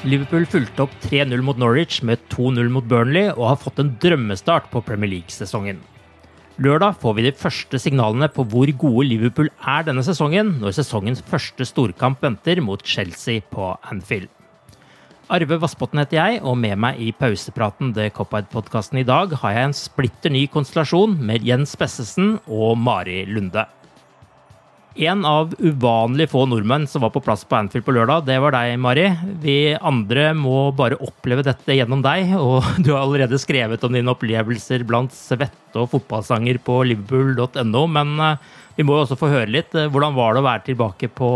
Liverpool 0.00 0.46
fulgte 0.48 0.86
opp 0.86 0.92
3-0 1.04 1.42
mot 1.44 1.58
Norwich 1.60 1.98
med 2.08 2.22
2-0 2.32 2.70
mot 2.72 2.86
Burnley 2.88 3.26
og 3.34 3.50
har 3.50 3.58
fått 3.60 3.82
en 3.82 3.90
drømmestart 4.00 4.70
på 4.72 4.80
Premier 4.86 5.10
League-sesongen. 5.12 5.82
Lørdag 6.56 6.96
får 7.02 7.18
vi 7.18 7.24
de 7.26 7.32
første 7.36 7.76
signalene 7.80 8.30
på 8.32 8.46
hvor 8.48 8.70
gode 8.80 9.04
Liverpool 9.10 9.50
er 9.60 9.84
denne 9.84 10.04
sesongen, 10.04 10.54
når 10.62 10.78
sesongens 10.78 11.20
første 11.28 11.66
storkamp 11.68 12.24
venter 12.24 12.62
mot 12.64 12.80
Chelsea 12.80 13.44
på 13.52 13.74
Anfield. 13.92 14.30
Arve 15.30 15.60
Vassbotn 15.60 16.00
heter 16.00 16.16
jeg, 16.16 16.40
og 16.48 16.56
med 16.58 16.80
meg 16.80 16.96
i 16.96 17.12
pausepraten 17.12 17.92
The 17.94 18.08
Cop-Ide-podkasten 18.16 19.02
i 19.02 19.06
dag 19.06 19.36
har 19.42 19.52
jeg 19.52 19.68
en 19.68 19.76
splitter 19.76 20.32
ny 20.32 20.46
konstellasjon 20.50 21.18
med 21.20 21.44
Jens 21.44 21.76
Bessesen 21.76 22.38
og 22.48 22.80
Mari 22.80 23.26
Lunde. 23.28 23.68
En 24.98 25.22
av 25.24 25.52
uvanlig 25.62 26.26
få 26.32 26.42
nordmenn 26.50 26.86
som 26.90 27.04
var 27.04 27.12
på 27.14 27.22
plass 27.22 27.44
på 27.46 27.54
Anfield 27.54 27.84
på 27.86 27.94
lørdag, 27.94 28.24
det 28.26 28.40
var 28.42 28.56
deg, 28.56 28.74
Mari. 28.82 29.04
Vi 29.38 29.58
andre 29.76 30.32
må 30.34 30.72
bare 30.74 30.98
oppleve 30.98 31.44
dette 31.46 31.76
gjennom 31.76 32.02
deg, 32.02 32.32
og 32.34 32.66
du 32.84 32.90
har 32.90 33.04
allerede 33.04 33.38
skrevet 33.38 33.84
om 33.86 33.94
dine 33.94 34.10
opplevelser 34.10 34.82
blant 34.88 35.14
svette 35.14 35.78
og 35.78 35.92
fotballsanger 35.92 36.58
på 36.66 36.80
liverpool.no, 36.90 37.84
men 37.86 38.16
eh, 38.26 38.48
vi 38.80 38.86
må 38.86 38.96
jo 38.96 39.04
også 39.04 39.18
få 39.20 39.30
høre 39.30 39.52
litt. 39.54 39.70
Hvordan 39.70 40.16
var 40.18 40.34
det 40.34 40.42
å 40.42 40.48
være 40.48 40.66
tilbake 40.72 41.10
på 41.14 41.30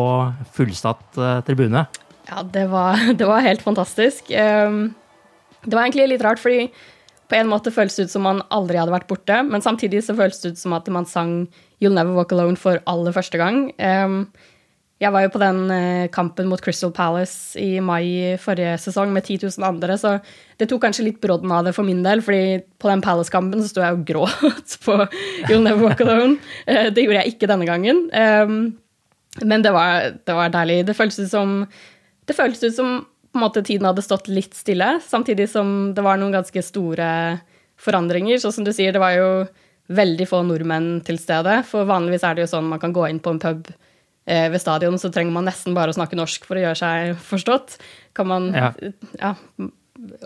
fullsatt 0.57 1.21
eh, 1.23 1.39
tribune? 1.47 1.87
Ja, 2.27 2.43
det 2.43 2.67
var, 2.73 2.99
det 3.21 3.29
var 3.29 3.47
helt 3.47 3.63
fantastisk. 3.63 4.35
Um, 4.35 4.97
det 5.63 5.77
var 5.77 5.87
egentlig 5.87 6.11
litt 6.11 6.27
rart, 6.27 6.43
fordi 6.43 6.67
på 7.31 7.39
en 7.39 7.49
måte 7.49 7.73
føles 7.73 7.95
det 7.97 8.09
ut 8.09 8.13
som 8.13 8.27
man 8.27 8.43
aldri 8.53 8.83
hadde 8.83 8.93
vært 8.93 9.09
borte, 9.09 9.39
men 9.47 9.63
samtidig 9.65 10.03
så 10.05 10.17
føles 10.19 10.43
det 10.43 10.55
ut 10.55 10.61
som 10.61 10.75
at 10.77 10.91
man 10.93 11.07
sang 11.09 11.45
You'll 11.83 11.97
Never 11.97 12.15
Walk 12.17 12.33
Alone 12.33 12.59
for 12.61 12.83
aller 12.91 13.15
første 13.17 13.41
gang. 13.41 13.69
Jeg 15.03 15.11
var 15.11 15.25
jo 15.25 15.31
på 15.35 15.41
den 15.43 15.59
uh, 15.69 16.07
kampen 16.15 16.47
mot 16.49 16.61
Crystal 16.63 16.93
Palace 16.95 17.59
i 17.61 17.81
mai 17.83 18.37
forrige 18.41 18.77
sesong 18.85 19.11
med 19.13 19.27
10 19.27 19.51
000 19.59 19.67
andre, 19.67 19.97
så 19.99 20.15
det 20.61 20.69
tok 20.71 20.85
kanskje 20.87 21.09
litt 21.09 21.19
brodden 21.21 21.51
av 21.53 21.67
det 21.67 21.75
for 21.77 21.87
min 21.87 22.05
del, 22.07 22.23
fordi 22.25 22.63
på 22.81 22.89
den 22.89 23.03
Palace-kampen 23.05 23.61
så 23.61 23.73
sto 23.73 23.83
jeg 23.83 23.99
og 23.99 24.05
gråt 24.07 24.77
på 24.87 24.97
You'll 25.49 25.67
Never 25.67 25.83
Walk 25.83 26.05
Alone. 26.05 26.39
Uh, 26.69 26.89
det 26.95 27.05
gjorde 27.05 27.25
jeg 27.25 27.35
ikke 27.35 27.51
denne 27.51 27.69
gangen. 27.69 28.07
Men 29.43 29.67
det 29.67 29.73
var, 29.75 30.15
det 30.15 30.39
var 30.39 30.55
deilig. 30.55 30.85
Det 30.87 30.95
føltes 30.95 31.27
ut 31.27 31.33
som 31.33 31.57
det 32.25 32.37
føltes 32.39 32.63
ut 32.63 32.77
som 32.77 32.93
på 33.35 33.41
en 33.41 33.43
måte 33.43 33.65
tiden 33.67 33.89
hadde 33.89 34.05
stått 34.05 34.31
litt 34.31 34.55
stille, 34.55 35.01
samtidig 35.03 35.49
som 35.51 35.91
det 35.97 36.05
var 36.07 36.21
noen 36.21 36.37
ganske 36.37 36.63
store 36.63 37.09
forandringer. 37.83 38.39
Så 38.39 38.53
som 38.55 38.65
du 38.65 38.71
sier, 38.73 38.95
det 38.95 39.03
var 39.03 39.17
jo 39.19 39.29
veldig 39.93 40.27
få 40.29 40.43
nordmenn 40.47 40.99
til 41.05 41.19
stede. 41.21 41.59
For 41.69 41.89
vanligvis 41.89 42.25
er 42.25 42.37
det 42.37 42.47
jo 42.47 42.53
sånn 42.55 42.71
man 42.71 42.83
kan 42.83 42.95
gå 42.95 43.07
inn 43.11 43.21
på 43.23 43.35
en 43.35 43.41
pub 43.43 43.69
eh, 43.69 44.49
ved 44.53 44.61
stadion, 44.63 44.97
så 45.01 45.11
trenger 45.13 45.35
man 45.35 45.49
nesten 45.49 45.77
bare 45.77 45.93
å 45.93 45.97
snakke 45.97 46.19
norsk 46.19 46.47
for 46.49 46.59
å 46.59 46.65
gjøre 46.65 46.81
seg 46.81 47.25
forstått. 47.33 47.79
Kan 48.17 48.31
man 48.33 48.53
Ja, 48.55 48.73
ja 49.21 49.35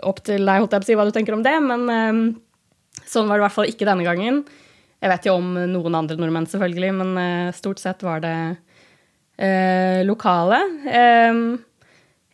opp 0.03 0.23
til 0.25 0.43
deg, 0.43 0.59
holdt 0.59 0.73
jeg 0.73 0.81
på 0.81 0.85
å 0.85 0.89
si, 0.89 0.95
hva 0.97 1.05
du 1.07 1.13
tenker 1.15 1.35
om 1.35 1.43
det, 1.45 1.55
men 1.63 1.85
eh, 1.93 2.23
sånn 3.05 3.29
var 3.29 3.37
det 3.37 3.43
i 3.43 3.47
hvert 3.47 3.57
fall 3.57 3.71
ikke 3.71 3.87
denne 3.87 4.07
gangen. 4.07 4.43
Jeg 4.99 5.11
vet 5.13 5.29
jo 5.29 5.37
om 5.39 5.53
noen 5.71 5.95
andre 5.95 6.17
nordmenn, 6.19 6.49
selvfølgelig, 6.49 6.91
men 6.99 7.19
eh, 7.21 7.55
stort 7.55 7.79
sett 7.79 8.03
var 8.03 8.23
det 8.23 8.35
eh, 9.39 10.01
lokale. 10.07 10.59
Eh, 10.89 11.43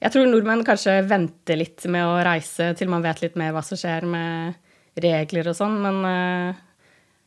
jeg 0.05 0.13
tror 0.13 0.29
nordmenn 0.29 0.65
kanskje 0.65 0.99
venter 1.07 1.59
litt 1.59 1.85
med 1.89 2.05
å 2.05 2.19
reise 2.25 2.73
til 2.77 2.89
man 2.91 3.03
vet 3.05 3.23
litt 3.23 3.37
mer 3.39 3.53
hva 3.55 3.63
som 3.65 3.79
skjer 3.79 4.05
med 4.09 4.57
regler 5.01 5.49
og 5.51 5.57
sånn, 5.57 5.77
men 5.83 5.97
uh, 6.05 6.64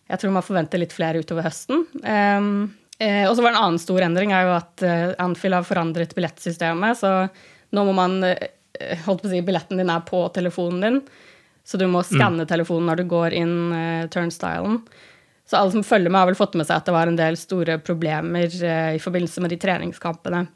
jeg 0.09 0.21
tror 0.21 0.35
man 0.35 0.45
forventer 0.45 0.81
litt 0.81 0.95
flere 0.97 1.23
utover 1.23 1.47
høsten. 1.47 1.85
Um, 2.03 2.51
uh, 3.03 3.25
og 3.29 3.35
så 3.35 3.43
var 3.43 3.51
det 3.51 3.55
en 3.55 3.63
annen 3.63 3.83
stor 3.83 4.05
endring 4.07 4.35
er 4.35 4.47
jo 4.49 4.55
at 4.57 4.85
uh, 4.87 5.15
Anfield 5.25 5.59
har 5.59 5.69
forandret 5.69 6.15
billettsystemet, 6.17 7.01
så 7.01 7.13
nå 7.77 7.85
må 7.85 7.95
man 7.97 8.23
holdt 9.05 9.25
på 9.25 9.29
å 9.29 9.31
si, 9.33 9.43
Billetten 9.45 9.81
din 9.81 9.91
er 9.91 10.05
på 10.07 10.23
telefonen 10.33 10.85
din, 10.85 10.99
så 11.67 11.81
du 11.81 11.85
må 11.91 12.01
skanne 12.07 12.47
mm. 12.47 12.49
telefonen 12.49 12.89
når 12.89 13.01
du 13.01 13.09
går 13.11 13.35
inn 13.37 13.57
turnstylen. 14.15 14.79
Så 15.49 15.59
alle 15.59 15.75
som 15.75 15.85
følger 15.85 16.13
med, 16.13 16.21
har 16.21 16.31
vel 16.31 16.39
fått 16.39 16.57
med 16.57 16.69
seg 16.69 16.79
at 16.79 16.87
det 16.89 16.95
var 16.95 17.11
en 17.11 17.19
del 17.19 17.37
store 17.41 17.77
problemer 17.85 18.49
i 18.49 19.01
forbindelse 19.03 19.43
med 19.45 19.53
de 19.53 19.59
treningskampene 19.61 20.47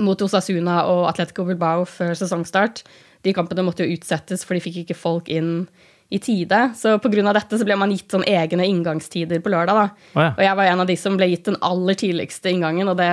mot 0.00 0.22
Osasuna 0.26 0.82
og 0.90 1.06
Atletico 1.08 1.46
Bilbao 1.48 1.84
før 1.88 2.14
sesongstart. 2.18 2.82
De 3.24 3.34
kampene 3.36 3.64
måtte 3.66 3.84
jo 3.84 3.96
utsettes, 3.96 4.44
for 4.44 4.56
de 4.56 4.62
fikk 4.64 4.82
ikke 4.82 4.98
folk 4.98 5.30
inn 5.32 5.66
i 6.10 6.18
tide. 6.22 6.60
Så 6.76 6.98
pga. 7.02 7.32
dette 7.32 7.58
så 7.58 7.66
ble 7.66 7.76
man 7.80 7.92
gitt 7.94 8.12
sånn 8.12 8.26
egne 8.28 8.66
inngangstider 8.68 9.40
på 9.42 9.52
lørdag. 9.54 9.74
da. 9.80 10.12
Oh, 10.14 10.22
ja. 10.22 10.30
Og 10.36 10.44
jeg 10.44 10.58
var 10.60 10.70
en 10.70 10.84
av 10.84 10.90
de 10.90 10.96
som 11.00 11.16
ble 11.18 11.30
gitt 11.32 11.48
den 11.48 11.58
aller 11.64 11.98
tidligste 11.98 12.52
inngangen, 12.52 12.90
og 12.92 12.98
det 13.00 13.10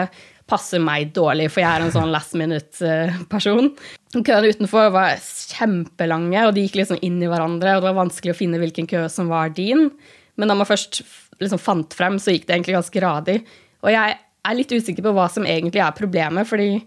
passer 0.52 0.82
meg 0.84 1.14
dårlig, 1.16 1.48
for 1.52 1.64
jeg 1.64 1.70
er 1.72 1.86
en 1.86 1.94
sånn 1.94 2.12
last 2.12 2.36
minute-person. 2.36 3.72
Køene 4.18 4.52
utenfor 4.52 4.90
var 4.92 5.22
kjempelange, 5.22 6.42
og 6.48 6.56
de 6.56 6.66
gikk 6.66 6.82
liksom 6.82 7.00
inn 7.06 7.22
i 7.24 7.30
hverandre, 7.32 7.78
og 7.78 7.86
det 7.86 7.90
var 7.90 8.02
vanskelig 8.02 8.34
å 8.34 8.40
finne 8.42 8.60
hvilken 8.60 8.90
kø 8.92 9.06
som 9.12 9.32
var 9.32 9.54
din. 9.56 9.88
Men 10.36 10.52
da 10.52 10.58
man 10.58 10.68
først 10.68 11.04
liksom 11.42 11.62
fant 11.62 11.96
frem, 11.96 12.20
så 12.20 12.36
gikk 12.36 12.50
det 12.50 12.58
egentlig 12.58 12.78
ganske 12.78 13.04
radig. 13.04 13.38
Og 13.82 13.94
jeg 13.94 14.18
er 14.20 14.58
litt 14.58 14.74
usikker 14.74 15.06
på 15.06 15.14
hva 15.16 15.30
som 15.32 15.48
egentlig 15.48 15.84
er 15.86 15.96
problemet, 15.98 16.50
fordi 16.50 16.82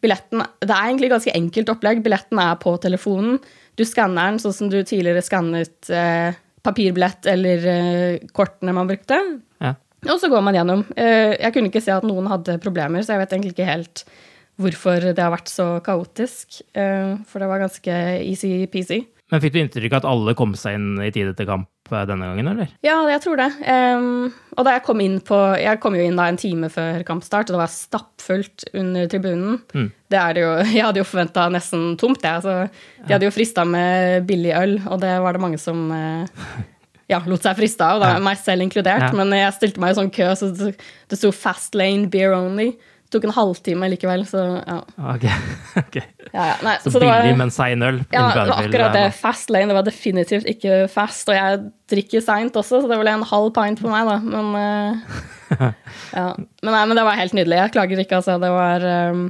billetten 0.00 0.42
Det 0.60 0.70
er 0.72 0.86
egentlig 0.88 1.10
ganske 1.12 1.34
enkelt 1.36 1.72
opplegg. 1.74 2.02
Billetten 2.04 2.40
er 2.42 2.56
på 2.60 2.74
telefonen. 2.82 3.38
Du 3.76 3.84
skanner 3.88 4.30
den 4.30 4.40
sånn 4.42 4.56
som 4.56 4.70
du 4.72 4.80
tidligere 4.82 5.22
skannet 5.24 5.90
eh, 5.92 6.36
papirbillett 6.66 7.28
eller 7.30 7.68
eh, 7.74 8.26
kortene 8.36 8.74
man 8.76 8.90
brukte. 8.90 9.18
Ja. 9.60 9.74
Og 10.08 10.18
så 10.20 10.30
går 10.32 10.44
man 10.44 10.56
gjennom. 10.56 10.84
Eh, 10.96 11.36
jeg 11.36 11.54
kunne 11.54 11.72
ikke 11.72 11.84
se 11.84 11.94
at 11.94 12.06
noen 12.08 12.28
hadde 12.30 12.58
problemer, 12.62 13.04
så 13.04 13.14
jeg 13.14 13.24
vet 13.24 13.36
egentlig 13.36 13.56
ikke 13.56 13.70
helt 13.70 14.04
hvorfor 14.60 15.10
det 15.16 15.22
har 15.22 15.32
vært 15.32 15.52
så 15.52 15.70
kaotisk. 15.84 16.60
Eh, 16.76 17.16
for 17.28 17.42
det 17.42 17.50
var 17.50 17.64
ganske 17.64 17.98
easy-peasy. 18.20 19.02
Men 19.30 19.42
fikk 19.42 19.54
du 19.54 19.60
inntrykk 19.62 19.94
av 19.94 20.02
at 20.02 20.10
alle 20.10 20.34
kom 20.38 20.56
seg 20.58 20.76
inn 20.76 20.94
i 21.04 21.12
tide 21.14 21.36
til 21.38 21.48
kamp 21.48 21.70
denne 21.90 22.28
gangen, 22.30 22.48
eller? 22.52 22.70
Ja, 22.86 22.96
jeg 23.10 23.22
tror 23.24 23.40
det. 23.40 23.48
Um, 23.66 24.30
og 24.56 24.66
da 24.66 24.74
jeg 24.76 24.84
kom 24.84 25.00
inn 25.02 25.18
på 25.24 25.36
Jeg 25.60 25.78
kom 25.82 25.94
jo 25.96 26.02
inn 26.04 26.18
da 26.18 26.26
en 26.28 26.38
time 26.40 26.70
før 26.72 27.04
kampstart, 27.06 27.50
og 27.50 27.56
det 27.56 27.62
var 27.62 27.72
stappfullt 27.72 28.66
under 28.76 29.08
tribunen. 29.10 29.60
Mm. 29.74 29.88
Det 30.10 30.20
er 30.20 30.36
det 30.36 30.44
jo 30.44 30.50
Jeg 30.78 30.86
hadde 30.86 31.02
jo 31.02 31.08
forventa 31.08 31.46
nesten 31.52 31.94
tomt, 32.00 32.24
jeg. 32.26 32.40
Altså, 32.40 33.00
de 33.06 33.14
hadde 33.14 33.28
jo 33.28 33.34
frista 33.34 33.66
med 33.68 34.28
billig 34.28 34.54
øl, 34.56 34.76
og 34.88 35.00
det 35.04 35.14
var 35.24 35.36
det 35.36 35.44
mange 35.44 35.60
som 35.62 35.88
uh, 35.90 36.44
ja, 37.10 37.18
lot 37.26 37.42
seg 37.42 37.58
friste 37.58 37.86
av, 37.86 38.00
da, 38.02 38.14
ja. 38.14 38.22
meg 38.22 38.38
selv 38.40 38.64
inkludert. 38.66 39.08
Ja. 39.08 39.14
Men 39.16 39.34
jeg 39.34 39.56
stilte 39.56 39.82
meg 39.82 39.94
i 39.94 39.98
sånn 39.98 40.14
kø, 40.14 40.30
så 40.38 40.52
det 40.54 41.18
sto 41.18 41.32
'Fast 41.34 41.78
Lane 41.78 42.10
Beer 42.12 42.36
Only' 42.36 42.76
tok 43.10 43.26
en 43.26 43.34
halvtime 43.34 43.88
likevel, 43.92 44.22
så 44.28 44.42
ja. 44.58 44.78
Ok. 45.12 45.26
okay. 45.82 46.04
Ja, 46.30 46.52
ja. 46.52 46.54
Nei, 46.62 46.76
så, 46.84 46.92
så 46.94 47.02
billig, 47.02 47.34
men 47.38 47.52
sein 47.54 47.82
øl? 47.86 48.00
Ja, 48.14 48.28
det 48.30 48.44
var 48.46 48.54
akkurat 48.60 48.96
det. 48.96 49.04
Fast 49.18 49.50
lane, 49.52 49.70
det 49.70 49.78
var 49.78 49.86
definitivt 49.86 50.48
ikke 50.50 50.84
fast. 50.92 51.28
Og 51.30 51.36
jeg 51.38 51.60
drikker 51.90 52.24
seint 52.24 52.56
også, 52.56 52.82
så 52.82 52.90
det 52.90 53.00
ble 53.00 53.14
en 53.16 53.26
halv 53.26 53.50
pint 53.56 53.82
på 53.82 53.90
meg, 53.90 54.08
da. 54.08 54.16
Men, 54.22 54.54
uh, 54.54 55.66
ja. 56.14 56.26
men, 56.38 56.72
nei, 56.72 56.84
men, 56.84 56.96
det 56.98 57.06
var 57.08 57.20
helt 57.20 57.36
nydelig. 57.36 57.60
Jeg 57.64 57.74
klager 57.76 58.04
ikke, 58.04 58.22
altså. 58.22 58.38
Det 58.42 58.52
var 58.54 58.88
um, 59.10 59.26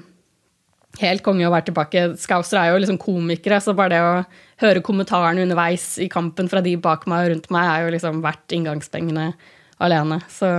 helt 1.00 1.24
konge 1.26 1.48
å 1.48 1.54
være 1.54 1.70
tilbake. 1.70 2.06
Scouser 2.20 2.60
er 2.60 2.72
jo 2.72 2.80
liksom 2.84 3.00
komikere, 3.00 3.62
så 3.64 3.76
bare 3.78 3.94
det 3.94 4.02
å 4.04 4.14
høre 4.60 4.84
kommentarene 4.84 5.46
underveis 5.46 5.94
i 6.02 6.10
kampen 6.12 6.50
fra 6.52 6.60
de 6.64 6.76
bak 6.80 7.08
meg 7.08 7.24
og 7.24 7.34
rundt 7.34 7.52
meg, 7.54 7.68
er 7.68 7.86
jo 7.86 7.94
liksom 7.96 8.20
verdt 8.24 8.56
inngangspengene 8.56 9.30
alene. 9.80 10.20
Så 10.28 10.50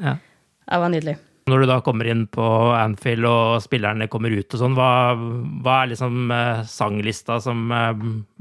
ja. 0.00 0.16
det 0.16 0.80
var 0.80 0.94
nydelig. 0.94 1.20
Når 1.50 1.64
du 1.64 1.68
da 1.70 1.80
kommer 1.84 2.08
inn 2.10 2.24
på 2.30 2.46
Anfield 2.76 3.26
og 3.28 3.60
spillerne 3.64 4.08
kommer 4.12 4.32
ut 4.32 4.54
og 4.54 4.62
sånn, 4.62 4.76
hva, 4.78 4.90
hva, 5.64 5.76
er 5.82 5.92
liksom 5.92 6.32
eh, 6.34 6.64
sanglista 6.70 7.40
som 7.42 7.70
eh, 7.74 7.92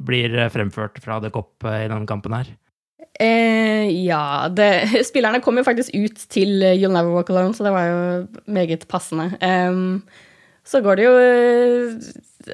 blir 0.09 0.37
fremført 0.53 1.01
fra 1.03 1.19
The 1.23 1.31
Cop 1.33 1.65
eh, 1.65 1.85
i 1.85 1.89
denne 1.89 2.09
kampen 2.09 2.37
her? 2.37 2.51
Eh, 3.19 3.89
ja 4.05 4.47
det, 4.53 4.69
Spillerne 5.09 5.41
kom 5.43 5.59
jo 5.59 5.65
faktisk 5.67 5.95
ut 5.97 6.21
til 6.31 6.61
You'll 6.63 6.95
Never 6.95 7.11
Walk 7.17 7.31
Alone, 7.33 7.55
så 7.57 7.65
det 7.65 7.75
var 7.75 7.89
jo 7.89 8.01
meget 8.47 8.85
passende. 8.91 9.31
Um, 9.41 10.01
så 10.63 10.83
går 10.85 10.99
det 10.99 11.07
jo 11.09 11.15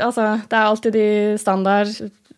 Altså, 0.01 0.39
det 0.49 0.57
er 0.57 0.65
alltid 0.65 0.91
de 0.91 1.37
standard 1.39 1.87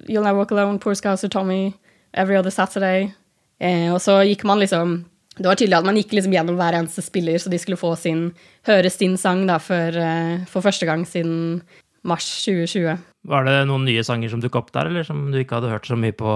You'll 0.10 0.26
Never 0.26 0.42
Walk 0.42 0.52
Alone, 0.52 0.80
Poor 0.80 0.94
Scouser 0.94 1.30
Tommy, 1.30 1.72
Every 2.14 2.38
Other 2.38 2.52
Saturday. 2.52 3.12
Eh, 3.60 3.94
og 3.94 4.02
så 4.02 4.20
gikk 4.28 4.44
man 4.46 4.60
liksom 4.62 5.00
det 5.38 5.50
var 5.50 5.60
tydelig 5.60 5.78
at 5.80 5.88
man 5.88 6.00
gikk 6.00 6.16
liksom 6.18 6.34
gjennom 6.36 6.58
hver 6.60 6.78
eneste 6.80 7.04
spiller, 7.06 7.38
så 7.42 7.52
de 7.54 7.60
skulle 7.62 7.80
få 7.80 7.94
sin, 8.00 8.32
høre 8.68 8.92
sin 8.94 9.18
sang 9.22 9.46
da, 9.50 9.60
for, 9.62 9.98
uh, 9.98 10.48
for 10.52 10.66
første 10.66 10.90
gang 10.90 11.06
siden 11.08 11.62
mars 12.08 12.28
2020. 12.46 12.98
Var 13.28 13.48
det 13.48 13.56
noen 13.70 13.86
nye 13.88 14.04
sanger 14.06 14.32
som 14.32 14.44
dukket 14.44 14.62
opp 14.62 14.74
der, 14.76 14.92
eller 14.92 15.08
som 15.08 15.28
du 15.34 15.40
ikke 15.42 15.60
hadde 15.60 15.72
hørt 15.74 15.90
så 15.90 15.98
mye 16.00 16.16
på 16.16 16.34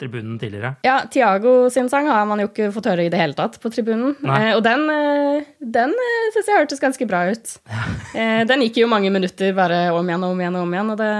tribunen 0.00 0.38
tidligere? 0.40 0.74
Ja, 0.86 1.00
Tiago 1.12 1.70
sin 1.70 1.90
sang 1.92 2.08
har 2.10 2.26
man 2.28 2.40
jo 2.42 2.48
ikke 2.48 2.70
fått 2.74 2.88
høre 2.90 3.06
i 3.06 3.12
det 3.12 3.20
hele 3.20 3.36
tatt 3.38 3.58
på 3.62 3.72
tribunen. 3.72 4.14
Eh, 4.24 4.52
og 4.56 4.62
den, 4.66 4.86
eh, 4.90 5.50
den 5.60 5.92
eh, 5.92 6.30
syns 6.34 6.48
jeg 6.50 6.62
hørtes 6.62 6.82
ganske 6.82 7.08
bra 7.08 7.26
ut. 7.30 7.56
eh, 8.18 8.40
den 8.48 8.64
gikk 8.66 8.82
jo 8.82 8.90
mange 8.90 9.12
minutter 9.12 9.52
bare 9.56 9.88
om 9.94 10.08
igjen 10.08 10.24
og 10.26 10.34
om 10.34 10.40
igjen 10.42 10.56
og 10.56 10.66
om 10.66 10.78
igjen, 10.78 10.94
og 10.94 11.02
det, 11.02 11.12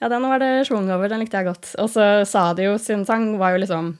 ja, 0.00 0.12
den 0.12 0.28
var 0.32 0.42
det 0.42 0.52
schwung 0.68 0.88
over. 0.88 1.10
Den 1.10 1.24
likte 1.24 1.40
jeg 1.40 1.50
godt. 1.50 1.74
Og 1.82 1.90
så 1.92 2.12
Sadio 2.28 2.78
sin 2.80 3.04
sang 3.08 3.34
var 3.40 3.56
jo 3.56 3.64
liksom 3.64 3.92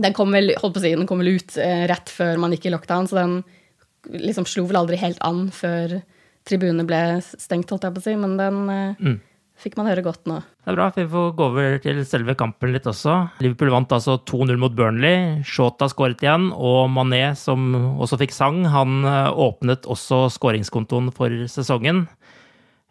den 0.00 0.14
kom 0.16 0.32
vel, 0.32 0.54
holdt 0.60 0.76
på 0.76 0.80
å 0.80 0.84
si, 0.84 0.94
den 0.96 1.08
kom 1.08 1.20
vel 1.20 1.34
ut 1.36 1.58
eh, 1.60 1.84
rett 1.90 2.12
før 2.12 2.40
man 2.40 2.54
gikk 2.54 2.70
i 2.70 2.72
lockdown, 2.72 3.10
så 3.10 3.18
den 3.20 3.42
liksom 4.08 4.46
slo 4.48 4.64
vel 4.68 4.80
aldri 4.80 4.98
helt 5.00 5.20
an 5.24 5.46
før 5.54 6.00
tribunene 6.48 6.86
ble 6.88 7.02
stengt, 7.22 7.70
holdt 7.70 7.84
jeg 7.86 7.94
på 7.94 8.02
å 8.02 8.06
si, 8.06 8.16
men 8.18 8.38
den 8.40 8.62
eh, 8.72 9.02
mm. 9.02 9.18
fikk 9.62 9.76
man 9.78 9.90
høre 9.90 10.04
godt 10.06 10.24
nå. 10.30 10.40
Det 10.62 10.72
er 10.72 10.78
bra, 10.78 10.88
vi 10.96 11.04
får 11.10 11.28
gå 11.38 11.48
over 11.50 11.76
til 11.82 12.00
selve 12.08 12.34
kampen 12.38 12.72
litt 12.74 12.88
også. 12.88 13.18
Liverpool 13.44 13.72
vant 13.74 13.92
altså 13.94 14.16
2-0 14.30 14.58
mot 14.62 14.74
Burnley. 14.78 15.42
Shota 15.46 15.88
skåret 15.90 16.22
igjen, 16.24 16.50
og 16.54 16.86
Mané, 16.94 17.24
som 17.38 17.72
også 18.02 18.18
fikk 18.22 18.34
sang, 18.34 18.62
han 18.72 19.02
eh, 19.04 19.28
åpnet 19.44 19.88
også 19.90 20.24
skåringskontoen 20.38 21.12
for 21.14 21.44
sesongen. 21.52 22.06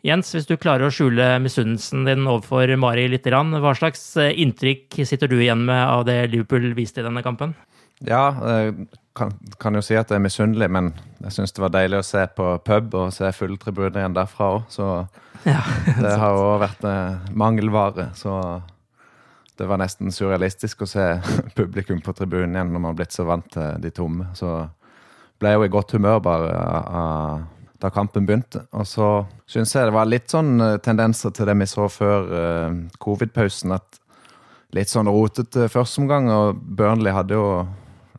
Jens, 0.02 0.32
hvis 0.34 0.48
du 0.50 0.56
klarer 0.58 0.88
å 0.88 0.94
skjule 0.94 1.36
misunnelsen 1.44 2.08
din 2.08 2.26
overfor 2.26 2.72
Mari 2.82 3.06
litt, 3.12 3.28
hva 3.28 3.74
slags 3.78 4.02
eh, 4.18 4.34
inntrykk 4.42 5.04
sitter 5.06 5.30
du 5.30 5.38
igjen 5.38 5.62
med 5.68 5.78
av 5.78 6.08
det 6.08 6.24
Liverpool 6.32 6.72
viste 6.78 7.04
i 7.04 7.06
denne 7.06 7.22
kampen? 7.22 7.54
Ja, 8.02 8.32
jeg 8.42 8.88
kan, 9.14 9.36
kan 9.62 9.78
jo 9.78 9.84
si 9.86 9.94
at 9.94 10.10
jeg 10.10 10.18
er 10.18 10.26
misunnelig, 10.26 10.72
men 10.74 10.90
jeg 11.22 11.36
syns 11.36 11.54
det 11.54 11.62
var 11.62 11.74
deilig 11.76 12.00
å 12.02 12.08
se 12.08 12.26
på 12.34 12.48
pub 12.66 12.98
og 12.98 13.14
se 13.14 13.30
full 13.38 13.54
tribune 13.62 13.94
igjen 14.02 14.18
derfra 14.18 14.50
òg. 14.56 14.68
Så 14.74 14.90
ja, 15.52 15.62
det 16.02 16.18
har 16.24 16.38
òg 16.40 16.58
vært 16.66 16.90
eh, 16.90 17.32
mangelvare. 17.38 18.10
Så 18.18 18.34
det 19.62 19.70
var 19.70 19.78
nesten 19.84 20.10
surrealistisk 20.10 20.82
å 20.82 20.90
se 20.90 21.08
publikum 21.60 22.02
på 22.02 22.18
tribunen 22.18 22.58
igjen 22.58 22.74
når 22.74 22.80
man 22.80 22.90
har 22.90 23.02
blitt 23.04 23.14
så 23.14 23.30
vant 23.30 23.54
til 23.54 23.78
de 23.86 23.94
tomme. 23.94 24.32
Så 24.34 24.50
ble 25.38 25.54
jeg 25.54 25.62
jo 25.62 25.70
i 25.70 25.74
godt 25.78 25.94
humør 25.98 26.26
bare 26.26 26.54
av 26.58 27.50
da 27.82 27.90
kampen 27.90 28.28
begynte. 28.28 28.66
Og 28.78 28.86
så 28.88 29.10
syns 29.50 29.74
jeg 29.76 29.90
det 29.90 29.96
var 29.96 30.10
litt 30.10 30.30
sånn 30.32 30.62
eh, 30.62 30.78
tendenser 30.86 31.34
til 31.36 31.50
det 31.50 31.58
vi 31.58 31.68
så 31.70 31.88
før 31.90 32.30
uh, 32.30 32.76
covid-pausen. 33.02 33.74
At 33.76 34.00
litt 34.78 34.92
sånn 34.92 35.10
rotete 35.10 35.68
førsteomgang, 35.72 36.30
og 36.32 36.62
Burnley 36.62 37.14
hadde 37.16 37.40
jo 37.40 37.48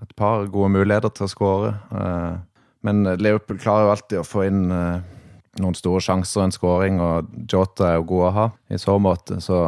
et 0.03 0.17
par 0.19 0.49
gode 0.51 0.73
muligheter 0.75 1.15
til 1.15 1.29
å 1.29 1.31
skåre. 1.31 1.75
Uh, 1.95 2.43
men 2.83 3.05
Liverpool 3.23 3.61
klarer 3.63 3.87
jo 3.87 3.95
alltid 3.95 4.21
å 4.21 4.27
få 4.27 4.49
inn 4.49 4.67
uh, 4.75 4.99
noen 5.63 5.79
store 5.79 6.03
sjanser 6.03 6.43
og 6.43 6.49
en 6.49 6.57
skåring, 6.57 7.01
og 7.05 7.31
Jota 7.47 7.93
er 7.93 8.01
jo 8.01 8.09
god 8.11 8.27
å 8.27 8.35
ha 8.41 8.49
i 8.73 8.81
så 8.83 8.99
måte. 8.99 9.39
Så 9.45 9.63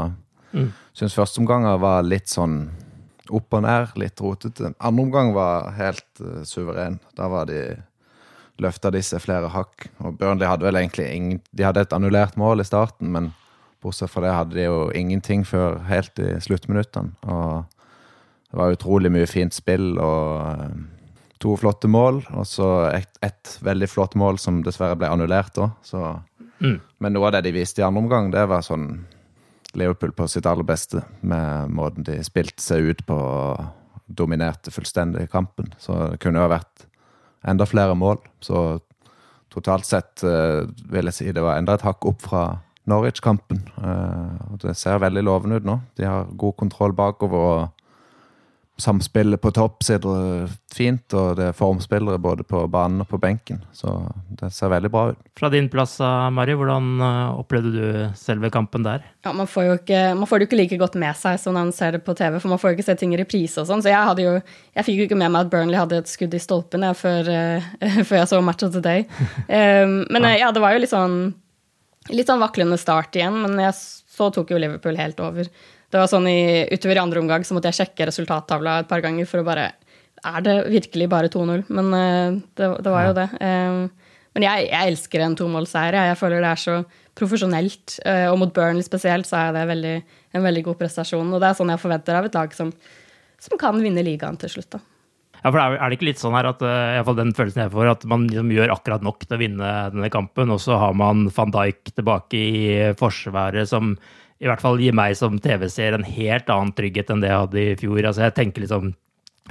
mm. 0.57 0.71
syns 0.97 1.15
førsteomganger 1.15 1.79
var 1.83 2.03
litt 2.07 2.33
sånn 2.33 2.65
opp 3.31 3.57
og 3.57 3.63
ned, 3.65 3.95
litt 4.01 4.21
rotete. 4.21 4.75
Andre 4.85 5.07
omgang 5.07 5.31
var 5.37 5.71
helt 5.79 6.25
suveren. 6.45 6.99
Da 7.17 7.31
var 7.33 7.47
de 7.49 7.63
løfta 8.63 8.93
disse 8.95 9.19
flere 9.23 9.51
hakk. 9.55 9.89
Og 10.05 10.19
Burnley 10.19 10.49
hadde 10.49 10.67
vel 10.67 10.79
egentlig 10.79 11.09
ingen 11.11 11.41
De 11.51 11.67
hadde 11.67 11.83
et 11.85 11.95
annullert 11.97 12.37
mål 12.41 12.63
i 12.63 12.69
starten, 12.69 13.11
men 13.15 13.33
bortsett 13.85 14.13
fra 14.13 14.25
det 14.25 14.35
hadde 14.35 14.57
de 14.57 14.67
jo 14.67 14.91
ingenting 14.97 15.45
før 15.47 15.81
helt 15.89 16.19
i 16.23 16.35
sluttminuttene. 16.41 17.13
Og 17.29 17.65
det 18.51 18.61
var 18.61 18.77
utrolig 18.77 19.11
mye 19.13 19.27
fint 19.27 19.55
spill 19.55 19.97
og 19.99 20.45
eh, 20.47 20.77
to 21.43 21.57
flotte 21.61 21.91
mål. 21.91 22.23
Og 22.39 22.47
så 22.49 22.69
ett 22.95 23.19
et 23.25 23.57
veldig 23.65 23.89
flott 23.91 24.15
mål 24.15 24.39
som 24.39 24.63
dessverre 24.65 24.97
ble 25.01 25.11
annullert 25.11 25.57
da. 25.57 25.71
Mm. 26.61 26.79
Men 27.03 27.17
noe 27.17 27.29
av 27.29 27.37
det 27.37 27.47
de 27.49 27.55
viste 27.57 27.83
i 27.83 27.85
andre 27.85 28.05
omgang, 28.05 28.31
det 28.33 28.47
var 28.49 28.65
sånn 28.65 29.05
Liverpool 29.75 30.13
på 30.15 30.29
sitt 30.31 30.47
aller 30.47 30.67
beste. 30.67 31.03
Med 31.27 31.73
måten 31.75 32.07
de 32.07 32.21
spilte 32.25 32.63
seg 32.63 32.93
ut 32.93 33.03
på 33.09 33.17
og 33.17 33.65
dominerte 34.07 34.71
fullstendig 34.71 35.29
kampen. 35.33 35.73
Så 35.79 35.97
det 36.13 36.21
kunne 36.23 36.41
jo 36.41 36.47
ha 36.47 36.53
vært 36.53 36.87
enda 37.47 37.67
flere 37.69 37.97
mål. 37.99 38.21
Så 38.45 38.65
totalt 39.55 39.87
sett 39.87 40.25
uh, 40.27 40.65
vil 40.91 41.11
jeg 41.11 41.17
si 41.17 41.33
det 41.33 41.45
var 41.45 41.61
enda 41.61 41.77
et 41.77 41.87
hakk 41.87 42.07
opp 42.11 42.25
fra 42.25 42.45
Norwich-kampen. 42.91 43.63
Uh, 43.79 44.57
det 44.63 44.77
ser 44.79 45.03
veldig 45.03 45.25
lovende 45.25 45.61
ut 45.61 45.69
nå. 45.69 45.79
De 45.99 46.09
har 46.09 46.31
god 46.41 46.57
kontroll 46.61 46.97
bakover. 46.97 47.49
og 47.55 47.74
Samspillet 48.75 49.39
på 49.39 49.53
topp 49.55 49.85
sitter 49.87 50.49
fint, 50.75 51.15
og 51.15 51.37
det 51.39 51.45
er 51.47 51.55
formspillere 51.55 52.19
både 52.19 52.43
på 52.43 52.65
banen 52.67 53.05
og 53.05 53.07
på 53.07 53.21
benken. 53.23 53.61
Så 53.71 53.93
det 54.35 54.49
ser 54.51 54.73
veldig 54.73 54.91
bra 54.91 55.05
ut. 55.13 55.21
Fra 55.39 55.51
din 55.53 55.69
plass, 55.71 56.01
Mari, 56.35 56.57
hvordan 56.59 56.89
eh, 56.99 57.37
opplevde 57.39 57.71
du 57.71 57.85
selve 58.19 58.51
kampen 58.51 58.83
der? 58.83 59.05
Ja, 59.23 59.31
Man 59.33 59.47
får 59.47 59.69
jo 59.69 59.77
ikke, 59.79 60.01
man 60.19 60.27
får 60.27 60.41
det 60.41 60.47
jo 60.47 60.51
ikke 60.51 60.59
like 60.59 60.81
godt 60.81 60.99
med 60.99 61.15
seg 61.21 61.39
som 61.39 61.55
når 61.55 61.69
man 61.69 61.77
ser 61.77 61.95
det 61.95 62.03
på 62.03 62.17
TV, 62.19 62.41
for 62.43 62.51
man 62.51 62.59
får 62.59 62.73
jo 62.73 62.79
ikke 62.79 62.89
se 62.89 62.97
ting 62.99 63.15
i 63.15 63.21
reprise 63.21 63.63
og 63.63 63.71
sånn. 63.71 63.85
Så 63.85 63.93
jeg, 63.93 64.09
hadde 64.11 64.27
jo, 64.27 64.35
jeg 64.75 64.89
fikk 64.89 64.99
jo 64.99 65.07
ikke 65.07 65.21
med 65.23 65.31
meg 65.37 65.47
at 65.47 65.55
Burnley 65.55 65.79
hadde 65.79 66.03
et 66.03 66.11
skudd 66.11 66.35
i 66.35 66.43
stolpen 66.43 66.89
jeg, 66.89 66.99
før, 66.99 67.31
uh, 67.31 67.71
før, 68.09 68.19
jeg 68.25 68.33
så 68.33 68.43
Match 68.43 68.67
of 68.67 68.75
the 68.75 68.83
Day. 68.83 69.07
Um, 69.47 70.01
men 70.11 70.27
ja. 70.27 70.49
ja, 70.49 70.51
det 70.55 70.65
var 70.65 70.75
jo 70.75 70.83
litt 70.83 70.95
sånn, 70.95 71.21
litt 72.11 72.27
sånn 72.27 72.43
vaklende 72.43 72.81
start 72.83 73.15
igjen, 73.15 73.39
men 73.47 73.55
jeg, 73.69 73.79
så 74.15 74.35
tok 74.35 74.51
jo 74.51 74.59
Liverpool 74.59 74.99
helt 74.99 75.23
over. 75.23 75.47
Det 75.95 76.01
var 76.03 76.11
sånn 76.11 76.27
i, 76.27 76.67
Utover 76.75 76.99
i 76.99 77.03
andre 77.05 77.21
omgang 77.23 77.45
så 77.47 77.55
måtte 77.55 77.71
jeg 77.71 77.85
sjekke 77.85 78.09
resultattavla 78.09 78.81
et 78.83 78.89
par 78.91 79.03
ganger 79.05 79.29
for 79.31 79.45
å 79.45 79.47
bare 79.47 79.69
Er 80.27 80.41
det 80.43 80.55
virkelig 80.73 81.07
bare 81.13 81.31
2-0? 81.31 81.69
Men 81.69 81.91
uh, 81.95 82.41
det, 82.59 82.71
det, 82.83 82.91
var 82.91 83.07
jo 83.07 83.13
det. 83.15 83.29
Uh, 83.39 84.17
men 84.35 84.47
jeg, 84.49 84.65
jeg, 84.73 84.89
elsker 84.91 85.23
en 85.23 85.37
tomålsseier. 85.39 85.99
Jeg 86.09 86.17
føler 86.19 86.43
det 86.43 86.51
er 86.51 86.63
så 86.63 86.79
profesjonelt. 87.15 87.99
Uh, 88.03 88.27
og 88.33 88.41
mot 88.41 88.55
Burnley 88.57 88.83
spesielt 88.83 89.29
så 89.29 89.45
er 89.45 89.55
det 89.55 89.69
veldig, 89.71 89.93
en 90.35 90.49
veldig 90.49 90.65
god 90.71 90.81
prestasjon. 90.81 91.31
Og 91.31 91.45
det 91.45 91.53
er 91.53 91.61
sånn 91.61 91.71
jeg 91.71 91.83
forventer 91.85 92.19
av 92.19 92.27
et 92.27 92.41
lag 92.41 92.59
som, 92.59 92.75
som 93.47 93.61
kan 93.61 93.79
vinne 93.85 94.03
ligaen 94.03 94.41
til 94.41 94.57
slutt. 94.57 94.73
da. 94.75 94.83
Ja, 95.45 95.53
for 95.53 95.61
Er 95.61 95.79
det 95.79 96.01
ikke 96.01 96.09
litt 96.09 96.25
sånn 96.25 96.35
her 96.35 96.51
at 96.51 96.65
iallfall 96.65 97.21
den 97.21 97.35
følelsen 97.37 97.67
jeg 97.67 97.75
får, 97.77 97.93
at 97.93 98.09
man 98.11 98.27
liksom 98.33 98.51
gjør 98.57 98.75
akkurat 98.75 99.05
nok 99.05 99.29
til 99.29 99.37
å 99.37 99.43
vinne 99.45 99.73
denne 99.95 100.11
kampen, 100.11 100.51
og 100.51 100.59
så 100.65 100.81
har 100.81 100.97
man 100.97 101.29
van 101.37 101.55
Dijk 101.55 101.93
tilbake 101.93 102.41
i 102.41 102.61
forsvaret 102.99 103.69
som 103.69 103.95
i 104.43 104.49
hvert 104.51 104.63
fall 104.63 104.81
gir 104.83 104.95
meg 104.97 105.17
som 105.19 105.39
TV-seer 105.41 105.97
en 105.97 106.07
helt 106.07 106.51
annen 106.53 106.75
trygghet 106.77 107.11
enn 107.13 107.23
det 107.23 107.31
jeg 107.31 107.43
hadde 107.45 107.61
i 107.63 107.75
fjor. 107.81 108.01
Altså 108.03 108.27
jeg 108.27 108.37
tenker 108.39 108.65
liksom 108.67 108.95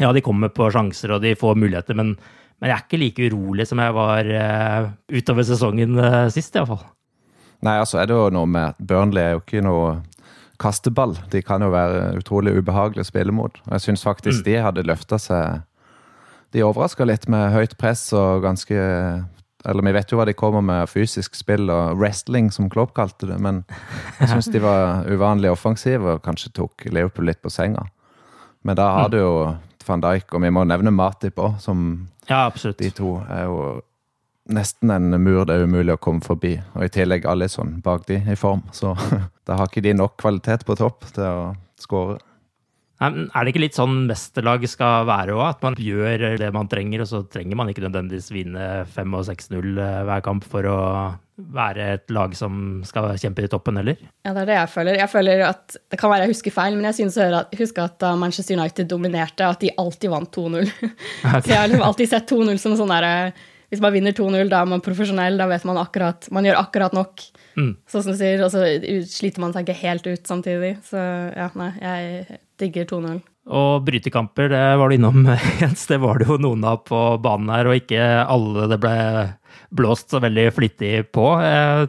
Ja, 0.02 0.10
de 0.10 0.24
kommer 0.25 0.50
på 0.50 0.72
sjanser 0.74 1.13
og 1.13 1.22
de 1.22 1.36
får 1.38 1.60
muligheter, 1.62 1.94
men, 1.94 2.16
men 2.58 2.72
jeg 2.72 2.75
er 2.75 2.86
ikke 2.88 3.00
like 3.02 3.28
urolig 3.30 3.68
som 3.70 3.78
jeg 3.78 3.94
var 3.94 4.25
uh, 4.25 4.88
utover 5.13 5.46
sesongen 5.46 6.00
uh, 6.02 6.30
sist, 6.34 6.56
iallfall. 6.58 6.82
Nei, 7.63 7.75
altså 7.78 8.02
er 8.02 8.10
det 8.10 8.18
jo 8.18 8.32
noe 8.34 8.50
med 8.50 8.74
at 8.74 8.82
Burnley 8.82 9.22
er 9.22 9.36
jo 9.36 9.44
ikke 9.44 9.62
noe 9.63 9.92
kasteball. 10.63 11.13
De 11.32 11.44
kan 11.46 11.62
jo 11.62 11.70
være 11.74 12.16
utrolig 12.18 12.56
ubehagelige 12.58 13.06
å 13.06 13.12
spille 13.12 13.36
mot. 13.36 13.56
Og 13.68 13.78
jeg 13.78 13.86
syns 13.86 14.06
faktisk 14.06 14.42
mm. 14.42 14.48
de 14.48 14.58
hadde 14.66 14.88
løfta 14.88 15.22
seg 15.22 15.62
De 16.54 16.62
overraska 16.62 17.06
litt 17.06 17.24
med 17.34 17.50
høyt 17.50 17.78
press 17.82 18.12
og 18.13 18.44
ganske 18.44 18.75
Eller 19.65 19.86
vi 19.88 19.93
vet 19.96 20.12
jo 20.12 20.20
hva 20.20 20.25
de 20.27 20.36
kommer 20.36 20.63
med 20.65 20.89
fysisk 20.91 21.38
spill 21.39 21.72
og 21.72 22.00
wrestling, 22.00 22.51
som 22.51 22.70
Klopp 22.72 22.93
kalte 22.98 23.29
det, 23.29 23.38
men 23.39 23.63
jeg 24.20 24.34
syns 24.34 24.51
de 24.51 24.60
var 24.63 25.08
uvanlig 25.08 25.51
offensive 25.53 26.17
og 26.17 26.24
kanskje 26.25 26.51
tok 26.60 26.88
Liverpool 26.91 27.29
litt 27.29 27.41
på 27.43 27.51
senga. 27.53 27.86
Men 28.63 28.79
da 28.79 28.89
har 28.98 29.12
du 29.12 29.17
jo 29.20 29.32
van 29.88 30.03
Dijk, 30.03 30.36
og 30.36 30.43
vi 30.43 30.51
må 30.55 30.63
nevne 30.67 30.91
Matip 30.96 31.39
òg, 31.39 31.58
som 31.63 32.08
ja, 32.29 32.46
de 32.79 32.91
to 32.96 33.17
er 33.27 33.48
jo 33.48 33.58
nesten 34.51 34.91
en 34.91 35.15
mur 35.24 35.46
det 35.48 35.55
er 35.55 35.67
umulig 35.67 35.96
å 35.96 36.01
komme 36.01 36.24
forbi. 36.24 36.58
Og 36.75 36.88
i 36.88 36.91
tillegg 36.91 37.27
Alison 37.29 37.77
bak 37.84 38.08
de 38.10 38.20
i 38.20 38.38
form. 38.39 38.63
Så 38.75 38.96
da 39.48 39.60
har 39.60 39.72
ikke 39.72 39.84
de 39.86 39.96
nok 39.96 40.17
kvalitet 40.20 40.65
på 40.67 40.77
topp 40.79 41.08
til 41.15 41.27
å 41.27 41.51
skåre. 41.79 42.20
Er 43.01 43.43
det 43.43 43.51
ikke 43.51 43.63
litt 43.63 43.75
sånn 43.75 44.05
mesterlag 44.07 44.63
skal 44.69 45.07
være 45.09 45.33
òg? 45.35 45.43
At 45.47 45.65
man 45.65 45.75
gjør 45.79 46.38
det 46.39 46.50
man 46.55 46.69
trenger, 46.71 47.03
og 47.03 47.09
så 47.09 47.23
trenger 47.27 47.57
man 47.59 47.71
ikke 47.71 47.83
nødvendigvis 47.83 48.31
vinne 48.31 48.67
5 48.93 49.17
og 49.17 49.25
6-0 49.27 49.57
eh, 49.57 50.00
hver 50.07 50.23
kamp 50.23 50.45
for 50.47 50.69
å 50.69 50.79
være 51.33 51.88
et 51.95 52.13
lag 52.13 52.35
som 52.38 52.83
skal 52.85 53.15
kjempe 53.17 53.43
i 53.43 53.50
toppen, 53.50 53.79
heller? 53.81 53.97
Ja, 54.23 54.35
det 54.35 54.43
er 54.43 54.51
det 54.51 54.57
jeg 54.59 54.71
føler. 54.75 55.00
Jeg 55.01 55.12
føler 55.12 55.45
at 55.47 55.77
Det 55.91 56.00
kan 56.00 56.13
være 56.13 56.27
jeg 56.27 56.35
husker 56.35 56.53
feil, 56.53 56.77
men 56.77 56.88
jeg 56.91 57.00
synes 57.01 57.17
jeg 57.17 57.63
husker 57.63 57.88
at 57.89 57.97
da 58.03 58.13
Manchester 58.19 58.59
United 58.59 58.91
dominerte, 58.91 59.47
at 59.47 59.63
de 59.63 59.73
alltid 59.81 60.13
vant 60.13 60.29
2-0. 60.38 60.69
Okay. 61.23 61.47
Så 61.47 61.50
jeg 61.50 61.57
har 61.57 61.69
liksom 61.71 61.88
alltid 61.88 62.09
sett 62.12 62.29
2-0 62.29 62.59
som 62.62 62.77
sånn 62.77 62.91
derre 62.93 63.33
hvis 63.73 63.81
man 63.81 63.93
vinner 63.95 64.13
2-0, 64.13 64.51
da 64.51 64.59
er 64.62 64.69
man 64.69 64.83
profesjonell, 64.85 65.39
da 65.39 65.47
vet 65.50 65.63
man 65.65 65.79
akkurat 65.81 66.27
Man 66.29 66.45
gjør 66.45 66.59
akkurat 66.59 66.93
nok, 66.93 67.23
mm. 67.57 67.74
sånn 67.89 68.05
som 68.05 68.15
du 68.15 68.19
sier, 68.19 68.41
og 68.45 68.51
så 68.53 68.63
sliter 69.10 69.43
man 69.43 69.53
seg 69.55 69.67
ikke 69.67 69.81
helt 69.83 70.10
ut 70.10 70.29
samtidig. 70.29 70.74
Så 70.88 70.98
ja, 71.00 71.51
nei, 71.60 71.69
jeg 71.81 72.39
digger 72.62 72.89
2-0. 72.93 73.22
Og 73.53 73.83
brytekamper, 73.83 74.48
det 74.53 74.63
var 74.79 74.89
du 74.89 74.98
innom, 74.98 75.25
Jens. 75.62 75.88
Det 75.89 76.00
var 76.03 76.22
det 76.22 76.29
jo 76.31 76.39
noen 76.39 76.63
av 76.67 76.83
på 76.88 77.05
banen 77.24 77.51
her, 77.51 77.69
og 77.69 77.79
ikke 77.81 78.03
alle 78.24 78.69
det 78.72 78.79
ble 78.83 78.98
blåst 79.74 80.13
så 80.13 80.22
veldig 80.24 80.51
flittig 80.55 80.95
på. 81.15 81.33
Eh, 81.43 81.88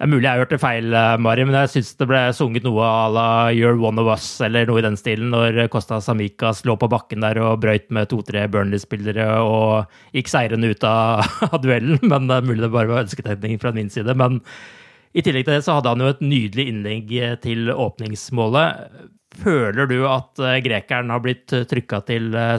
det 0.00 0.06
er 0.06 0.08
mulig 0.08 0.24
jeg 0.24 0.32
har 0.32 0.40
hørt 0.40 0.52
det 0.54 0.58
feil, 0.62 0.94
eh, 0.96 1.18
Mari, 1.20 1.44
men 1.44 1.58
jeg 1.60 1.70
syns 1.74 1.92
det 2.00 2.08
ble 2.08 2.20
sunget 2.32 2.64
noe 2.64 2.80
à 2.88 3.04
la 3.12 3.26
You're 3.52 3.76
One 3.76 4.00
of 4.00 4.08
Us, 4.08 4.26
eller 4.40 4.64
noe 4.66 4.80
i 4.80 4.84
den 4.86 4.96
stilen, 4.96 5.30
når 5.34 5.68
Costa 5.70 6.00
Samicas 6.00 6.64
lå 6.64 6.74
på 6.80 6.88
bakken 6.90 7.20
der 7.20 7.38
og 7.44 7.60
brøyt 7.60 7.90
med 7.92 8.08
to-tre 8.10 8.46
Burnley-spillere 8.50 9.28
og 9.44 9.92
gikk 10.16 10.32
seirende 10.32 10.72
ut 10.72 10.88
av, 10.88 11.22
av, 11.52 11.58
duellen. 11.62 12.00
Men 12.00 12.26
det 12.26 12.40
er 12.40 12.48
mulig 12.48 12.64
det 12.64 12.72
bare 12.72 12.90
var 12.90 13.04
ønsketegning 13.04 13.60
fra 13.60 13.74
min 13.76 13.92
side. 13.92 14.16
Men 14.16 14.40
i 15.12 15.24
tillegg 15.26 15.46
til 15.46 15.56
det 15.56 15.64
så 15.66 15.78
hadde 15.78 15.94
han 15.94 16.04
jo 16.04 16.10
et 16.12 16.20
nydelig 16.22 16.66
innlegg 16.70 17.14
til 17.42 17.72
åpningsmålet. 17.72 19.08
Føler 19.40 19.86
du 19.90 20.00
at 20.10 20.42
eh, 20.42 20.58
grekeren 20.64 21.10
har 21.14 21.22
blitt 21.22 21.52
trykka 21.70 22.02
til 22.08 22.34
eh, 22.34 22.56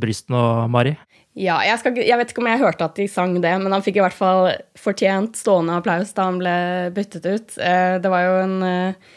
bryst 0.00 0.32
nå, 0.32 0.44
Mari? 0.72 0.94
Ja, 1.34 1.56
jeg, 1.66 1.80
skal, 1.82 1.96
jeg, 1.98 2.14
vet 2.14 2.30
ikke 2.30 2.44
om 2.44 2.46
jeg 2.46 2.62
hørte 2.62 2.86
at 2.86 2.98
de 2.98 3.08
sang 3.10 3.32
det, 3.42 3.52
men 3.58 3.74
han 3.74 3.82
fikk 3.82 3.98
i 3.98 4.02
hvert 4.04 4.14
fall 4.14 4.52
fortjent 4.78 5.34
stående 5.40 5.74
applaus 5.80 6.12
da 6.14 6.28
han 6.28 6.38
ble 6.38 6.56
byttet 6.94 7.26
ut. 7.26 7.56
Eh, 7.58 7.96
det 8.02 8.12
var 8.12 8.22
jo 8.22 8.36
en, 8.44 8.54
eh, 8.68 9.16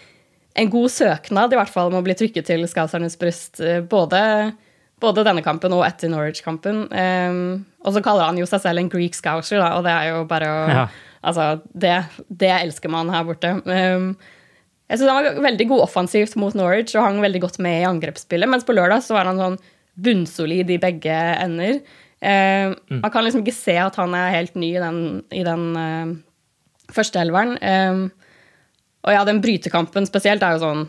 en 0.58 0.72
god 0.74 0.90
søknad 0.96 1.54
i 1.54 1.60
hvert 1.60 1.74
fall 1.74 1.92
om 1.92 2.00
å 2.00 2.06
bli 2.06 2.16
trykket 2.18 2.50
til 2.50 2.66
Skausernes 2.66 3.20
bryst, 3.22 3.62
eh, 3.62 3.84
både, 3.86 4.22
både, 4.98 5.28
denne 5.28 5.46
kampen 5.46 5.76
og 5.78 5.86
etter 5.86 6.10
Norwich-kampen. 6.10 6.88
Og 6.90 7.94
så 7.94 8.02
kaller 8.02 8.32
han 8.32 8.42
jo 8.42 8.50
seg 8.50 8.66
selv 8.66 8.82
en 8.82 8.90
Greek 8.90 9.14
Scouser, 9.14 9.62
da, 9.62 9.76
og 9.78 9.86
det 9.86 9.94
er 9.94 10.10
jo 10.16 10.26
bare 10.26 10.50
å 10.50 10.66
ja. 10.74 10.88
Altså, 11.26 11.62
det, 11.74 11.96
det, 12.30 12.52
elsker 12.62 12.92
man 12.94 13.10
her 13.14 13.26
borte. 13.28 13.56
Jeg 14.88 15.00
synes 15.00 15.10
han 15.12 15.26
var 15.26 15.40
veldig 15.44 15.68
god 15.68 15.84
offensivt 15.84 16.38
mot 16.40 16.56
Norwich 16.56 16.96
og 16.96 17.04
hang 17.04 17.18
veldig 17.24 17.42
godt 17.44 17.58
med 17.64 17.82
i 17.82 17.88
angrepsspillet, 17.90 18.50
mens 18.50 18.68
på 18.68 18.76
lørdag 18.76 19.04
så 19.04 19.18
var 19.18 19.28
han 19.28 19.42
sånn 19.42 19.58
bunnsolid 19.98 20.70
i 20.72 20.80
begge 20.80 21.16
ender. 21.42 21.82
Uh, 22.22 22.74
mm. 22.90 23.02
Man 23.04 23.12
kan 23.14 23.26
liksom 23.26 23.44
ikke 23.44 23.58
se 23.58 23.76
at 23.82 23.98
han 24.00 24.16
er 24.18 24.34
helt 24.34 24.56
ny 24.58 24.72
i 24.78 24.82
den, 24.82 25.02
i 25.36 25.44
den 25.46 25.68
uh, 25.78 26.16
første 26.94 27.20
elveren. 27.22 27.58
Um, 27.62 28.08
og 29.06 29.14
ja, 29.14 29.26
den 29.28 29.42
brytekampen 29.44 30.08
spesielt 30.10 30.44
er 30.44 30.56
jo 30.56 30.64
sånn 30.64 30.82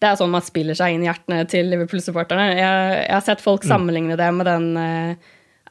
Det 0.00 0.06
er 0.06 0.16
sånn 0.16 0.32
man 0.32 0.44
spiller 0.44 0.76
seg 0.78 0.94
inn 0.94 1.02
i 1.04 1.08
hjertene 1.08 1.42
til 1.50 1.70
Liverpool-supporterne. 1.72 2.50
Jeg, 2.54 2.88
jeg, 3.00 3.12
har 3.14 3.24
sett 3.24 3.44
folk 3.44 3.64
mm. 3.64 3.70
sammenligne 3.70 4.18
det 4.20 4.30
med 4.36 4.48
den 4.50 4.68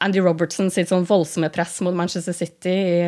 Andy 0.02 0.22
Robertson 0.24 0.72
sitt 0.74 0.90
sånn 0.90 1.06
voldsomme 1.06 1.52
press 1.54 1.78
mot 1.86 1.94
Manchester 1.94 2.34
City 2.34 2.72
i, 2.74 3.02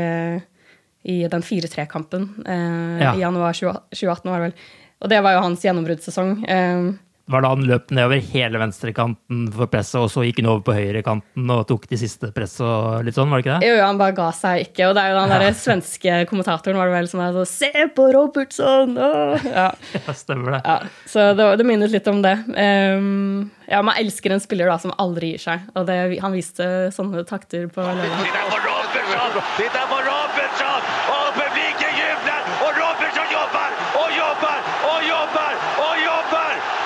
i 1.06 1.20
den 1.30 1.44
4-3-kampen 1.46 2.28
ja. 2.44 3.12
i 3.14 3.22
januar 3.22 3.54
2018, 3.54 4.30
var 4.30 4.40
det 4.42 4.48
vel. 4.48 4.56
Og 5.04 5.12
det 5.12 5.20
var 5.22 5.36
jo 5.36 5.42
hans 5.44 5.64
gjennombruddssesong. 5.64 6.32
Eh, 6.50 6.94
var 7.26 7.42
da 7.42 7.48
han 7.50 7.64
løp 7.66 7.88
nedover 7.90 8.20
hele 8.30 8.58
venstrekanten 8.62 9.46
for 9.50 9.66
presset, 9.70 9.98
og 9.98 10.10
så 10.12 10.22
gikk 10.22 10.38
han 10.38 10.50
over 10.52 10.60
på 10.68 10.76
høyrekanten 10.76 11.50
og 11.50 11.64
tok 11.66 11.88
de 11.90 11.98
siste 11.98 12.30
press 12.34 12.54
og 12.62 13.02
litt 13.06 13.16
sånn, 13.18 13.32
var 13.32 13.42
det 13.42 13.46
ikke 13.46 13.56
det? 13.56 13.70
Jo, 13.72 13.80
han 13.82 13.98
bare 13.98 14.14
ga 14.14 14.28
seg 14.36 14.68
ikke. 14.68 14.86
Og 14.86 14.94
det 14.94 15.02
er 15.02 15.10
jo 15.10 15.16
den 15.18 15.34
ja. 15.34 15.40
der 15.42 15.56
svenske 15.58 16.20
kommentatoren 16.30 16.78
var 16.78 16.86
det 16.86 16.94
vel 16.94 17.10
som 17.10 17.25
er 17.25 17.34
sånn 17.34 17.50
Se 17.50 17.86
på 17.96 18.06
Robertson! 18.14 18.94
Ja. 18.94 19.66
ja. 19.96 20.14
stemmer 20.14 20.54
det. 20.54 20.62
Ja, 20.62 20.78
så 21.10 21.26
det, 21.34 21.48
det, 21.58 21.66
minnet 21.66 21.90
litt 21.90 22.06
om 22.12 22.22
det. 22.22 22.36
Um, 22.54 23.50
ja, 23.66 23.82
man 23.82 23.98
elsker 23.98 24.36
en 24.36 24.44
spiller 24.44 24.70
da 24.70 24.78
som 24.78 24.94
aldri 24.94 25.34
gir 25.34 25.42
seg, 25.48 25.66
og 25.75 25.90
det, 25.90 25.98
han 26.22 26.36
viste 26.36 26.92
sånne 26.94 27.26
takter 27.26 27.66
på 27.66 27.82
lørdag. 27.82 28.22
Titta 28.22 28.46
på 28.54 28.62
Robertson! 28.68 29.42
Titta 29.58 29.84
på 29.90 29.98
Robertson! 30.06 30.90
Og 31.18 31.28
publikum 31.42 32.02
jubler! 32.04 32.50
Og 32.62 32.82
Robertson 32.84 33.34
jobber! 33.34 33.78
Og 34.04 34.18
jobber! 34.22 34.75
Og 34.94 35.08
jobber! 35.10 35.62
Og 35.88 36.04
jobber! 36.06 36.76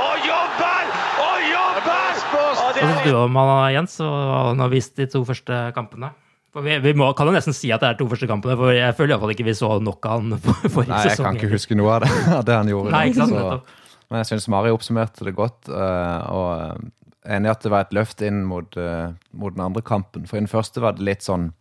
og 0.00 0.16
jobber 0.26 0.82
og 1.26 1.38
jobber! 1.50 2.20
Hva 2.30 2.68
syns 2.76 2.89
du 3.04 3.14
om 3.16 3.36
han, 3.40 3.52
Jens, 3.74 3.98
og 4.04 4.16
han 4.50 4.62
har 4.64 4.72
vist 4.72 4.96
de 4.98 5.06
to 5.10 5.22
første 5.28 5.62
kampene? 5.76 6.12
For 6.50 6.66
vi, 6.66 6.76
vi 6.82 6.92
må, 6.98 7.12
kan 7.14 7.28
jo 7.30 7.34
nesten 7.34 7.54
si 7.54 7.70
at 7.70 7.82
det 7.82 7.92
er 7.92 7.98
to 8.00 8.08
første 8.10 8.26
kampene, 8.26 8.56
for 8.58 8.74
jeg 8.74 8.94
føler 8.98 9.14
iallfall 9.14 9.34
ikke 9.36 9.46
vi 9.46 9.54
så 9.54 9.76
nok 9.78 10.06
av 10.10 10.24
han 10.24 10.38
forrige 10.40 10.72
sesong. 10.74 10.88
Nei, 10.90 11.04
jeg 11.06 11.20
kan 11.20 11.38
ikke 11.38 11.52
huske 11.52 11.78
noe 11.78 11.92
av 11.94 12.06
det, 12.06 12.14
det 12.48 12.56
han 12.58 12.72
gjorde. 12.72 12.94
Nei, 12.96 13.04
ikke 13.12 13.20
sant, 13.20 13.36
så, 13.36 13.80
men 14.10 14.24
jeg 14.24 14.30
syns 14.32 14.48
Mari 14.50 14.72
oppsummerte 14.74 15.26
det 15.28 15.36
godt. 15.38 15.70
Eh, 15.70 16.34
og 16.34 16.48
eh, 16.56 16.90
enig 17.36 17.46
i 17.46 17.52
at 17.52 17.62
det 17.62 17.70
var 17.70 17.86
et 17.86 17.94
løft 17.94 18.24
inn 18.26 18.42
mot, 18.48 18.74
eh, 18.74 19.12
mot, 19.30 19.54
den 19.54 19.62
andre 19.68 19.84
kampen. 19.86 20.26
For 20.26 20.38
i 20.38 20.42
den 20.42 20.50
første 20.50 20.82
var 20.82 20.98
det 20.98 21.06
litt 21.06 21.26
sånn 21.26 21.52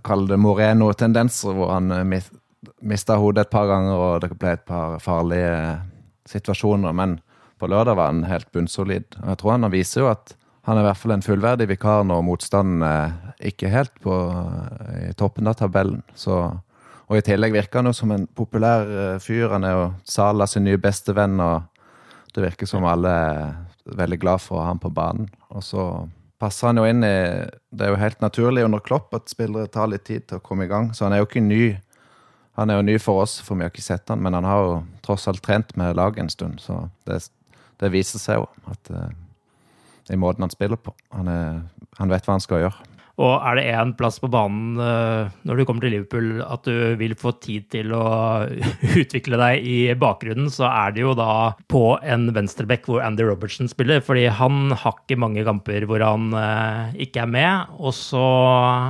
Kall 0.00 0.22
det 0.30 0.38
Moreno-tendenser, 0.40 1.52
hvor 1.52 1.74
han 1.74 1.92
mista 2.80 3.18
hodet 3.20 3.42
et 3.44 3.50
par 3.52 3.66
ganger, 3.68 4.00
og 4.00 4.22
det 4.22 4.30
ble 4.32 4.54
et 4.56 4.62
par 4.64 4.94
farlige 5.04 5.50
situasjoner. 6.32 6.94
Men 6.96 7.18
på 7.58 7.68
lørdag 7.70 7.98
var 7.98 8.12
han 8.12 8.26
helt 8.28 8.50
bunnsolid. 8.54 9.18
Og 9.22 9.32
jeg 9.32 9.40
tror 9.40 9.56
han 9.56 9.70
viser 9.72 10.04
jo 10.04 10.12
at 10.12 10.34
han 10.68 10.76
er 10.76 10.84
i 10.84 10.88
hvert 10.90 11.00
fall 11.00 11.14
en 11.14 11.24
fullverdig 11.24 11.68
vikar 11.70 12.02
når 12.04 12.24
motstanden 12.26 12.82
er 12.84 13.12
ikke 13.50 13.70
helt 13.72 13.94
på 14.04 14.14
i 15.08 15.14
toppen 15.16 15.48
av 15.48 15.56
tabellen. 15.56 16.02
Så, 16.18 16.36
og 17.08 17.16
i 17.16 17.24
tillegg 17.24 17.54
virker 17.54 17.80
han 17.80 17.88
jo 17.88 17.94
som 17.96 18.12
en 18.12 18.26
populær 18.36 18.84
eh, 18.84 19.16
fyr. 19.24 19.48
Han 19.54 19.64
er 19.64 19.76
jo 19.76 19.86
Sala 20.04 20.48
sin 20.50 20.66
nye 20.68 20.80
bestevenn, 20.82 21.40
og 21.40 21.64
det 22.34 22.44
virker 22.44 22.68
som 22.68 22.84
alle 22.84 23.14
er 23.30 23.96
veldig 23.96 24.20
glad 24.20 24.44
for 24.44 24.58
å 24.58 24.66
ha 24.66 24.74
ham 24.74 24.82
på 24.82 24.92
banen. 24.92 25.30
Og 25.48 25.64
så 25.64 25.88
passer 26.38 26.68
han 26.68 26.82
jo 26.82 26.84
inn 26.86 27.00
i 27.00 27.16
Det 27.72 27.86
er 27.86 27.94
jo 27.94 28.02
helt 28.02 28.20
naturlig 28.20 28.66
under 28.68 28.84
Klopp 28.84 29.16
at 29.16 29.32
spillere 29.32 29.72
tar 29.72 29.88
litt 29.88 30.04
tid 30.04 30.28
til 30.28 30.38
å 30.38 30.44
komme 30.44 30.68
i 30.68 30.70
gang, 30.70 30.92
så 30.92 31.06
han 31.06 31.16
er 31.16 31.22
jo 31.22 31.30
ikke 31.30 31.44
ny 31.44 31.78
han 32.58 32.72
er 32.72 32.80
jo 32.80 32.86
ny 32.88 32.96
for 32.98 33.22
oss, 33.22 33.36
for 33.38 33.54
vi 33.54 33.62
har 33.62 33.70
ikke 33.70 33.84
sett 33.86 34.10
han, 34.10 34.18
men 34.18 34.34
han 34.34 34.46
har 34.48 34.64
jo 34.64 34.70
tross 35.06 35.28
alt 35.30 35.44
trent 35.46 35.76
med 35.78 35.94
laget 35.94 36.24
en 36.24 36.30
stund. 36.32 36.56
Så 36.58 36.88
det, 37.06 37.20
det 37.78 37.92
viser 37.94 38.22
seg 38.22 38.40
jo 38.40 38.46
at 38.72 38.92
uh, 38.94 39.08
i 40.08 40.16
måten 40.20 40.46
han 40.46 40.52
spiller 40.52 40.80
på. 40.80 40.94
Han, 41.14 41.28
er, 41.28 41.58
han 41.98 42.12
vet 42.12 42.24
hva 42.26 42.38
han 42.38 42.44
skal 42.44 42.64
gjøre. 42.64 42.88
Og 43.18 43.32
er 43.42 43.58
det 43.58 43.64
én 43.74 43.92
plass 43.98 44.20
på 44.22 44.28
banen 44.30 44.78
uh, 44.78 45.26
når 45.48 45.58
du 45.58 45.64
kommer 45.66 45.82
til 45.82 45.96
Liverpool 45.96 46.38
at 46.44 46.62
du 46.68 46.94
vil 47.00 47.16
få 47.18 47.32
tid 47.42 47.66
til 47.74 47.90
å 47.96 48.46
utvikle 49.02 49.40
deg 49.40 49.66
i 49.66 49.78
bakgrunnen, 49.98 50.46
så 50.54 50.68
er 50.70 50.94
det 50.94 51.02
jo 51.02 51.16
da 51.18 51.50
på 51.70 51.82
en 51.98 52.28
venstreback 52.36 52.86
hvor 52.86 53.02
Andy 53.02 53.26
Robertson 53.26 53.70
spiller. 53.70 54.04
Fordi 54.06 54.28
han 54.30 54.70
har 54.70 55.00
ikke 55.02 55.18
mange 55.18 55.42
kamper 55.46 55.88
hvor 55.90 56.04
han 56.06 56.30
uh, 56.30 56.94
ikke 56.94 57.24
er 57.26 57.32
med. 57.34 57.74
Og 57.82 57.96
så 57.96 58.22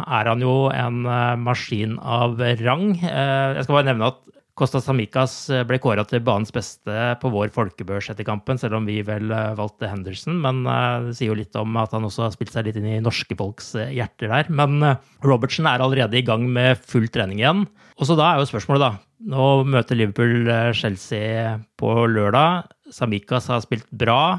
er 0.04 0.28
han 0.35 0.45
jo 0.45 0.59
en 0.76 1.09
uh, 1.09 1.33
maskin 1.40 1.97
av 2.04 2.37
rang. 2.61 2.90
jeg 3.00 3.64
skal 3.64 3.78
bare 3.78 3.88
nevne 3.88 4.12
at 4.12 4.21
Kostas 4.58 4.88
Samikas 4.88 5.34
eh, 5.54 5.64
ble 5.66 5.78
kåra 5.82 6.02
til 6.08 6.22
banens 6.26 6.50
beste 6.54 6.94
på 7.22 7.30
vår 7.30 7.52
folkebørs 7.54 8.10
etter 8.12 8.26
kampen, 8.26 8.58
selv 8.58 8.78
om 8.80 8.88
vi 8.88 8.98
vel 9.06 9.30
eh, 9.30 9.54
valgte 9.58 9.90
Henderson. 9.90 10.40
Men 10.42 10.64
eh, 10.66 11.08
det 11.08 11.14
sier 11.18 11.30
jo 11.30 11.38
litt 11.38 11.58
om 11.58 11.78
at 11.78 11.94
han 11.94 12.06
også 12.08 12.26
har 12.26 12.34
spilt 12.34 12.54
seg 12.54 12.66
litt 12.66 12.80
inn 12.80 12.88
i 12.90 13.02
norske 13.04 13.38
folks 13.38 13.74
hjerter 13.78 14.32
der. 14.34 14.50
Men 14.50 14.82
Robertsen 15.24 15.68
er 15.70 15.84
allerede 15.84 16.18
i 16.18 16.24
gang 16.26 16.48
med 16.50 16.82
full 16.82 17.06
trening 17.14 17.42
igjen. 17.42 17.66
Og 17.98 18.10
så 18.10 18.18
da 18.18 18.32
er 18.32 18.42
jo 18.42 18.50
spørsmålet, 18.50 18.84
da. 18.88 19.04
Nå 19.28 19.46
møter 19.66 19.98
Liverpool 19.98 20.50
Chelsea 20.78 21.56
på 21.78 21.94
lørdag. 22.10 22.68
Samikas 22.94 23.48
har 23.50 23.62
spilt 23.64 23.88
bra 23.90 24.38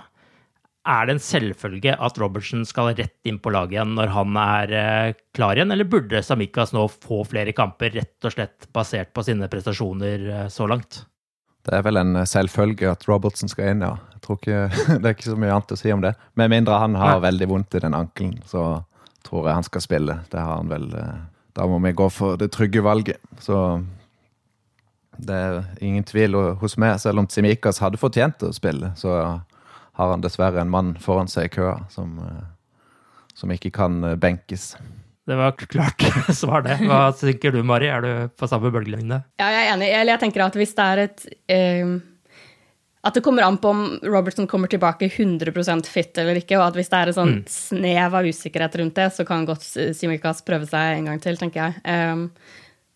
er 0.87 1.07
det 1.07 1.15
en 1.15 1.21
selvfølge 1.21 1.93
at 1.99 2.17
Robertsen 2.21 2.63
skal 2.67 2.93
rett 2.95 3.27
inn 3.27 3.39
på 3.43 3.51
laget 3.51 3.75
igjen 3.75 3.95
når 3.97 4.13
han 4.15 4.37
er 4.39 4.73
eh, 4.79 5.17
klar 5.35 5.57
igjen, 5.59 5.73
eller 5.75 5.87
burde 5.89 6.21
Samikas 6.23 6.71
nå 6.75 6.85
få 6.93 7.21
flere 7.27 7.53
kamper, 7.55 7.91
rett 7.99 8.27
og 8.27 8.35
slett 8.35 8.69
basert 8.75 9.11
på 9.13 9.25
sine 9.27 9.49
prestasjoner 9.51 10.27
eh, 10.29 10.47
så 10.53 10.69
langt? 10.71 11.03
Det 11.67 11.75
er 11.75 11.83
vel 11.85 11.99
en 11.99 12.21
selvfølge 12.25 12.87
at 12.89 13.03
Robertsen 13.09 13.51
skal 13.51 13.73
inn, 13.73 13.83
ja. 13.83 13.97
Jeg 14.15 14.23
tror 14.25 14.39
ikke, 14.39 14.61
Det 15.01 15.03
er 15.03 15.17
ikke 15.17 15.27
så 15.27 15.39
mye 15.39 15.53
annet 15.57 15.75
å 15.75 15.79
si 15.79 15.91
om 15.93 16.05
det. 16.05 16.13
Med 16.39 16.53
mindre 16.55 16.79
han 16.81 16.95
har 16.97 17.19
veldig 17.25 17.49
vondt 17.51 17.75
i 17.75 17.83
den 17.83 17.97
ankelen, 17.97 18.39
så 18.47 18.63
tror 19.27 19.49
jeg 19.49 19.59
han 19.59 19.67
skal 19.67 19.83
spille. 19.83 20.17
Det 20.31 20.39
har 20.39 20.61
han 20.61 20.71
vel 20.71 20.89
eh, 20.95 21.19
Da 21.59 21.67
må 21.67 21.81
vi 21.83 21.91
gå 21.97 22.07
for 22.13 22.39
det 22.39 22.53
trygge 22.55 22.81
valget. 22.85 23.19
Så 23.43 23.81
det 25.19 25.35
er 25.35 25.63
ingen 25.83 26.05
tvil 26.07 26.37
hos 26.61 26.77
meg. 26.79 26.95
Selv 27.03 27.19
om 27.19 27.27
Simikas 27.27 27.81
hadde 27.83 27.99
fortjent 27.99 28.47
å 28.47 28.53
spille, 28.55 28.93
så 28.95 29.41
har 29.99 30.13
han 30.13 30.23
dessverre 30.23 30.61
en 30.63 30.71
mann 30.71 30.93
foran 31.03 31.27
seg 31.27 31.49
i 31.49 31.53
køa 31.57 31.75
som, 31.91 32.15
eh, 32.23 32.47
som 33.35 33.51
ikke 33.51 33.73
kan 33.75 33.99
eh, 34.07 34.19
benkes. 34.19 34.71
Det 35.29 35.35
var 35.37 35.51
klart 35.51 36.05
svar, 36.41 36.63
det. 36.65 36.79
Hva 36.87 37.09
tenker 37.13 37.53
du, 37.53 37.59
Mari? 37.67 37.89
Er 37.91 38.05
du 38.05 38.13
på 38.39 38.47
samme 38.49 38.71
bølgelengde? 38.73 39.19
Ja, 39.41 39.49
jeg 39.53 39.65
er 39.65 39.73
enig. 39.75 39.89
Eller 39.91 40.15
jeg 40.15 40.23
tenker 40.23 40.45
at 40.47 40.55
hvis 40.57 40.71
det 40.77 40.85
er 40.85 41.01
et 41.03 41.25
eh, 41.51 41.91
At 43.05 43.19
det 43.19 43.23
kommer 43.25 43.45
an 43.45 43.59
på 43.61 43.73
om 43.75 43.83
Robertson 44.07 44.47
kommer 44.49 44.71
tilbake 44.71 45.11
100% 45.11 45.91
fit 45.91 46.17
eller 46.17 46.39
ikke, 46.39 46.57
og 46.57 46.69
at 46.69 46.79
hvis 46.79 46.89
det 46.91 46.97
er 46.97 47.11
et 47.11 47.19
sånn 47.19 47.35
mm. 47.41 47.43
snev 47.51 48.17
av 48.21 48.31
usikkerhet 48.31 48.79
rundt 48.81 48.97
det, 48.97 49.11
så 49.15 49.27
kan 49.27 49.45
godt 49.47 49.67
Simikas 49.67 50.41
prøve 50.47 50.67
seg 50.67 50.97
en 50.97 51.11
gang 51.11 51.21
til, 51.23 51.37
tenker 51.39 51.67
jeg. 51.67 51.83
Eh, 51.83 52.25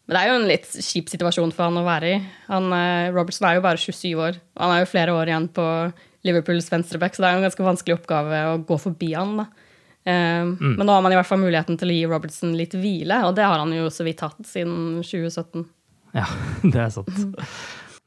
men 0.03 0.17
det 0.17 0.23
er 0.23 0.31
jo 0.31 0.39
en 0.39 0.49
litt 0.49 0.73
kjip 0.83 1.11
situasjon 1.11 1.53
for 1.55 1.69
han 1.69 1.79
å 1.79 1.85
være 1.85 2.15
i. 2.15 2.17
Han, 2.49 2.73
eh, 2.75 3.11
Robertson 3.15 3.47
er 3.47 3.59
jo 3.59 3.67
bare 3.67 3.79
27 3.79 4.09
år, 4.17 4.41
han 4.59 4.73
har 4.73 4.81
jo 4.81 4.91
flere 4.91 5.15
år 5.15 5.31
igjen 5.31 5.47
på 5.53 5.67
Liverpools 6.27 6.69
venstreback, 6.71 7.15
så 7.15 7.23
det 7.23 7.29
er 7.29 7.37
en 7.37 7.45
ganske 7.47 7.67
vanskelig 7.67 7.97
oppgave 7.99 8.41
å 8.49 8.57
gå 8.67 8.79
forbi 8.79 9.13
han. 9.15 9.37
da. 9.41 9.47
Um, 10.03 10.55
mm. 10.59 10.73
Men 10.79 10.87
nå 10.87 10.95
har 10.95 11.05
man 11.05 11.15
i 11.15 11.19
hvert 11.19 11.29
fall 11.29 11.39
muligheten 11.39 11.79
til 11.79 11.91
å 11.91 11.95
gi 11.95 12.09
Robertson 12.11 12.57
litt 12.59 12.75
hvile, 12.75 13.21
og 13.27 13.37
det 13.37 13.47
har 13.47 13.61
han 13.61 13.71
jo 13.75 13.87
så 13.93 14.07
vidt 14.07 14.23
hatt 14.25 14.41
siden 14.47 14.99
2017. 15.03 15.63
Ja, 16.15 16.27
det 16.73 16.85
er 16.87 16.91
sant. 16.93 17.39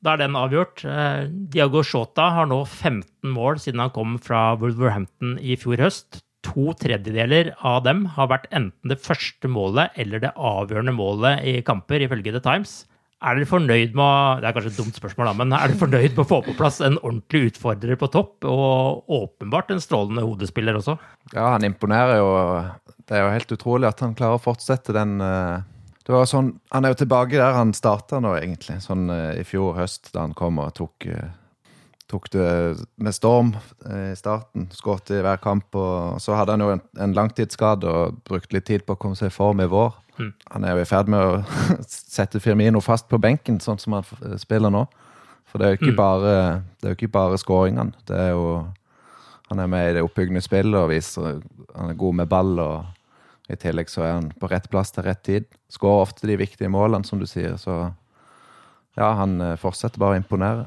Da 0.05 0.13
er 0.13 0.21
den 0.27 0.37
avgjort. 0.39 0.85
Eh, 0.85 1.27
Diago 1.53 1.81
Shota 1.85 2.29
har 2.37 2.49
nå 2.51 2.61
15 2.65 3.33
mål 3.33 3.61
siden 3.63 3.83
han 3.83 3.95
kom 3.95 4.19
fra 4.23 4.51
Wolverhampton 4.61 5.39
i 5.41 5.57
fjor 5.61 5.81
høst 5.83 6.21
to 6.47 6.73
tredjedeler 6.79 7.53
av 7.67 7.83
dem 7.87 8.05
har 8.17 8.31
vært 8.31 8.51
enten 8.55 8.93
det 8.93 9.01
første 9.03 9.51
målet 9.51 9.95
eller 10.01 10.23
det 10.23 10.35
avgjørende 10.37 10.95
målet 10.97 11.43
i 11.47 11.57
kamper, 11.67 12.05
ifølge 12.05 12.35
The 12.37 12.43
Times. 12.45 12.85
Er 13.25 13.39
dere 13.39 13.49
fornøyd 13.49 13.95
med 13.97 14.43
det 14.43 14.49
er 14.49 14.57
kanskje 14.57 14.73
et 14.75 14.81
dumt 14.81 14.99
spørsmål 14.99 15.31
da, 15.31 15.37
men 15.39 15.55
er 15.57 15.71
dere 15.71 15.81
fornøyd 15.81 16.11
med 16.11 16.25
å 16.27 16.29
få 16.29 16.43
på 16.45 16.57
plass 16.59 16.83
en 16.85 16.99
ordentlig 17.01 17.53
utfordrer 17.53 17.97
på 18.01 18.11
topp, 18.13 18.45
og 18.45 19.09
åpenbart 19.09 19.73
en 19.73 19.81
strålende 19.81 20.27
hodespiller 20.27 20.77
også? 20.77 20.99
Ja, 21.33 21.55
han 21.55 21.65
imponerer 21.65 22.21
jo. 22.21 22.29
Det 23.07 23.17
er 23.17 23.25
jo 23.25 23.33
helt 23.33 23.57
utrolig 23.57 23.89
at 23.89 24.03
han 24.05 24.13
klarer 24.19 24.37
å 24.37 24.45
fortsette 24.45 24.95
den 24.97 25.17
uh 25.23 25.65
det 26.07 26.15
var 26.15 26.29
sånn, 26.31 26.53
Han 26.71 26.87
er 26.87 26.95
jo 26.95 27.01
tilbake 27.03 27.35
der 27.35 27.57
han 27.57 27.73
starta 27.75 28.21
nå, 28.23 28.37
egentlig. 28.39 28.79
Sånn 28.85 29.09
uh, 29.11 29.35
i 29.35 29.43
fjor 29.47 29.75
høst, 29.81 30.13
da 30.15 30.23
han 30.23 30.37
kom 30.39 30.61
og 30.63 30.71
tok 30.79 31.09
uh, 31.11 31.33
tok 32.11 32.29
det 32.31 32.49
med 33.03 33.15
storm 33.15 33.55
eh, 33.87 34.13
i 34.13 34.17
starten. 34.19 34.69
Skåret 34.75 35.11
i 35.11 35.23
hver 35.25 35.41
kamp. 35.43 35.75
og 35.75 36.21
Så 36.23 36.37
hadde 36.39 36.55
han 36.55 36.65
jo 36.65 36.73
en, 36.77 36.83
en 37.03 37.15
langtidsskade 37.17 37.91
og 37.91 38.21
brukte 38.27 38.57
litt 38.57 38.69
tid 38.71 38.87
på 38.87 38.97
å 38.97 39.01
komme 39.01 39.19
seg 39.19 39.33
i 39.33 39.37
form 39.37 39.63
i 39.65 39.69
vår. 39.71 39.97
Mm. 40.17 40.33
Han 40.55 40.65
er 40.65 40.77
jo 40.77 40.85
i 40.85 40.89
ferd 40.89 41.11
med 41.13 41.21
å 41.21 41.43
sette 41.89 42.41
Firmino 42.41 42.81
fast 42.85 43.09
på 43.11 43.21
benken, 43.21 43.61
sånn 43.61 43.83
som 43.83 43.99
han 43.99 44.07
eh, 44.23 44.39
spiller 44.41 44.73
nå. 44.73 44.87
For 45.47 45.59
det 45.59 45.67
er 45.67 45.75
jo 45.75 45.81
ikke 45.81 45.95
mm. 45.95 46.01
bare, 46.01 46.33
det 46.81 46.89
er 46.89 46.95
jo 46.95 47.01
ikke 47.01 47.15
bare 47.19 47.41
skåringene. 47.41 48.07
Det 48.09 48.19
er 48.29 48.35
jo 48.35 48.67
Han 49.47 49.61
er 49.63 49.69
med 49.71 49.89
i 49.89 49.93
det 49.95 50.01
oppbyggende 50.03 50.41
spillet 50.43 50.75
og 50.75 50.89
viser 50.91 51.37
han 51.77 51.91
er 51.93 51.99
god 51.99 52.15
med 52.19 52.27
ball. 52.27 52.59
og 52.59 53.53
I 53.53 53.55
tillegg 53.55 53.91
så 53.93 54.03
er 54.03 54.13
han 54.17 54.33
på 54.41 54.49
rett 54.51 54.67
plass 54.71 54.91
til 54.91 55.07
rett 55.07 55.23
tid. 55.23 55.45
Skårer 55.71 56.03
ofte 56.03 56.27
de 56.27 56.35
viktige 56.37 56.71
målene, 56.73 57.07
som 57.07 57.21
du 57.21 57.29
sier. 57.31 57.55
Så 57.57 57.77
ja, 58.97 59.13
han 59.21 59.41
eh, 59.41 59.59
fortsetter 59.61 60.03
bare 60.03 60.17
å 60.17 60.21
imponere. 60.23 60.67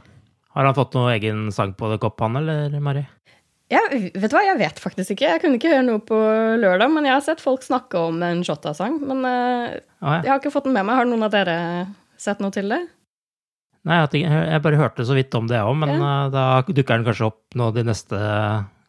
Har 0.56 0.66
han 0.66 0.76
fått 0.78 0.96
noen 0.98 1.14
egen 1.14 1.48
sang 1.54 1.76
på 1.78 1.92
The 1.92 2.00
Cop, 2.02 2.20
han, 2.24 2.40
eller 2.42 2.74
Mari? 2.82 3.06
Ja, 3.70 3.84
vet 3.94 4.32
du 4.32 4.34
hva, 4.34 4.42
jeg 4.48 4.58
vet 4.58 4.80
faktisk 4.82 5.14
ikke. 5.14 5.28
Jeg 5.30 5.42
kunne 5.44 5.60
ikke 5.60 5.70
høre 5.70 5.86
noe 5.86 6.02
på 6.02 6.18
lørdag, 6.58 6.90
men 6.90 7.06
jeg 7.06 7.14
har 7.14 7.26
sett 7.26 7.44
folk 7.44 7.62
snakke 7.62 8.02
om 8.02 8.18
en 8.26 8.42
Shotta-sang. 8.46 8.98
Men 9.06 9.22
uh, 9.22 9.76
ah, 10.02 10.16
ja. 10.16 10.24
jeg 10.26 10.32
har 10.32 10.40
ikke 10.42 10.54
fått 10.56 10.66
den 10.66 10.74
med 10.74 10.88
meg. 10.88 10.98
Har 10.98 11.10
noen 11.10 11.28
av 11.28 11.36
dere 11.36 11.58
sett 12.18 12.42
noe 12.42 12.54
til 12.56 12.74
det? 12.74 12.82
Nei, 13.88 14.02
jeg 14.18 14.64
bare 14.66 14.80
hørte 14.82 15.06
så 15.08 15.16
vidt 15.16 15.38
om 15.38 15.46
det 15.48 15.62
òg, 15.62 15.76
men 15.86 15.94
ja. 15.94 16.02
uh, 16.02 16.32
da 16.34 16.48
dukker 16.66 16.98
den 16.98 17.06
kanskje 17.06 17.30
opp 17.30 17.60
nå 17.62 17.70
de 17.78 17.86
neste 17.86 18.18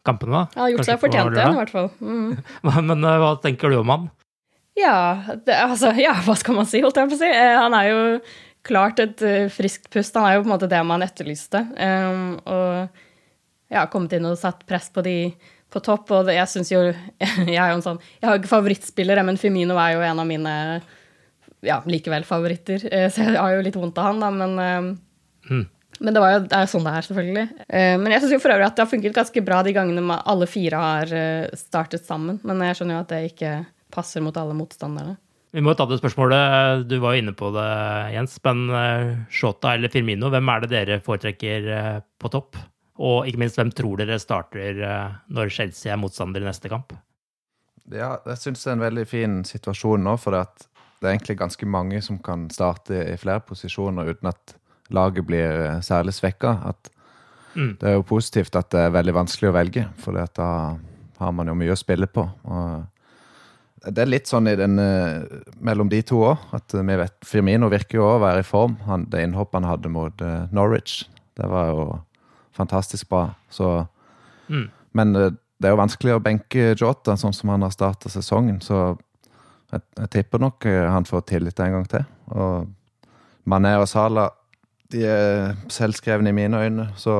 kampene, 0.07 0.33
da. 0.33 0.43
Han 0.57 0.65
har 0.65 0.73
gjort 0.73 0.89
seg 0.89 1.03
fortjent 1.05 1.37
igjen, 1.37 1.53
i 1.53 1.61
hvert 1.61 1.75
fall. 1.77 1.91
Mm. 2.01 2.33
men 2.89 3.05
uh, 3.05 3.15
hva 3.21 3.35
tenker 3.45 3.69
du 3.69 3.83
om 3.83 3.93
han? 3.93 4.09
Ja, 4.79 4.97
det, 5.45 5.61
altså, 5.61 5.93
ja, 5.99 6.15
hva 6.25 6.33
skal 6.39 6.57
man 6.57 6.65
si, 6.65 6.81
holdt 6.81 6.97
jeg 6.97 7.11
på 7.11 7.19
å 7.19 7.21
si. 7.21 7.29
han 7.29 7.77
er 7.77 7.91
jo 7.91 8.01
klart 8.67 8.99
et 9.01 9.23
uh, 9.25 9.47
friskt 9.53 9.89
pust. 9.93 10.15
Han 10.17 10.27
er 10.27 10.37
jo 10.37 10.43
på 10.43 10.49
en 10.49 10.55
måte 10.55 10.69
det 10.71 10.81
man 10.87 11.05
etterlyste. 11.05 11.63
Um, 11.77 12.37
og 12.45 13.01
har 13.71 13.91
kommet 13.91 14.13
inn 14.17 14.27
og 14.27 14.39
satt 14.39 14.65
press 14.67 14.89
på 14.93 15.03
de 15.05 15.17
på 15.71 15.79
topp, 15.79 16.09
og 16.11 16.25
det, 16.27 16.35
jeg 16.35 16.51
syns 16.51 16.71
jo 16.73 16.79
Jeg 17.47 17.55
er 17.55 17.69
jo 17.71 17.77
en 17.77 17.85
sånn 17.85 17.99
Jeg 18.19 18.27
har 18.27 18.39
ikke 18.39 18.51
favorittspillere, 18.51 19.23
men 19.23 19.39
Firmino 19.39 19.77
er 19.79 19.93
jo 19.95 20.01
en 20.03 20.19
av 20.19 20.27
mine 20.27 20.55
ja, 21.63 21.77
likevel 21.85 22.25
favoritter. 22.27 22.83
Uh, 22.91 23.07
så 23.13 23.27
jeg 23.27 23.37
har 23.37 23.55
jo 23.55 23.63
litt 23.65 23.77
vondt 23.79 24.01
av 24.01 24.09
han, 24.09 24.23
da, 24.23 24.33
men 24.33 24.57
um, 24.59 24.91
mm. 25.51 25.69
Men 26.01 26.15
det, 26.15 26.21
jo, 26.33 26.37
det 26.49 26.55
er 26.57 26.63
jo 26.65 26.69
sånn 26.71 26.85
det 26.87 26.91
er, 26.97 27.05
selvfølgelig. 27.05 27.47
Uh, 27.61 27.95
men 28.01 28.13
jeg 28.15 28.23
syns 28.23 28.41
for 28.41 28.53
øvrig 28.55 28.65
at 28.65 28.77
det 28.77 28.81
har 28.83 28.89
funket 28.89 29.15
ganske 29.15 29.43
bra 29.45 29.59
de 29.63 29.73
gangene 29.75 30.21
alle 30.33 30.47
fire 30.49 30.79
har 30.81 31.11
startet 31.59 32.07
sammen. 32.07 32.39
Men 32.47 32.63
jeg 32.65 32.79
skjønner 32.79 32.97
jo 32.97 33.03
at 33.03 33.11
det 33.13 33.19
ikke 33.29 33.51
passer 33.93 34.23
mot 34.25 34.37
alle 34.41 34.55
motstanderne. 34.57 35.19
Vi 35.51 35.61
må 35.63 35.73
ta 35.75 35.85
det 35.87 35.99
spørsmålet. 35.99 36.85
Du 36.87 36.97
var 37.03 37.15
jo 37.15 37.21
inne 37.21 37.33
på 37.35 37.49
det, 37.51 37.69
Jens. 38.13 38.37
Men 38.47 38.67
eh, 38.71 39.07
Shota 39.33 39.75
eller 39.75 39.91
Firmino, 39.91 40.29
hvem 40.31 40.51
er 40.53 40.63
det 40.63 40.71
dere 40.71 40.99
foretrekker 41.03 41.67
eh, 41.75 41.97
på 42.21 42.31
topp? 42.31 42.59
Og 43.01 43.27
ikke 43.27 43.41
minst, 43.41 43.59
hvem 43.59 43.73
tror 43.75 43.99
dere 43.99 44.19
starter 44.21 44.79
eh, 44.79 45.17
når 45.35 45.51
Chelsea 45.51 45.91
er 45.91 45.99
motstander 45.99 46.43
i 46.43 46.47
neste 46.47 46.71
kamp? 46.71 46.95
Ja, 47.91 48.13
jeg 48.29 48.39
syns 48.39 48.63
det 48.63 48.69
er 48.69 48.77
en 48.77 48.85
veldig 48.85 49.05
fin 49.09 49.41
situasjon 49.47 50.07
nå, 50.07 50.15
for 50.21 50.37
det 50.37 50.45
er 51.03 51.17
egentlig 51.17 51.35
ganske 51.41 51.67
mange 51.67 51.99
som 52.05 52.21
kan 52.23 52.47
starte 52.53 53.01
i 53.09 53.17
flere 53.19 53.43
posisjoner 53.43 54.13
uten 54.13 54.31
at 54.31 54.55
laget 54.95 55.27
blir 55.27 55.81
særlig 55.83 56.13
svekka. 56.15 56.53
Mm. 57.57 57.75
Det 57.81 57.89
er 57.89 57.97
jo 57.97 58.07
positivt 58.07 58.55
at 58.55 58.71
det 58.71 58.85
er 58.85 58.95
veldig 58.95 59.17
vanskelig 59.17 59.51
å 59.51 59.55
velge, 59.57 59.85
for 59.99 60.15
da 60.15 60.49
har 61.19 61.35
man 61.35 61.51
jo 61.51 61.57
mye 61.57 61.75
å 61.75 61.79
spille 61.79 62.07
på. 62.07 62.23
Og 62.47 63.00
det 63.89 64.03
er 64.03 64.09
litt 64.09 64.29
sånn 64.29 64.45
i 64.51 64.53
den, 64.57 64.77
uh, 64.77 65.25
mellom 65.63 65.89
de 65.89 66.01
to 66.05 66.19
òg. 66.27 66.41
At 66.53 66.73
vi 66.75 66.97
vet 66.99 67.15
Firmino 67.25 67.69
virker 67.71 67.97
jo 67.97 68.07
å 68.11 68.19
være 68.21 68.43
i 68.43 68.47
form. 68.47 68.77
Han, 68.85 69.07
det 69.09 69.23
innhoppet 69.25 69.57
han 69.57 69.69
hadde 69.69 69.93
mot 69.93 70.21
uh, 70.21 70.45
Norwich, 70.53 71.07
det 71.39 71.47
var 71.49 71.71
jo 71.71 71.85
fantastisk 72.53 73.09
bra. 73.09 73.31
Så, 73.49 73.71
mm. 74.51 74.67
Men 74.99 75.15
det 75.15 75.65
er 75.65 75.73
jo 75.73 75.79
vanskelig 75.79 76.17
å 76.17 76.21
benke 76.21 76.75
Jota 76.75 77.15
sånn 77.17 77.33
som 77.33 77.53
han 77.53 77.63
har 77.65 77.73
starta 77.73 78.11
sesongen. 78.11 78.59
Så 78.61 78.75
jeg, 79.71 79.81
jeg, 79.97 80.09
tipper 80.13 80.43
nok 80.43 80.67
han 80.67 81.07
får 81.07 81.23
tillit 81.31 81.61
en 81.63 81.77
gang 81.77 81.87
til. 81.89 82.03
Og 82.35 82.67
Mané 83.49 83.77
og 83.79 83.87
Sala 83.89 84.27
de 84.91 85.05
er 85.07 85.55
selvskrevne 85.71 86.29
i 86.29 86.35
mine 86.35 86.59
øyne. 86.59 86.89
Så, 86.99 87.15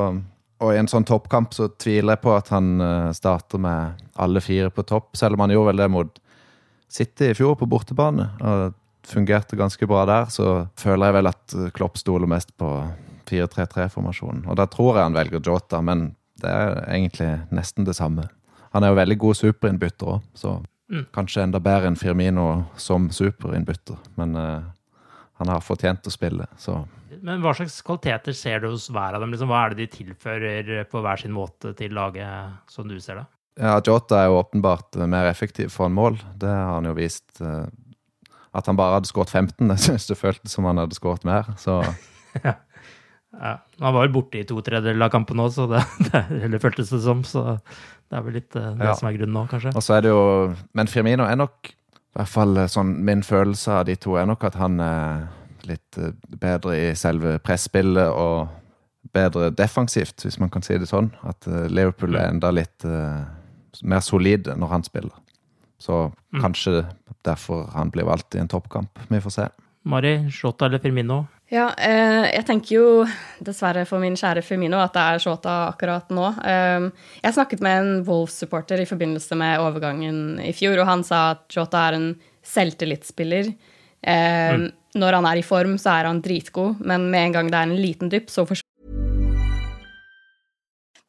og 0.59 0.73
i 0.75 0.81
en 0.81 0.91
sånn 0.91 1.07
toppkamp 1.07 1.55
så 1.55 1.69
tviler 1.79 2.17
jeg 2.17 2.23
på 2.27 2.35
at 2.35 2.51
han 2.51 2.83
starter 3.15 3.63
med 3.63 4.03
alle 4.19 4.43
fire 4.43 4.69
på 4.75 4.83
topp, 4.83 5.15
selv 5.17 5.39
om 5.39 5.45
han 5.45 5.55
gjorde 5.55 5.71
vel 5.71 5.85
det 5.85 5.89
mot 5.95 6.20
City 6.91 7.31
i 7.31 7.35
fjor 7.37 7.55
på 7.59 7.67
bortebane 7.71 8.27
og 8.43 8.73
fungerte 9.07 9.57
ganske 9.57 9.87
bra 9.89 10.03
der, 10.05 10.27
så 10.29 10.67
føler 10.77 11.09
jeg 11.09 11.17
vel 11.17 11.29
at 11.31 11.55
Klopp 11.73 11.97
stoler 11.97 12.29
mest 12.29 12.51
på 12.59 12.69
4-3-3-formasjonen. 13.31 14.43
Og 14.49 14.57
da 14.59 14.67
tror 14.69 14.97
jeg 14.97 15.07
han 15.07 15.15
velger 15.15 15.41
Jota, 15.45 15.81
men 15.85 16.11
det 16.41 16.51
er 16.51 16.75
egentlig 16.89 17.31
nesten 17.53 17.87
det 17.87 17.95
samme. 17.97 18.27
Han 18.75 18.83
er 18.83 18.93
jo 18.93 18.99
veldig 19.01 19.17
god 19.23 19.39
superinnbytter 19.39 20.13
òg, 20.13 20.27
så 20.37 20.55
mm. 20.91 21.07
kanskje 21.15 21.45
enda 21.45 21.61
bedre 21.63 21.91
enn 21.91 21.99
Firmino 21.99 22.47
som 22.79 23.09
superinnbytter. 23.13 23.99
Men 24.19 24.37
uh, 24.37 24.69
han 25.41 25.51
har 25.51 25.63
fortjent 25.65 26.07
å 26.07 26.13
spille, 26.13 26.47
så 26.61 26.83
Men 27.21 27.43
hva 27.43 27.51
slags 27.53 27.81
kvaliteter 27.85 28.33
ser 28.33 28.63
du 28.63 28.71
hos 28.71 28.87
hver 28.89 29.17
av 29.17 29.21
dem? 29.21 29.33
Liksom, 29.33 29.51
hva 29.51 29.65
er 29.65 29.73
det 29.73 29.83
de 29.83 29.91
tilfører 29.97 30.87
på 30.89 31.03
hver 31.03 31.19
sin 31.21 31.35
måte 31.35 31.75
til 31.77 31.93
laget, 31.93 32.55
som 32.71 32.87
du 32.89 32.95
ser 33.03 33.19
det? 33.19 33.27
Ja, 33.59 33.75
Jota 33.83 34.21
er 34.21 34.29
jo 34.29 34.39
åpenbart 34.39 34.95
eh, 34.95 35.07
mer 35.09 35.27
effektiv 35.29 35.71
for 35.73 35.89
en 35.89 35.95
mål. 35.95 36.19
Det 36.39 36.49
har 36.49 36.77
han 36.77 36.87
jo 36.87 36.95
vist. 36.95 37.27
Uh, 37.41 37.65
at 38.55 38.67
han 38.67 38.75
bare 38.75 38.97
hadde 38.97 39.07
skåret 39.07 39.31
15, 39.31 39.69
jeg 39.73 39.85
synes 39.85 40.07
det 40.07 40.19
føltes 40.19 40.55
som 40.55 40.67
han 40.69 40.79
hadde 40.81 40.97
skåret 40.97 41.25
mer. 41.27 41.51
Så 41.59 41.81
ja. 42.45 42.55
ja. 43.35 43.55
Han 43.81 43.95
var 43.95 44.05
vel 44.05 44.13
borte 44.15 44.39
i 44.39 44.47
to 44.47 44.59
tredjedeler 44.63 45.07
av 45.07 45.11
kampen 45.13 45.43
òg, 45.43 45.51
så 45.55 45.67
det, 45.71 45.83
det, 46.53 46.61
føltes 46.63 46.93
det 46.93 47.01
som. 47.03 47.25
Så 47.27 47.43
det 47.51 48.19
er 48.19 48.25
vel 48.27 48.39
litt 48.39 48.55
uh, 48.55 48.71
det 48.79 48.87
ja. 48.91 48.95
som 48.95 49.11
er 49.11 49.19
grunnen 49.19 49.37
nå, 49.41 49.45
kanskje. 49.51 49.75
Og 49.75 49.85
så 49.85 49.97
er 49.97 50.07
det 50.07 50.15
jo 50.15 50.23
Men 50.77 50.91
Firmino 50.91 51.27
er 51.27 51.37
nok, 51.39 51.73
i 51.75 52.19
hvert 52.19 52.31
fall 52.31 52.63
sånn 52.71 52.95
min 53.07 53.21
følelse 53.23 53.81
av 53.81 53.85
de 53.87 53.97
to, 53.99 54.15
er 54.19 54.27
nok 54.27 54.47
at 54.47 54.57
han 54.59 54.79
er 54.83 55.29
litt 55.67 55.99
bedre 56.41 56.73
i 56.73 56.87
selve 56.97 57.35
presspillet 57.45 58.09
og 58.09 58.49
bedre 59.13 59.51
defensivt, 59.53 60.23
hvis 60.25 60.39
man 60.41 60.49
kan 60.51 60.63
si 60.65 60.79
det 60.81 60.89
sånn. 60.89 61.11
At 61.27 61.45
Liverpool 61.45 62.15
er 62.15 62.25
mm. 62.25 62.33
enda 62.33 62.51
litt 62.55 62.87
mer 63.83 64.03
solid 64.05 64.49
når 64.57 64.73
han 64.75 64.83
spiller. 64.87 65.13
Så 65.81 66.11
mm. 66.11 66.41
kanskje 66.41 66.85
derfor 67.25 67.69
han 67.73 67.89
blir 67.93 68.05
valgt 68.05 68.35
i 68.35 68.41
en 68.41 68.49
toppkamp. 68.51 68.99
Vi 69.09 69.21
får 69.21 69.37
se. 69.37 69.47
Mari, 69.89 70.29
Shota 70.29 70.67
eller 70.67 70.81
Firmino? 70.81 71.23
Ja, 71.51 71.71
eh, 71.75 72.29
jeg 72.31 72.45
tenker 72.47 72.75
jo 72.75 72.89
dessverre 73.43 73.83
for 73.89 73.99
min 73.99 74.15
kjære 74.15 74.43
Firmino 74.45 74.77
at 74.79 74.93
det 74.95 75.01
er 75.03 75.23
Shota 75.23 75.55
akkurat 75.71 76.11
nå. 76.13 76.29
Eh, 76.47 76.85
jeg 77.25 77.35
snakket 77.35 77.63
med 77.65 77.79
en 77.79 78.03
Wolves-supporter 78.07 78.79
i 78.79 78.87
forbindelse 78.87 79.35
med 79.39 79.59
overgangen 79.59 80.39
i 80.39 80.53
fjor, 80.55 80.79
og 80.79 80.87
han 80.87 81.03
sa 81.07 81.31
at 81.33 81.43
Shota 81.51 81.87
er 81.89 81.97
en 81.97 82.07
selvtillitsspiller. 82.47 83.51
Eh, 84.01 84.53
mm. 84.61 84.69
Når 85.01 85.17
han 85.17 85.27
er 85.27 85.41
i 85.41 85.45
form, 85.45 85.75
så 85.81 85.97
er 85.97 86.09
han 86.09 86.21
dritgod, 86.23 86.79
men 86.79 87.09
med 87.11 87.27
en 87.27 87.35
gang 87.39 87.51
det 87.51 87.59
er 87.59 87.69
en 87.69 87.83
liten 87.83 88.11
dypp, 88.11 88.31
så 88.31 88.45
forsvinner 88.45 88.70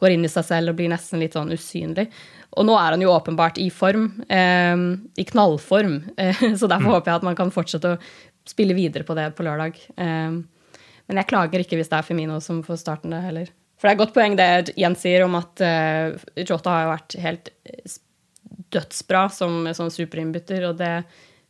går 0.00 0.16
inn 0.16 0.26
i 0.26 0.32
seg 0.32 0.46
selv 0.48 0.72
og 0.72 0.80
blir 0.80 0.90
nesten 0.92 1.22
litt 1.22 1.36
sånn 1.36 1.52
usynlig. 1.54 2.08
Og 2.58 2.66
nå 2.66 2.74
er 2.80 2.96
han 2.96 3.04
jo 3.04 3.12
åpenbart 3.12 3.60
i 3.62 3.68
form, 3.70 4.08
eh, 4.28 4.86
i 5.20 5.26
knallform, 5.28 6.00
eh, 6.16 6.44
så 6.60 6.66
derfor 6.66 6.88
mm. 6.88 6.94
håper 6.96 7.12
jeg 7.12 7.20
at 7.20 7.28
man 7.30 7.38
kan 7.38 7.54
fortsette 7.54 7.94
å 7.94 8.00
spille 8.48 8.74
videre 8.74 9.06
på 9.06 9.14
det 9.18 9.30
på 9.38 9.46
lørdag. 9.46 9.78
Eh, 9.96 10.40
men 11.10 11.18
jeg 11.18 11.30
klager 11.30 11.62
ikke 11.62 11.78
hvis 11.78 11.90
det 11.90 11.98
er 11.98 12.06
Femino 12.06 12.36
som 12.42 12.62
får 12.62 12.84
starten 12.84 13.14
det 13.14 13.24
heller. 13.24 13.50
For 13.80 13.88
det 13.88 13.94
er 13.94 13.96
et 13.96 14.02
godt 14.02 14.14
poeng 14.14 14.36
det 14.36 14.74
Jens 14.78 15.00
sier 15.02 15.24
om 15.24 15.34
at 15.38 15.62
uh, 15.64 16.12
Jota 16.44 16.74
har 16.74 16.84
jo 16.84 16.92
vært 16.92 17.16
helt 17.24 17.50
eh, 17.64 17.94
dødsbra 18.76 19.24
som, 19.32 19.64
som 19.74 19.88
superinnbytter, 19.90 20.68
og 20.68 20.76
det 20.78 20.92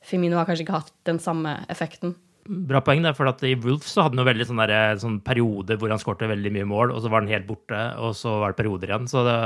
Femino 0.07 0.39
har 0.39 0.47
kanskje 0.49 0.65
ikke 0.65 0.79
hatt 0.79 0.95
den 1.09 1.19
samme 1.21 1.59
effekten. 1.73 2.15
Bra 2.51 2.81
poeng, 2.83 3.05
der, 3.07 3.15
for 3.15 3.31
at 3.31 3.43
i 3.47 3.55
Wolf 3.63 3.87
så 3.87 4.03
hadde 4.05 4.17
han 4.17 4.25
jo 4.25 4.31
veldig 4.31 4.47
sånn, 4.49 4.63
der, 4.65 4.97
sånn 4.99 5.21
periode 5.23 5.77
hvor 5.79 5.93
han 5.93 6.01
skårte 6.03 6.31
veldig 6.31 6.51
mye 6.57 6.67
mål, 6.67 6.95
og 6.95 7.05
så 7.05 7.13
var 7.13 7.23
han 7.23 7.31
helt 7.31 7.47
borte, 7.47 7.83
og 8.03 8.17
så 8.19 8.41
var 8.43 8.53
det 8.53 8.59
perioder 8.59 8.91
igjen. 8.91 9.11
Så 9.11 9.23
det, 9.27 9.37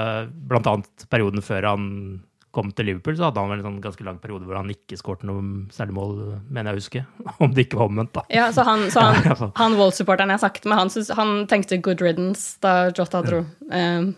blant 0.49 0.71
annet 0.71 1.05
perioden 1.13 1.45
før 1.45 1.69
han 1.75 1.91
kom 2.55 2.71
til 2.75 2.89
Liverpool, 2.89 3.17
så 3.19 3.29
hadde 3.29 3.43
han 3.43 3.51
vel 3.51 3.61
en 3.61 3.67
sånn 3.67 3.81
ganske 3.83 4.07
lang 4.07 4.21
periode 4.23 4.47
hvor 4.47 4.59
han 4.61 4.71
ikke 4.73 4.99
skåret 4.99 5.25
noe 5.27 5.43
særlig 5.75 5.97
mål, 5.97 6.15
mener 6.47 6.71
jeg 6.71 6.75
å 6.77 6.81
huske. 6.81 7.05
Om 7.45 7.55
det 7.55 7.67
ikke 7.67 7.81
var 7.81 7.91
omvendt, 7.91 8.15
da. 8.15 8.25
Ja, 8.33 8.49
så 8.55 8.67
han, 8.69 8.87
så 8.95 9.05
han, 9.05 9.53
han 9.61 9.79
Wolves-supporteren 9.81 10.33
jeg 10.35 10.45
snakket 10.45 10.69
med, 10.71 10.81
han, 10.81 10.93
han, 11.19 11.35
tenkte 11.51 11.81
good 11.83 12.05
riddance 12.05 12.55
da 12.65 12.75
Jota 12.95 13.25
dro. 13.27 13.43
Um, 13.69 14.15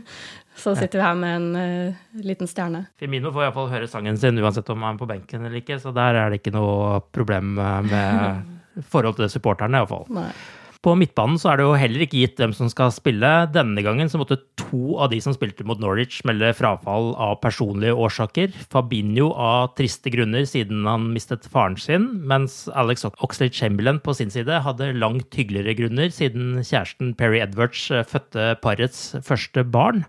så 0.60 0.76
sitter 0.78 1.00
vi 1.00 1.06
her 1.06 1.18
med 1.18 1.36
en 1.38 1.50
uh, 1.56 2.06
liten 2.26 2.50
stjerne. 2.50 2.84
Firmino 3.00 3.32
får 3.34 3.48
iallfall 3.48 3.72
høre 3.72 3.90
sangen 3.90 4.20
sin 4.20 4.38
uansett 4.40 4.70
om 4.72 4.86
han 4.86 4.96
er 4.96 5.02
på 5.02 5.10
benken 5.10 5.44
eller 5.48 5.62
ikke, 5.62 5.80
så 5.82 5.94
der 5.96 6.20
er 6.20 6.30
det 6.30 6.40
ikke 6.42 6.54
noe 6.54 7.00
problem 7.14 7.56
med 7.56 8.56
forhold 8.92 9.18
til 9.18 9.30
supporterne, 9.32 9.80
iallfall. 9.80 10.08
På 10.80 10.94
midtbanen 10.96 11.36
så 11.36 11.50
er 11.50 11.58
det 11.60 11.64
jo 11.66 11.72
heller 11.76 12.02
ikke 12.06 12.22
gitt 12.22 12.38
hvem 12.40 12.54
som 12.56 12.70
skal 12.72 12.88
spille. 12.94 13.28
Denne 13.52 13.82
gangen 13.84 14.08
så 14.08 14.16
måtte 14.16 14.38
to 14.56 14.94
av 14.96 15.10
de 15.12 15.18
som 15.20 15.34
spilte 15.36 15.66
mot 15.68 15.80
Norwich, 15.82 16.22
melde 16.24 16.54
frafall 16.56 17.10
av 17.20 17.34
personlige 17.42 17.92
årsaker. 17.92 18.54
Fabinho 18.72 19.28
av 19.36 19.74
triste 19.76 20.08
grunner 20.14 20.48
siden 20.48 20.88
han 20.88 21.10
mistet 21.12 21.44
faren 21.52 21.76
sin, 21.76 22.08
mens 22.24 22.62
Alex 22.72 23.04
Oxlade 23.10 23.52
Chamberlain 23.52 24.00
på 24.00 24.16
sin 24.16 24.32
side 24.32 24.62
hadde 24.64 24.94
langt 24.96 25.36
hyggeligere 25.36 25.76
grunner 25.82 26.16
siden 26.16 26.62
kjæresten 26.64 27.12
Perry 27.18 27.42
Edwards 27.44 27.90
eh, 27.92 28.06
fødte 28.08 28.54
parets 28.64 29.10
første 29.26 29.66
barn. 29.68 30.06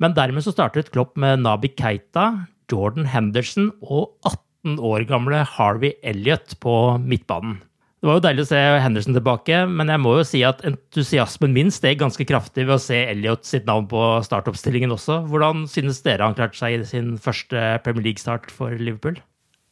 Men 0.00 0.14
dermed 0.16 0.44
så 0.44 0.54
startet 0.54 0.92
Klopp 0.94 1.18
med 1.20 1.42
Nabi 1.44 1.72
Keita, 1.74 2.46
Jordan 2.72 3.10
Henderson 3.12 3.70
og 3.82 4.14
18 4.24 4.78
år 4.80 5.04
gamle 5.10 5.42
Harvey 5.56 5.92
Elliot 6.06 6.56
på 6.62 6.74
midtbanen. 7.02 7.58
Det 8.02 8.08
var 8.10 8.16
jo 8.18 8.22
deilig 8.24 8.42
å 8.42 8.48
se 8.50 8.60
Henderson 8.82 9.14
tilbake, 9.14 9.58
men 9.70 9.90
jeg 9.92 10.02
må 10.02 10.16
jo 10.16 10.22
si 10.26 10.40
at 10.42 10.64
entusiasmen 10.66 11.52
min 11.54 11.68
steg 11.70 12.00
ganske 12.00 12.26
kraftig 12.26 12.64
ved 12.66 12.74
å 12.74 12.82
se 12.82 12.98
Elliot 13.12 13.46
sitt 13.46 13.68
navn 13.68 13.86
på 13.90 14.00
startoppstillingen 14.26 14.90
også. 14.90 15.20
Hvordan 15.30 15.68
synes 15.70 16.02
dere 16.02 16.26
han 16.26 16.34
klarte 16.34 16.58
seg 16.58 16.80
i 16.80 16.88
sin 16.88 17.12
første 17.22 17.62
Premier 17.84 18.08
League-start 18.08 18.50
for 18.50 18.74
Liverpool? 18.74 19.20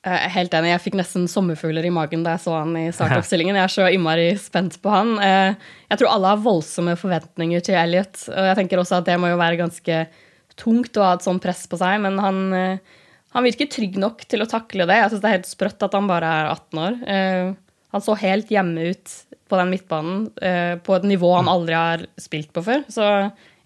Jeg 0.00 0.16
er 0.16 0.32
helt 0.32 0.54
enig. 0.56 0.70
Jeg 0.70 0.80
fikk 0.80 0.94
nesten 0.96 1.26
sommerfugler 1.28 1.84
i 1.84 1.92
magen 1.92 2.22
da 2.24 2.32
jeg 2.32 2.40
så 2.46 2.54
han 2.56 2.72
i 2.80 2.86
startoppstillingen. 2.94 3.58
Jeg 3.58 3.66
er 3.66 3.72
så 3.74 3.88
innmari 3.92 4.30
spent 4.40 4.78
på 4.80 4.92
han. 4.94 5.10
Eh, 5.20 5.66
jeg 5.92 6.00
tror 6.00 6.14
alle 6.14 6.30
har 6.32 6.40
voldsomme 6.40 6.94
forventninger 6.96 7.66
til 7.66 7.76
Elliot, 7.76 8.22
og 8.32 8.48
jeg 8.48 8.56
tenker 8.62 8.80
også 8.80 9.02
at 9.02 9.10
det 9.10 9.18
må 9.20 9.28
jo 9.28 9.40
være 9.40 9.58
ganske 9.60 9.98
tungt 10.60 10.96
å 10.96 11.04
ha 11.04 11.10
et 11.18 11.26
sånt 11.26 11.44
press 11.44 11.66
på 11.68 11.76
seg, 11.80 11.98
men 12.00 12.16
han, 12.20 12.40
eh, 12.56 13.02
han 13.36 13.44
virker 13.44 13.68
trygg 13.68 14.00
nok 14.00 14.24
til 14.24 14.40
å 14.40 14.48
takle 14.48 14.88
det. 14.88 14.96
Jeg 15.02 15.12
syns 15.12 15.20
det 15.20 15.28
er 15.28 15.36
helt 15.36 15.52
sprøtt 15.52 15.84
at 15.84 15.98
han 15.98 16.08
bare 16.08 16.32
er 16.38 16.48
18 16.54 16.80
år. 16.86 16.96
Eh, 17.04 17.52
han 17.92 18.06
så 18.06 18.16
helt 18.22 18.48
hjemme 18.54 18.88
ut 18.94 19.14
på 19.50 19.58
den 19.58 19.72
midtbanen, 19.72 20.28
på 20.86 20.94
et 20.94 21.06
nivå 21.10 21.32
han 21.34 21.48
aldri 21.50 21.74
har 21.74 22.04
spilt 22.22 22.52
på 22.54 22.62
før. 22.62 22.84
Så 22.86 23.02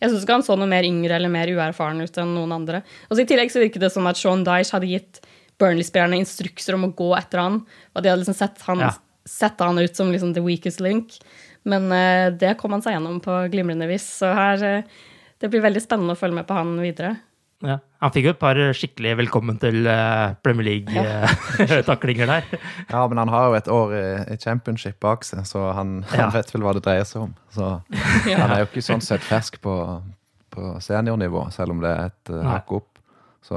jeg 0.00 0.10
syns 0.10 0.24
ikke 0.24 0.38
han 0.38 0.44
så 0.46 0.56
noe 0.56 0.68
mer 0.68 0.86
yngre 0.88 1.18
eller 1.18 1.28
mer 1.28 1.50
uerfaren 1.52 2.00
ut 2.00 2.18
enn 2.22 2.32
noen 2.32 2.54
andre. 2.56 2.80
Og 3.10 3.20
I 3.20 3.26
tillegg 3.28 3.52
så 3.52 3.60
virket 3.60 3.84
det 3.84 3.92
som 3.92 4.08
at 4.08 4.16
Sean 4.16 4.46
Dyche 4.48 4.72
hadde 4.72 4.88
gitt 4.88 5.20
Burnley-spillerne 5.60 6.18
instrukser 6.18 6.74
om 6.78 6.88
å 6.88 6.92
gå 6.98 7.10
etter 7.18 7.38
han, 7.42 7.60
og 7.94 8.02
de 8.02 8.10
hadde 8.10 8.22
liksom 8.24 8.36
sett 8.38 8.62
han, 8.66 8.80
Ja. 8.82 8.92
sett 9.24 9.60
han 9.62 9.78
ut 9.78 9.96
som 9.96 10.10
liksom 10.12 10.34
the 10.34 10.42
weakest 10.44 10.80
link. 10.84 11.18
Men 11.64 11.86
uh, 11.92 12.30
det 12.36 12.56
kom 12.60 12.72
han 12.76 12.82
seg 12.84 12.92
gjennom 12.98 13.20
på 13.24 13.36
glimrende 13.52 13.86
vis. 13.88 14.04
Så 14.20 14.28
her 14.36 14.60
uh, 14.82 14.82
Det 15.40 15.48
blir 15.52 15.62
veldig 15.64 15.80
spennende 15.82 16.12
å 16.12 16.18
følge 16.18 16.34
med 16.42 16.46
på 16.48 16.54
han 16.58 16.74
videre. 16.82 17.14
Ja. 17.64 17.78
Han 18.04 18.12
fikk 18.12 18.26
jo 18.26 18.32
et 18.34 18.40
par 18.42 18.58
skikkelig 18.76 19.14
velkommen 19.22 19.56
til 19.62 19.86
eh, 19.88 20.34
Premier 20.44 20.66
League-taklinger 20.66 22.26
der. 22.34 22.44
Ja, 22.90 23.06
men 23.08 23.16
han 23.22 23.30
har 23.32 23.46
jo 23.48 23.54
et 23.56 23.68
år 23.72 23.94
i, 23.96 24.36
championship 24.42 24.98
bak 25.00 25.24
seg, 25.24 25.46
så 25.48 25.70
han, 25.72 26.04
Ja. 26.12 26.26
han 26.26 26.34
vet 26.34 26.52
vel 26.52 26.64
hva 26.66 26.74
det 26.76 26.82
dreier 26.84 27.06
seg 27.08 27.22
om. 27.22 27.32
Så 27.54 27.70
Ja. 28.30 28.38
han 28.42 28.52
er 28.52 28.62
jo 28.64 28.68
ikke 28.68 28.84
sånn 28.84 29.00
sett 29.04 29.24
fersk 29.24 29.56
på, 29.64 29.74
på 30.52 30.74
seniornivå, 30.84 31.46
selv 31.54 31.72
om 31.76 31.80
det 31.84 31.92
er 31.94 32.10
et 32.12 32.34
hakk 32.44 32.72
opp. 32.82 32.98
Så 33.44 33.56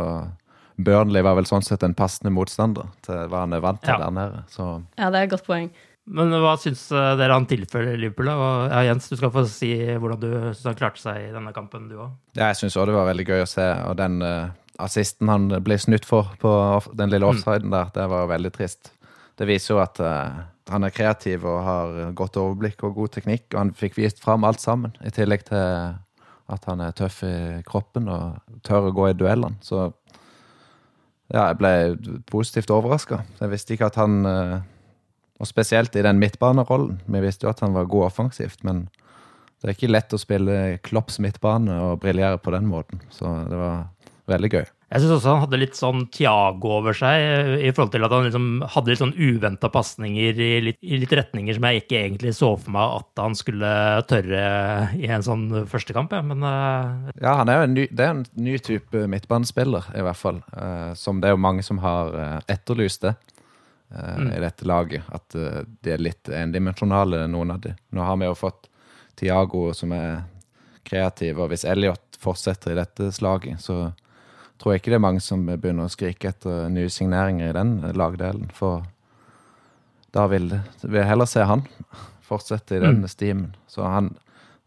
Burnley 0.77 1.23
var 1.25 1.35
vel 1.39 1.47
sånn 1.49 1.63
sett 1.65 1.83
en 1.83 1.95
passende 1.97 2.29
motstander 2.33 2.85
til 3.05 3.27
hva 3.31 3.43
han 3.45 3.53
er 3.57 3.61
vant 3.63 3.81
til 3.81 3.93
Ja. 3.95 3.97
der 4.05 4.11
nede. 4.13 4.43
Så 4.53 4.83
Ja, 4.97 5.09
det 5.09 5.19
er 5.19 5.23
et 5.23 5.31
godt 5.31 5.45
poeng. 5.47 5.69
Men 6.07 6.29
hva 6.31 6.53
syns 6.57 6.85
eh, 6.95 7.15
dere 7.19 7.33
han 7.33 7.45
tilfører 7.49 7.97
Liverpool? 7.99 8.29
da? 8.29 8.35
Og, 8.37 8.69
ja, 8.71 8.83
Jens, 8.93 9.09
du 9.09 9.17
skal 9.17 9.31
få 9.33 9.45
si 9.51 9.73
hvordan 9.75 10.19
du 10.21 10.29
syns 10.53 10.63
han 10.69 10.75
klarte 10.79 11.01
seg 11.01 11.17
i 11.29 11.33
denne 11.33 11.51
kampen, 11.53 11.89
du 11.89 11.97
òg. 11.97 12.11
ja, 12.37 12.47
jeg 12.53 12.61
syns 12.61 12.77
òg 12.77 12.85
det 12.87 12.95
var 12.95 13.09
veldig 13.09 13.25
gøy 13.27 13.41
å 13.43 13.49
se. 13.49 13.65
Og 13.89 13.97
den 13.97 14.21
uh, 14.23 14.47
assisten 14.79 15.27
han 15.27 15.49
ble 15.65 15.77
snytt 15.77 16.05
for 16.05 16.29
på 16.39 16.47
off 16.77 16.87
den 16.95 17.09
lille 17.09 17.25
offsiden 17.27 17.71
der, 17.73 17.89
det 17.93 18.07
var 18.07 18.27
veldig 18.31 18.53
trist. 18.53 18.93
Det 19.37 19.47
viser 19.49 19.75
jo 19.75 19.81
at 19.83 19.99
uh, 19.99 20.45
han 20.69 20.83
er 20.83 20.89
kreativ 20.95 21.43
og 21.45 21.59
har 21.63 22.11
godt 22.13 22.37
overblikk 22.37 22.83
og 22.83 22.95
god 22.95 23.11
teknikk, 23.17 23.49
og 23.53 23.59
han 23.59 23.73
fikk 23.73 23.97
vist 23.97 24.19
fram 24.23 24.43
alt 24.47 24.61
sammen. 24.63 24.95
I 25.03 25.09
tillegg 25.11 25.43
til 25.49 25.57
at 26.47 26.65
han 26.71 26.79
er 26.79 26.91
tøff 26.95 27.23
i 27.27 27.61
kroppen 27.67 28.07
og 28.07 28.37
tør 28.63 28.87
å 28.87 28.95
gå 28.95 29.09
i 29.09 29.13
duellene. 29.19 29.59
Så 29.59 29.89
ja, 31.33 31.49
jeg 31.49 31.57
ble 31.59 31.71
positivt 32.29 32.71
overraska. 32.71 33.21
Jeg 33.41 33.51
visste 33.51 33.75
ikke 33.75 33.89
at 33.91 33.99
han 33.99 34.19
eh, 34.25 34.57
Og 35.37 35.45
spesielt 35.45 35.93
i 35.95 36.01
den 36.01 36.17
midtbanerollen. 36.17 36.95
Vi 37.05 37.19
visste 37.21 37.45
jo 37.45 37.51
at 37.51 37.59
han 37.61 37.75
var 37.75 37.85
god 37.85 38.07
offensivt, 38.07 38.63
men 38.65 38.87
det 39.61 39.67
er 39.67 39.75
ikke 39.75 39.91
lett 39.91 40.13
å 40.13 40.17
spille 40.17 40.79
Klopps 40.81 41.19
midtbane 41.21 41.75
og 41.77 41.99
briljere 42.01 42.39
på 42.41 42.53
den 42.55 42.65
måten. 42.65 43.03
Så 43.13 43.29
det 43.45 43.59
var 43.59 43.83
veldig 44.25 44.49
gøy. 44.49 44.65
Jeg 44.87 45.03
syns 45.03 45.17
også 45.17 45.33
han 45.33 45.41
hadde 45.41 45.57
litt 45.59 45.75
sånn 45.75 46.05
Tiago 46.15 46.69
over 46.77 46.95
seg, 46.95 47.19
eh, 47.19 47.49
i 47.67 47.71
forhold 47.75 47.91
til 47.91 48.05
at 48.07 48.13
han 48.15 48.23
liksom 48.23 48.45
hadde 48.71 48.93
litt 48.93 49.01
sånn 49.01 49.17
uventa 49.19 49.67
pasninger 49.71 50.39
i, 50.39 50.51
i 50.71 50.99
litt 51.01 51.15
retninger 51.19 51.57
som 51.57 51.67
jeg 51.67 51.81
ikke 51.81 51.97
egentlig 52.05 52.31
så 52.37 52.53
for 52.55 52.71
meg 52.71 52.93
at 53.01 53.21
han 53.25 53.35
skulle 53.35 53.71
tørre 54.07 54.45
i 54.95 55.09
en 55.11 55.25
sånn 55.27 55.43
førstekamp, 55.67 56.15
ja. 56.15 56.23
Men 56.23 56.47
uh... 56.47 57.11
Ja, 57.19 57.35
han 57.41 57.51
er 57.51 57.59
jo 57.59 57.67
en 57.67 57.75
ny, 57.75 57.85
det 57.91 58.07
er 58.07 58.15
en 58.15 58.23
ny 58.39 58.55
type 58.63 59.03
midtbanespiller, 59.11 59.91
i 59.91 60.07
hvert 60.07 60.21
fall. 60.21 60.39
Uh, 60.55 60.95
som 60.95 61.19
det 61.19 61.33
er 61.33 61.35
jo 61.35 61.43
mange 61.49 61.67
som 61.67 61.83
har 61.83 62.15
etterlyst 62.47 63.03
det 63.03 63.13
eh, 63.91 64.23
i 64.37 64.39
dette 64.39 64.67
laget. 64.67 65.03
At 65.11 65.35
de 65.35 65.91
er 65.97 65.99
litt 65.99 66.31
endimensjonale, 66.31 67.25
noen 67.27 67.57
av 67.57 67.61
de. 67.67 67.75
Nå 67.91 68.07
har 68.07 68.15
vi 68.23 68.31
jo 68.31 68.39
fått 68.39 68.71
Tiago 69.19 69.67
som 69.75 69.91
er 69.95 70.21
kreativ, 70.87 71.43
og 71.43 71.51
hvis 71.51 71.67
Elliot 71.67 72.19
fortsetter 72.23 72.71
i 72.71 72.79
dette 72.79 73.11
slaget, 73.11 73.59
så 73.59 73.89
tror 74.57 74.73
jeg 74.73 74.81
ikke 74.81 74.93
det 74.93 74.99
er 74.99 75.05
mange 75.05 75.21
som 75.23 75.45
begynner 75.47 75.87
å 75.87 75.93
skrike 75.93 76.31
etter 76.31 76.67
nye 76.73 76.89
signeringer 76.89 77.51
i 77.51 77.57
den 77.57 77.73
lagdelen. 77.97 78.49
For 78.57 78.85
da 80.15 80.25
vil 80.31 80.49
vil 80.81 80.99
jeg 81.01 81.09
heller 81.09 81.29
se 81.29 81.45
han 81.45 81.65
fortsette 82.27 82.77
i 82.77 82.83
den 82.83 83.05
stimen. 83.07 83.53
Så 83.69 83.85
han 83.87 84.15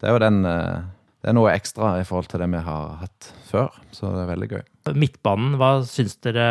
Det 0.00 0.08
er 0.08 0.14
jo 0.14 0.22
den 0.22 0.44
eh, 0.48 0.80
Det 1.20 1.28
er 1.28 1.36
noe 1.36 1.52
ekstra 1.52 1.98
i 2.00 2.04
forhold 2.08 2.30
til 2.32 2.40
det 2.40 2.48
vi 2.48 2.60
har 2.64 2.94
hatt 3.02 3.32
før, 3.44 3.68
så 3.92 4.08
det 4.14 4.22
er 4.22 4.30
veldig 4.30 4.48
gøy. 4.48 4.62
midtbanen, 4.96 5.56
hva 5.60 5.82
syns 5.84 6.16
dere 6.24 6.46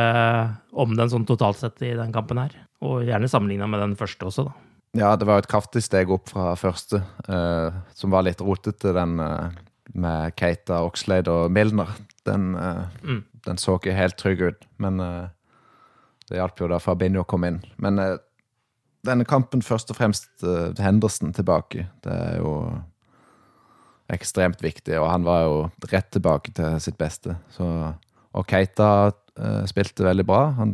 om 0.72 0.94
den 0.96 1.10
sånn 1.10 1.26
totalt 1.26 1.58
sett 1.58 1.82
i 1.82 1.96
den 1.98 2.12
kampen 2.14 2.38
her? 2.38 2.54
Og 2.86 3.02
gjerne 3.08 3.28
sammenligna 3.28 3.66
med 3.68 3.80
den 3.82 3.96
første 3.98 4.28
også, 4.28 4.46
da. 4.46 4.54
Ja, 5.00 5.16
det 5.16 5.26
var 5.26 5.42
et 5.42 5.50
kraftig 5.50 5.82
steg 5.86 6.10
opp 6.14 6.30
fra 6.30 6.54
første, 6.58 7.02
eh, 7.28 7.74
som 7.98 8.14
var 8.14 8.24
litt 8.26 8.42
rotete, 8.42 8.94
den 8.94 9.20
eh, 9.20 9.58
med 9.94 10.36
Keita, 10.38 10.84
Oxlade 10.86 11.34
og 11.34 11.52
Milner. 11.52 11.90
Den, 12.26 12.56
eh, 12.56 12.86
Mm. 13.04 13.24
Den 13.46 13.60
så 13.62 13.78
ikke 13.78 13.96
helt 13.98 14.18
trygg 14.20 14.42
ut, 14.44 14.66
men 14.82 15.00
uh, 15.04 15.30
det 16.30 16.40
hjalp 16.40 16.62
jo 16.62 16.70
da 16.72 16.80
Fabinho 16.82 17.26
kom 17.28 17.46
inn. 17.48 17.60
Men 17.82 18.02
uh, 18.02 18.18
denne 19.08 19.28
kampen 19.28 19.64
først 19.66 19.92
og 19.94 20.00
fremst 20.00 20.30
uh, 20.44 20.72
Henderson 20.80 21.34
tilbake. 21.36 21.88
Det 22.04 22.14
er 22.14 22.40
jo 22.42 22.54
ekstremt 24.10 24.64
viktig, 24.66 24.96
og 24.98 25.10
han 25.12 25.28
var 25.28 25.44
jo 25.46 25.58
rett 25.92 26.10
tilbake 26.12 26.54
til 26.58 26.80
sitt 26.82 26.98
beste. 26.98 27.38
Så, 27.54 27.66
og 28.34 28.48
Keita 28.50 29.12
spilte 29.70 30.04
veldig 30.04 30.26
bra. 30.28 30.40
Han 30.58 30.72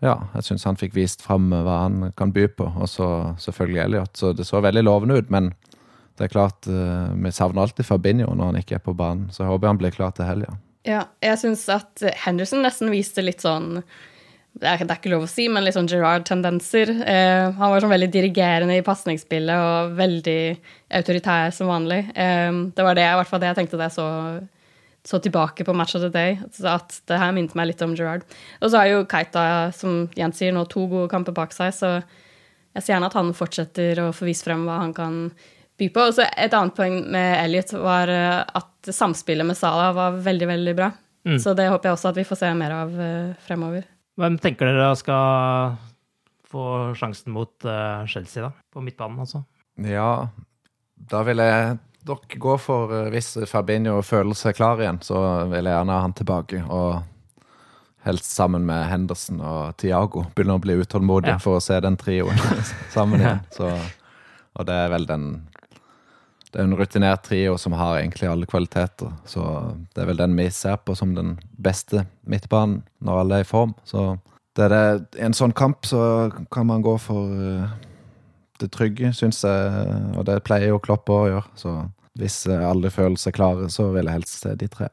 ja, 0.00 0.14
jeg 0.36 0.46
syns 0.46 0.62
han 0.64 0.78
fikk 0.80 0.94
vist 0.94 1.24
fram 1.26 1.50
hva 1.50 1.80
han 1.82 2.12
kan 2.16 2.30
by 2.32 2.46
på. 2.54 2.68
Og 2.70 2.86
så 2.88 3.08
selvfølgelig 3.42 3.82
Elliot. 3.82 4.14
Så 4.16 4.30
det 4.32 4.46
så 4.46 4.62
veldig 4.62 4.86
lovende 4.86 5.18
ut, 5.18 5.34
men 5.34 5.50
det 6.16 6.28
er 6.28 6.32
klart 6.32 6.70
vi 6.70 7.34
savner 7.34 7.66
alltid 7.66 7.90
Fabinho 7.90 8.30
når 8.30 8.52
han 8.52 8.62
ikke 8.62 8.78
er 8.78 8.86
på 8.86 8.94
banen. 8.94 9.26
Så 9.34 9.42
jeg 9.42 9.50
håper 9.50 9.72
han 9.74 9.82
blir 9.82 9.98
klar 9.98 10.14
til 10.14 10.30
helga. 10.30 10.54
Ja, 10.54 10.69
jeg 10.86 11.40
syns 11.40 11.66
at 11.72 12.04
Henderson 12.24 12.64
nesten 12.64 12.92
viste 12.92 13.24
litt 13.24 13.44
sånn 13.44 13.82
det 14.60 14.66
er, 14.66 14.80
det 14.82 14.90
er 14.90 14.98
ikke 14.98 15.12
lov 15.12 15.24
å 15.24 15.30
si, 15.30 15.44
men 15.48 15.62
litt 15.62 15.76
sånn 15.76 15.88
Gerard-tendenser. 15.88 16.90
Eh, 17.06 17.52
han 17.54 17.70
var 17.70 17.84
sånn 17.84 17.92
veldig 17.92 18.08
dirigerende 18.12 18.80
i 18.80 18.84
pasningsspillet 18.84 19.62
og 19.62 19.92
veldig 19.98 20.40
autoritær 20.98 21.52
som 21.54 21.70
vanlig. 21.70 22.00
Eh, 22.18 22.50
det 22.74 22.86
var 22.86 22.98
det, 22.98 23.04
i 23.06 23.20
hvert 23.20 23.30
fall 23.30 23.42
det 23.42 23.52
jeg 23.52 23.60
tenkte 23.60 23.78
da 23.78 23.86
jeg 23.86 23.94
så, 23.94 24.08
så 25.06 25.20
tilbake 25.22 25.64
på 25.64 25.76
Match 25.76 25.94
of 25.96 26.02
the 26.02 26.10
Day. 26.12 26.34
At 26.66 26.98
det 27.08 27.20
her 27.22 27.36
minte 27.36 27.56
meg 27.58 27.70
litt 27.70 27.86
om 27.86 27.94
Gerard. 27.96 28.26
Og 28.58 28.72
så 28.72 28.82
har 28.82 28.90
jo 28.90 29.06
Keita, 29.10 29.44
som 29.76 30.02
Jens 30.18 30.42
sier, 30.42 30.52
nå 30.56 30.66
to 30.68 30.88
gode 30.90 31.12
kamper 31.14 31.36
bak 31.36 31.54
seg, 31.56 31.70
så 31.76 31.94
jeg 32.74 32.82
ser 32.82 32.96
gjerne 32.96 33.08
at 33.10 33.16
han 33.18 33.32
fortsetter 33.34 34.02
å 34.02 34.10
få 34.14 34.28
vist 34.28 34.46
frem 34.46 34.66
hva 34.66 34.82
han 34.82 34.92
kan 34.96 35.22
by 35.80 35.88
på. 35.94 36.06
Og 36.10 36.16
så 36.16 36.26
et 36.30 36.54
annet 36.56 36.76
poeng 36.76 36.98
med 37.12 37.30
Elliot 37.42 37.72
var 37.80 38.12
eh, 38.14 38.40
at 38.60 38.90
samspillet 38.94 39.48
med 39.48 39.58
Salah 39.58 39.90
var 39.96 40.18
veldig, 40.24 40.48
veldig 40.54 40.74
bra. 40.78 40.90
Mm. 41.28 41.36
Så 41.42 41.52
det 41.58 41.66
håper 41.68 41.90
jeg 41.90 41.98
også 41.98 42.12
at 42.14 42.20
vi 42.20 42.24
får 42.28 42.38
se 42.40 42.52
mer 42.56 42.76
av 42.78 42.94
eh, 43.00 43.32
fremover. 43.44 43.84
Hvem 44.20 44.38
tenker 44.40 44.68
dere 44.70 44.92
skal 45.00 45.76
få 46.50 46.64
sjansen 46.98 47.32
mot 47.34 47.64
eh, 47.68 48.06
Chelsea, 48.10 48.42
da? 48.46 48.52
På 48.72 48.82
midtbanen, 48.84 49.20
altså? 49.22 49.42
Ja, 49.80 50.28
da 51.10 51.22
vil 51.28 51.40
jeg 51.40 51.76
nok 52.08 52.34
gå 52.40 52.54
for 52.60 52.92
Hvis 53.12 53.34
Fabinho 53.48 54.00
føler 54.04 54.36
seg 54.36 54.56
klar 54.56 54.80
igjen, 54.80 54.98
så 55.04 55.20
vil 55.52 55.68
jeg 55.68 55.76
gjerne 55.76 55.96
ha 55.96 56.04
han 56.06 56.16
tilbake. 56.16 56.62
Og 56.72 57.02
helst 58.08 58.32
sammen 58.32 58.64
med 58.64 58.86
Henderson 58.88 59.40
og 59.44 59.74
Tiago. 59.80 60.24
Begynner 60.34 60.56
å 60.56 60.64
bli 60.64 60.78
utålmodig 60.80 61.34
Ja. 61.34 61.38
for 61.38 61.58
å 61.58 61.64
se 61.64 61.76
den 61.84 61.98
trioen 62.00 62.40
sammen 62.96 63.20
igjen. 63.20 63.42
Så, 63.52 63.68
og 64.56 64.66
det 64.68 64.78
er 64.86 64.88
vel 64.94 65.04
den 65.08 65.26
Det 66.50 66.58
er 66.58 66.66
en 66.66 66.74
rutinert 66.78 67.22
trio 67.28 67.56
som 67.58 67.72
har 67.78 68.00
egentlig 68.00 68.26
alle 68.28 68.46
kvaliteter. 68.50 69.12
Så 69.24 69.42
det 69.94 70.02
er 70.02 70.08
vel 70.10 70.18
den 70.18 70.34
vi 70.36 70.48
ser 70.50 70.76
på 70.82 70.96
som 70.98 71.12
den 71.14 71.36
beste 71.62 72.06
midtbanen 72.26 72.80
når 73.06 73.20
alle 73.22 73.38
er 73.40 73.44
i 73.46 73.48
form. 73.50 73.74
Så 73.86 74.18
det 74.58 74.64
er 74.66 74.72
det, 74.74 75.20
i 75.20 75.24
en 75.28 75.36
sånn 75.36 75.54
kamp 75.54 75.86
så 75.86 76.00
kan 76.50 76.66
man 76.66 76.82
gå 76.82 76.96
for 76.98 77.30
eh, 77.30 77.70
det 78.58 78.70
trygge, 78.74 79.12
syns 79.14 79.44
jeg, 79.46 79.86
og 80.18 80.26
det 80.26 80.40
pleier 80.44 80.72
jo 80.72 80.80
Klopp 80.82 81.08
å 81.14 81.20
gjøre. 81.30 81.46
Så 81.56 81.76
hvis 82.18 82.40
eh, 82.50 82.66
alle 82.66 82.90
føler 82.90 83.16
seg 83.22 83.36
klare, 83.38 83.70
så 83.70 83.92
vil 83.94 84.10
jeg 84.10 84.18
helst 84.18 84.42
se 84.42 84.56
de 84.58 84.68
tre. 84.68 84.90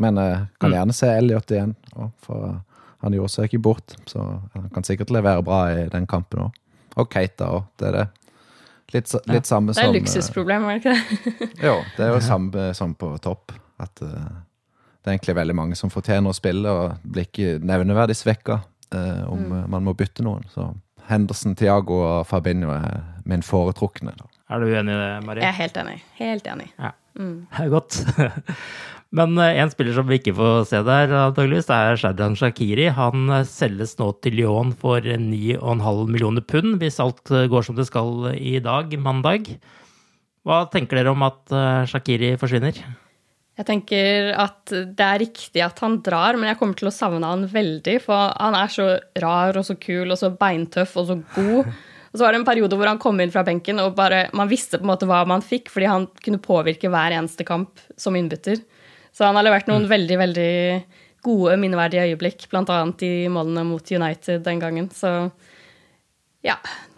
Men 0.00 0.16
jeg 0.16 0.46
kan 0.62 0.70
Mm. 0.70 0.76
gjerne 0.78 0.94
se 0.96 1.10
Elliot 1.12 1.50
igjen, 1.52 1.74
for 2.22 2.60
han 3.02 3.12
gjorde 3.12 3.32
seg 3.34 3.50
ikke 3.50 3.62
bort. 3.66 3.96
Så 4.06 4.22
han 4.54 4.70
kan 4.72 4.86
sikkert 4.86 5.10
levere 5.10 5.42
bra 5.44 5.64
i 5.74 5.88
den 5.92 6.06
kampen 6.06 6.46
òg. 6.46 6.54
Og 6.96 7.10
Keita 7.12 7.50
òg, 7.58 7.66
det 7.78 7.88
er 7.88 7.92
det. 7.98 8.06
Litt, 8.92 9.12
litt 9.30 9.40
ja. 9.40 9.46
samme 9.46 9.72
Det 9.72 9.82
er 9.82 9.88
eh, 9.90 9.96
luksusproblem, 10.00 10.64
er 10.66 10.78
det 10.78 10.80
ikke 10.80 10.94
det? 10.94 11.50
Jo, 11.62 11.76
det 11.96 12.06
er 12.06 12.14
jo 12.14 12.20
samme 12.24 12.68
som 12.74 12.94
på 12.98 13.12
topp. 13.22 13.54
At 13.80 14.02
uh, 14.02 14.10
det 15.00 15.08
er 15.08 15.14
egentlig 15.16 15.36
veldig 15.38 15.56
mange 15.56 15.78
som 15.78 15.92
fortjener 15.92 16.32
å 16.32 16.36
spille, 16.36 16.68
og 16.70 17.00
blir 17.04 17.28
ikke 17.28 17.58
nevneverdig 17.64 18.18
svekka 18.18 18.60
uh, 18.94 19.24
om 19.30 19.38
Mm. 19.46 19.52
eh, 19.58 19.66
man 19.76 19.84
må 19.86 19.94
bytte 19.96 20.22
noen. 20.26 20.44
Så 20.52 20.68
Henderson, 21.08 21.54
Tiago 21.56 22.00
og 22.04 22.26
Fabinho 22.26 22.70
er 22.74 23.00
min 23.24 23.42
foretrukne. 23.42 24.12
Da. 24.18 24.26
Er 24.50 24.60
du 24.60 24.66
uenig 24.66 24.92
i 24.94 24.98
det, 25.00 25.24
Marie? 25.26 25.42
Jeg 25.42 25.48
er 25.48 25.58
helt 25.62 25.76
enig. 25.76 25.96
Helt 26.18 26.46
enig. 26.46 26.68
Ja. 26.78 26.90
Mm. 27.18 27.46
Det 27.50 27.64
er 27.64 27.68
godt. 27.72 28.04
Men 29.16 29.34
eh, 29.42 29.58
en 29.58 29.70
spiller 29.72 29.96
som 29.96 30.06
vi 30.06 30.20
ikke 30.20 30.36
får 30.38 30.68
se 30.70 30.80
der, 30.86 31.10
antageligvis, 31.26 31.70
er 31.74 31.98
Shadran 31.98 32.38
Shakiri. 32.38 32.86
Han 32.94 33.26
eh, 33.34 33.46
selges 33.48 33.96
nå 33.98 34.12
til 34.22 34.38
Lyon 34.38 34.72
for 34.78 35.02
9,5 35.02 36.06
millioner 36.06 36.46
pund, 36.46 36.78
hvis 36.82 37.00
alt 37.02 37.32
eh, 37.34 37.48
går 37.50 37.66
som 37.66 37.78
det 37.78 37.88
skal 37.90 38.30
i 38.38 38.58
dag, 38.62 38.94
mandag. 39.02 39.50
Hva 40.46 40.62
tenker 40.72 41.00
dere 41.00 41.12
om 41.12 41.20
at 41.26 41.52
Shakiri 41.90 42.32
forsvinner? 42.40 42.78
Jeg 43.60 43.66
tenker 43.68 44.30
at 44.40 44.72
det 44.72 45.04
er 45.04 45.20
riktig 45.20 45.60
at 45.60 45.82
han 45.84 45.98
drar, 46.00 46.38
men 46.38 46.48
jeg 46.48 46.56
kommer 46.56 46.78
til 46.78 46.88
å 46.88 46.94
savne 46.94 47.28
han 47.28 47.44
veldig. 47.50 47.98
For 48.06 48.30
han 48.38 48.56
er 48.56 48.72
så 48.72 48.86
rar 49.20 49.58
og 49.60 49.66
så 49.68 49.76
kul 49.76 50.08
og 50.08 50.16
så 50.16 50.30
beintøff 50.32 50.96
og 50.96 51.10
så 51.10 51.18
god. 51.34 51.68
Og 52.10 52.16
så 52.16 52.24
var 52.24 52.32
det 52.32 52.40
en 52.40 52.48
periode 52.48 52.78
hvor 52.78 52.88
han 52.88 53.02
kom 53.02 53.20
inn 53.20 53.34
fra 53.34 53.44
benken, 53.44 53.82
og 53.84 53.98
bare, 53.98 54.30
man 54.32 54.48
visste 54.48 54.80
på 54.80 54.86
en 54.86 54.94
måte 54.94 55.10
hva 55.10 55.20
man 55.28 55.44
fikk, 55.44 55.68
fordi 55.74 55.90
han 55.92 56.08
kunne 56.24 56.40
påvirke 56.40 56.88
hver 56.88 57.18
eneste 57.18 57.44
kamp 57.46 57.84
som 58.00 58.16
innbytter. 58.16 58.64
Så 59.14 59.26
han 59.26 59.38
har 59.38 59.46
levert 59.46 59.68
noen 59.70 59.86
mm. 59.86 59.90
veldig, 59.90 60.18
veldig 60.20 60.52
gode, 61.26 61.56
minneverdige 61.60 62.06
øyeblikk, 62.10 62.46
bl.a. 62.52 62.78
i 63.04 63.12
målene 63.32 63.66
mot 63.68 63.92
United 63.92 64.44
den 64.46 64.62
gangen. 64.62 64.88
Så 64.94 65.10
ja, 66.46 66.56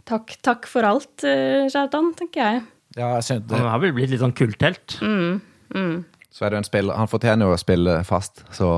takk, 0.09 0.37
takk 0.45 0.69
for 0.71 0.87
alt, 0.87 1.25
Kjartan, 1.25 2.13
tenker 2.19 2.45
jeg. 2.45 2.63
Ja, 2.95 3.15
jeg 3.17 3.27
synes 3.27 3.49
det. 3.49 3.59
Han 3.59 3.73
har 3.73 3.83
vel 3.83 3.95
blitt 3.97 4.13
litt 4.13 4.23
sånn 4.23 4.37
kulthelt. 4.37 5.01
Mm, 5.03 5.41
mm 5.73 5.95
så 6.33 6.47
er 6.47 6.55
det 6.55 6.63
en 6.63 6.67
spiller 6.67 6.97
Han 6.99 7.11
fortjener 7.11 7.49
jo 7.49 7.55
å 7.55 7.61
spille 7.61 7.99
fast 8.09 8.45
så, 8.57 8.69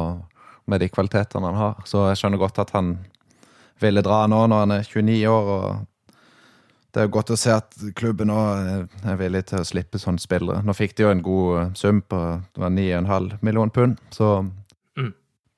med 0.66 0.82
de 0.82 0.90
kvalitetene 0.90 1.52
han 1.52 1.58
har. 1.58 1.82
Så 1.86 2.08
jeg 2.10 2.20
skjønner 2.20 2.40
godt 2.42 2.58
at 2.62 2.72
han 2.74 2.96
ville 3.82 4.02
dra 4.04 4.24
nå 4.30 4.40
når 4.50 4.64
han 4.64 4.74
er 4.78 4.88
29 4.88 5.20
år. 5.30 5.50
og 5.54 5.93
Det 6.94 7.02
er 7.02 7.10
godt 7.10 7.32
å 7.34 7.38
se 7.38 7.50
at 7.50 7.74
klubben 7.98 8.30
nå 8.30 8.38
er 9.02 9.16
villig 9.18 9.48
til 9.50 9.58
å 9.58 9.66
slippe 9.66 9.98
sånne 9.98 10.22
spillere. 10.22 10.62
Nå 10.62 10.76
fikk 10.78 10.94
de 10.94 11.02
jo 11.02 11.10
en 11.10 11.24
god 11.26 11.78
sum 11.78 11.98
på 12.06 12.20
det 12.54 12.62
var 12.62 12.70
9,5 12.70 13.40
millioner 13.42 13.74
pund, 13.74 13.96
så 14.14 14.28
mm. 14.44 15.08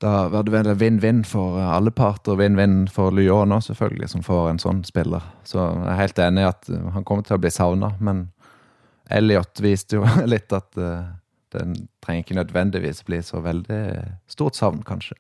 da 0.01 0.15
var 0.33 0.47
det 0.47 0.55
vel 0.55 0.71
vinn-vinn 0.81 1.21
for 1.29 1.59
alle 1.61 1.93
parter. 1.93 2.39
Vinn-vinn 2.41 2.87
for 2.93 3.13
Lyon 3.13 3.53
òg, 3.53 3.67
selvfølgelig, 3.69 4.09
som 4.15 4.25
får 4.25 4.49
en 4.55 4.63
sånn 4.65 4.81
spiller. 4.89 5.29
Så 5.45 5.61
jeg 5.61 5.93
er 5.93 6.01
helt 6.01 6.25
enig 6.25 6.47
i 6.47 6.49
at 6.49 6.73
han 6.97 7.05
kommer 7.05 7.29
til 7.29 7.37
å 7.37 7.43
bli 7.45 7.53
savna, 7.53 7.93
men 8.01 8.31
Elliot 9.13 9.61
viste 9.61 10.01
jo 10.01 10.09
litt 10.33 10.57
at 10.57 10.73
den 11.57 11.77
trenger 12.05 12.25
ikke 12.25 12.41
nødvendigvis 12.41 13.05
bli 13.07 13.21
så 13.25 13.45
veldig 13.45 13.83
stort 14.33 14.57
savn, 14.57 14.81
kanskje. 14.89 15.19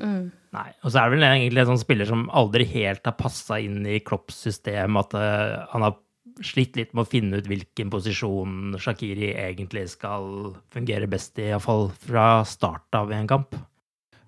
Mm. 0.00 0.30
Nei, 0.56 0.68
og 0.80 0.92
så 0.92 1.00
er 1.00 1.08
det 1.08 1.18
vel 1.18 1.26
egentlig 1.28 1.60
en 1.62 1.70
sånn 1.74 1.80
spiller 1.82 2.08
som 2.08 2.28
aldri 2.32 2.64
helt 2.70 3.04
har 3.04 3.16
passa 3.18 3.58
inn 3.60 3.82
i 3.84 3.98
Klopps 4.00 4.38
system, 4.46 4.96
at 5.00 5.16
uh, 5.16 5.64
han 5.74 5.84
har 5.84 5.98
slitt 6.44 6.78
litt 6.78 6.94
med 6.94 7.04
å 7.04 7.10
finne 7.10 7.40
ut 7.40 7.48
hvilken 7.50 7.90
posisjon 7.92 8.76
Shakiri 8.80 9.32
egentlig 9.34 9.88
skal 9.92 10.54
fungere 10.72 11.08
best 11.10 11.38
i, 11.40 11.50
iallfall 11.50 11.90
fra 12.06 12.44
start 12.48 12.96
av 12.96 13.12
i 13.12 13.18
en 13.18 13.28
kamp. 13.28 13.58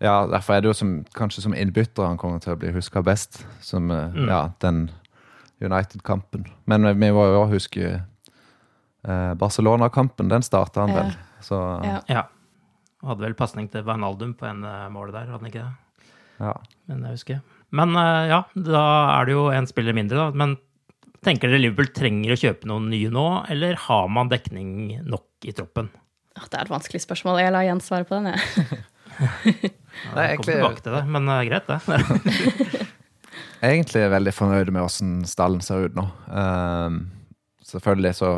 Ja, 0.01 0.25
derfor 0.29 0.57
er 0.57 0.65
det 0.65 0.71
jo 0.71 0.77
som, 0.77 0.93
kanskje 1.17 1.45
som 1.45 1.55
innbytter 1.57 2.09
han 2.09 2.21
kommer 2.21 2.41
til 2.41 2.55
å 2.55 2.61
bli 2.61 2.73
huska 2.73 3.03
best. 3.05 3.43
Som 3.65 3.93
uh, 3.93 4.09
mm. 4.13 4.29
ja, 4.29 4.43
den 4.65 4.87
United-kampen. 5.61 6.47
Men 6.71 6.89
vi 6.97 7.11
må 7.13 7.27
jo 7.29 7.43
huske 7.53 7.93
uh, 8.01 9.33
Barcelona-kampen. 9.41 10.33
Den 10.33 10.45
starta 10.45 10.87
han 10.87 10.97
vel. 10.97 11.13
Så 11.45 11.61
ja. 11.85 12.01
ja. 12.09 12.25
Hadde 13.05 13.25
vel 13.25 13.37
pasning 13.37 13.69
til 13.73 13.85
Wijnaldum 13.85 14.33
på 14.41 14.49
en 14.49 14.65
uh, 14.65 14.89
mål 14.93 15.13
der, 15.13 15.29
hadde 15.29 15.41
han 15.41 15.53
ikke 15.53 15.67
det? 15.67 15.77
Ja. 16.41 16.57
Men 16.91 17.07
jeg 17.07 17.19
husker. 17.19 17.41
Men 17.77 17.95
uh, 17.95 18.27
ja, 18.31 18.43
da 18.57 18.85
er 19.15 19.29
det 19.29 19.37
jo 19.37 19.47
en 19.55 19.69
spiller 19.71 19.97
mindre, 19.97 20.27
da. 20.27 20.37
Men 20.37 20.57
tenker 21.25 21.51
dere 21.51 21.63
Liverpool 21.63 21.91
trenger 21.95 22.35
å 22.35 22.41
kjøpe 22.41 22.69
noen 22.71 22.89
nye 22.93 23.11
nå, 23.13 23.27
eller 23.53 23.79
har 23.87 24.09
man 24.13 24.31
dekning 24.33 25.01
nok 25.07 25.49
i 25.49 25.55
troppen? 25.57 25.91
Det 26.41 26.57
er 26.57 26.65
et 26.65 26.73
vanskelig 26.73 27.03
spørsmål. 27.05 27.43
Jeg 27.43 27.53
lar 27.55 27.67
Jens 27.67 27.91
svare 27.91 28.07
på 28.09 28.17
den, 28.17 28.33
jeg. 28.33 28.81
ja, 29.21 30.25
jeg 30.25 30.41
kommer 30.41 30.55
tilbake 30.55 30.85
til 30.87 30.97
det, 30.97 31.05
men 31.13 31.31
uh, 31.31 31.43
greit, 31.47 31.69
det. 31.69 31.79
jeg 33.61 33.69
er 33.69 33.77
egentlig 33.77 34.05
veldig 34.17 34.35
fornøyd 34.35 34.73
med 34.75 34.87
åssen 34.87 35.15
stallen 35.29 35.63
ser 35.65 35.91
ut 35.91 35.99
nå. 35.99 36.07
Um, 36.33 37.03
selvfølgelig 37.67 38.17
så 38.23 38.33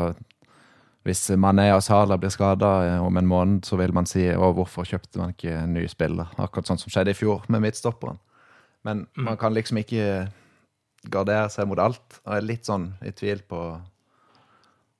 hvis 1.03 1.25
Mané 1.35 1.67
og 1.75 1.83
Salah 1.83 2.19
blir 2.19 2.31
skada 2.31 2.99
om 3.03 3.17
en 3.19 3.27
måned, 3.27 3.65
så 3.67 3.75
vil 3.79 3.91
man 3.95 4.07
si 4.07 4.23
å, 4.31 4.53
hvorfor 4.55 4.87
kjøpte 4.87 5.19
man 5.19 5.33
ikke 5.35 5.51
en 5.65 5.73
ny 5.75 5.83
spiller? 5.91 6.31
Akkurat 6.39 6.69
sånn 6.69 6.79
som 6.79 6.93
skjedde 6.93 7.11
i 7.11 7.17
fjor 7.17 7.43
med 7.51 7.65
midtstopperen. 7.65 8.21
Men 8.87 9.05
mm. 9.11 9.25
man 9.27 9.39
kan 9.39 9.55
liksom 9.55 9.81
ikke 9.81 10.29
gardere 11.11 11.49
seg 11.51 11.67
mot 11.67 11.81
alt. 11.83 12.21
Jeg 12.21 12.37
er 12.37 12.47
litt 12.47 12.69
sånn 12.69 12.93
i 13.03 13.11
tvil 13.15 13.43
på 13.47 13.63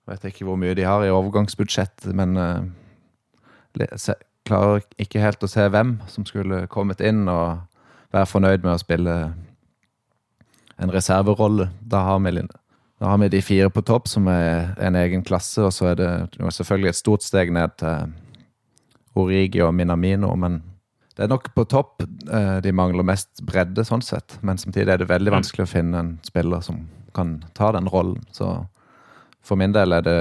Vet 0.03 0.25
ikke 0.27 0.43
hvor 0.43 0.57
mye 0.59 0.75
de 0.75 0.83
har 0.83 0.99
i 1.05 1.11
overgangsbudsjett, 1.15 2.09
men 2.11 2.35
uh, 2.35 2.65
klarer 4.43 4.81
ikke 4.99 5.21
helt 5.23 5.45
å 5.45 5.47
se 5.47 5.63
hvem 5.71 5.93
som 6.11 6.25
skulle 6.27 6.65
kommet 6.67 6.99
inn 6.99 7.21
og 7.31 7.61
være 8.11 8.27
fornøyd 8.27 8.65
med 8.65 8.73
å 8.73 8.81
spille 8.81 9.13
en 10.75 10.91
reserverolle. 10.91 11.69
Da 11.79 12.03
har 12.09 12.19
vi 12.19 12.33
da 13.03 13.09
har 13.09 13.17
vi 13.17 13.27
de 13.29 13.41
fire 13.41 13.67
på 13.69 13.81
topp, 13.83 14.07
som 14.07 14.29
er 14.31 14.69
en 14.79 14.95
egen 14.95 15.25
klasse, 15.27 15.59
og 15.59 15.73
så 15.75 15.89
er 15.89 15.97
det 15.99 16.11
selvfølgelig 16.55 16.87
et 16.93 16.95
stort 16.95 17.25
steg 17.25 17.49
ned 17.51 17.73
til 17.81 18.13
Origi 19.19 19.59
og 19.59 19.73
Minamino, 19.75 20.29
men 20.39 20.61
det 21.17 21.25
er 21.25 21.33
nok 21.33 21.49
på 21.51 21.65
topp 21.67 22.05
eh, 22.05 22.61
de 22.63 22.71
mangler 22.71 23.03
mest 23.03 23.43
bredde, 23.43 23.83
sånn 23.83 24.05
sett. 24.07 24.37
Men 24.39 24.61
samtidig 24.61 24.93
er 24.93 25.01
det 25.01 25.09
veldig 25.11 25.33
vanskelig 25.35 25.65
å 25.65 25.71
finne 25.73 25.99
en 25.99 26.13
spiller 26.23 26.63
som 26.63 26.79
kan 27.11 27.35
ta 27.51 27.73
den 27.75 27.91
rollen. 27.91 28.23
Så 28.31 28.47
for 29.43 29.59
min 29.59 29.75
del 29.75 29.99
er 29.99 30.07
det 30.07 30.17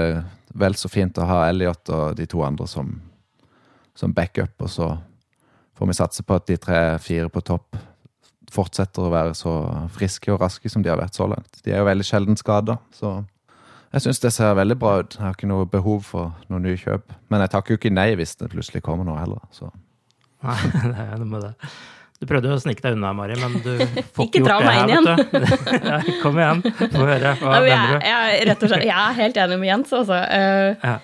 vel 0.51 0.75
så 0.75 0.91
fint 0.91 1.15
å 1.23 1.29
ha 1.29 1.39
Elliot 1.47 1.87
og 1.87 2.19
de 2.19 2.27
to 2.27 2.43
andre 2.43 2.67
som, 2.67 2.91
som 3.95 4.11
backup, 4.11 4.59
og 4.59 4.75
så 4.75 4.91
får 5.79 5.93
vi 5.93 5.99
satse 6.03 6.27
på 6.27 6.35
at 6.35 6.51
de 6.51 6.59
tre-fire 6.67 7.31
på 7.31 7.47
topp 7.47 7.79
fortsetter 8.53 9.05
å 9.05 9.11
være 9.13 9.35
så 9.37 9.53
friske 9.93 10.31
og 10.33 10.41
raske 10.43 10.69
som 10.71 10.83
de 10.85 10.91
har 10.91 10.99
vært 11.01 11.17
så 11.17 11.27
langt. 11.29 11.61
De 11.65 11.73
er 11.73 11.81
jo 11.81 11.89
veldig 11.89 12.05
sjelden 12.07 12.39
skada, 12.39 12.77
så 12.95 13.21
jeg 13.93 14.07
syns 14.07 14.23
det 14.23 14.31
ser 14.33 14.55
veldig 14.57 14.77
bra 14.81 14.95
ut. 15.03 15.15
Jeg 15.19 15.21
har 15.21 15.35
ikke 15.35 15.49
noe 15.49 15.65
behov 15.69 16.05
for 16.07 16.31
noe 16.49 16.61
nye 16.63 16.77
kjøp. 16.81 17.13
Men 17.29 17.43
jeg 17.43 17.53
takker 17.53 17.75
jo 17.75 17.79
ikke 17.81 17.91
nei 17.93 18.07
hvis 18.17 18.33
det 18.39 18.49
plutselig 18.49 18.81
kommer 18.85 19.05
noe 19.05 19.19
heller. 19.21 19.43
Så. 19.53 19.69
Nei, 20.47 20.55
det 20.89 21.03
er 21.03 21.19
noe 21.21 21.29
med 21.29 21.45
det. 21.45 21.51
Du 22.23 22.27
prøvde 22.29 22.49
jo 22.49 22.55
å 22.55 22.61
snike 22.63 22.81
deg 22.81 22.95
unna, 22.97 23.11
Mari, 23.13 23.35
men 23.37 23.59
du 23.61 23.69
får 24.15 24.29
ikke 24.29 24.41
gjort 24.41 24.65
det 24.65 24.73
her, 24.73 24.89
vet 24.89 25.29
du. 25.29 25.45
ja, 25.91 25.99
kom 26.23 26.41
igjen, 26.41 26.63
få 26.79 27.05
høre. 27.05 27.35
Hva 27.41 27.53
ja, 27.53 27.63
mener 27.67 27.93
du? 27.93 28.07
Jeg, 28.07 28.09
jeg, 28.09 28.47
rett 28.49 28.65
og 28.65 28.73
slett, 28.73 28.85
jeg 28.87 28.97
er 28.97 29.17
helt 29.19 29.39
enig 29.45 29.59
med 29.61 29.69
Jens, 29.69 29.93
altså. 29.99 30.19
Ja. 30.23 30.95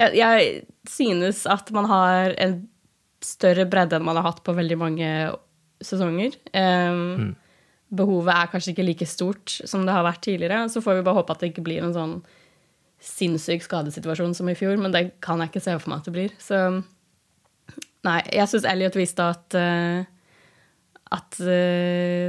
jeg, 0.00 0.16
jeg, 0.22 0.50
synes 0.88 1.44
at 1.50 1.68
man 1.76 1.90
har 1.90 2.36
en 2.40 2.56
større 3.20 3.66
bredde 3.68 3.98
enn 3.98 4.06
man 4.06 4.16
har 4.16 4.30
hatt 4.30 4.40
på 4.46 4.54
veldig 4.56 4.78
mange 4.80 5.10
sesonger. 5.84 6.36
Um, 6.54 7.00
mm. 7.20 7.30
Behovet 8.00 8.34
er 8.34 8.50
kanskje 8.52 8.74
ikke 8.74 8.86
like 8.86 9.08
stort 9.08 9.56
som 9.66 9.82
det 9.86 9.94
har 9.94 10.06
vært 10.06 10.22
tidligere. 10.26 10.68
Så 10.70 10.82
får 10.84 11.00
vi 11.00 11.06
bare 11.06 11.18
håpe 11.18 11.34
at 11.34 11.42
det 11.42 11.50
ikke 11.52 11.66
blir 11.66 11.82
en 11.84 11.96
sånn 11.96 12.14
sinnssyk 13.00 13.64
skadesituasjon 13.64 14.34
som 14.36 14.48
i 14.52 14.56
fjor, 14.58 14.76
men 14.78 14.92
det 14.92 15.06
kan 15.24 15.40
jeg 15.40 15.50
ikke 15.50 15.64
se 15.64 15.76
for 15.80 15.92
meg 15.92 16.02
at 16.02 16.08
det 16.10 16.14
blir. 16.14 16.34
Så 16.42 16.58
nei, 18.06 18.20
jeg 18.28 18.50
syns 18.52 18.68
Elliot 18.68 18.98
viste 19.00 19.24
at 19.24 19.56
uh, 19.56 20.04
at 21.10 21.40
uh, 21.42 21.48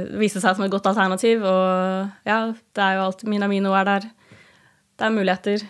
det 0.08 0.18
viste 0.18 0.42
seg 0.42 0.56
som 0.56 0.66
et 0.66 0.72
godt 0.72 0.88
alternativ. 0.90 1.44
Og 1.46 2.26
ja, 2.26 2.40
det 2.50 2.82
er 2.82 2.98
jo 2.98 3.06
alt 3.06 3.24
Minamino 3.28 3.76
er 3.78 3.88
der. 3.88 4.08
Det 4.98 5.06
er 5.06 5.14
muligheter. 5.14 5.66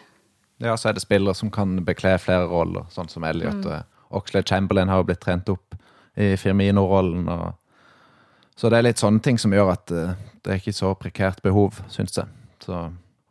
Ja, 0.63 0.77
så 0.79 0.89
er 0.89 0.97
det 0.97 1.03
spillere 1.05 1.35
som 1.35 1.51
kan 1.53 1.81
bekle 1.85 2.15
flere 2.23 2.47
roller, 2.49 2.87
sånn 2.95 3.11
som 3.11 3.27
Elliot. 3.27 3.67
Mm. 3.67 3.91
Oxlade 4.15 4.47
Chamberlain 4.49 4.91
har 4.93 5.03
jo 5.03 5.09
blitt 5.09 5.23
trent 5.25 5.51
opp 5.51 5.75
i 6.21 6.35
Firmino-rollen. 6.39 7.27
og 7.33 7.59
så 8.59 8.71
det 8.71 8.79
er 8.79 8.89
litt 8.91 9.01
sånne 9.01 9.23
ting 9.25 9.39
som 9.41 9.55
gjør 9.55 9.73
at 9.75 9.95
uh, 9.95 10.13
det 10.43 10.53
er 10.53 10.61
ikke 10.61 10.77
så 10.77 10.93
prekært 10.99 11.43
behov, 11.45 11.79
syns 11.93 12.19
jeg. 12.19 12.29
Så, 12.63 12.83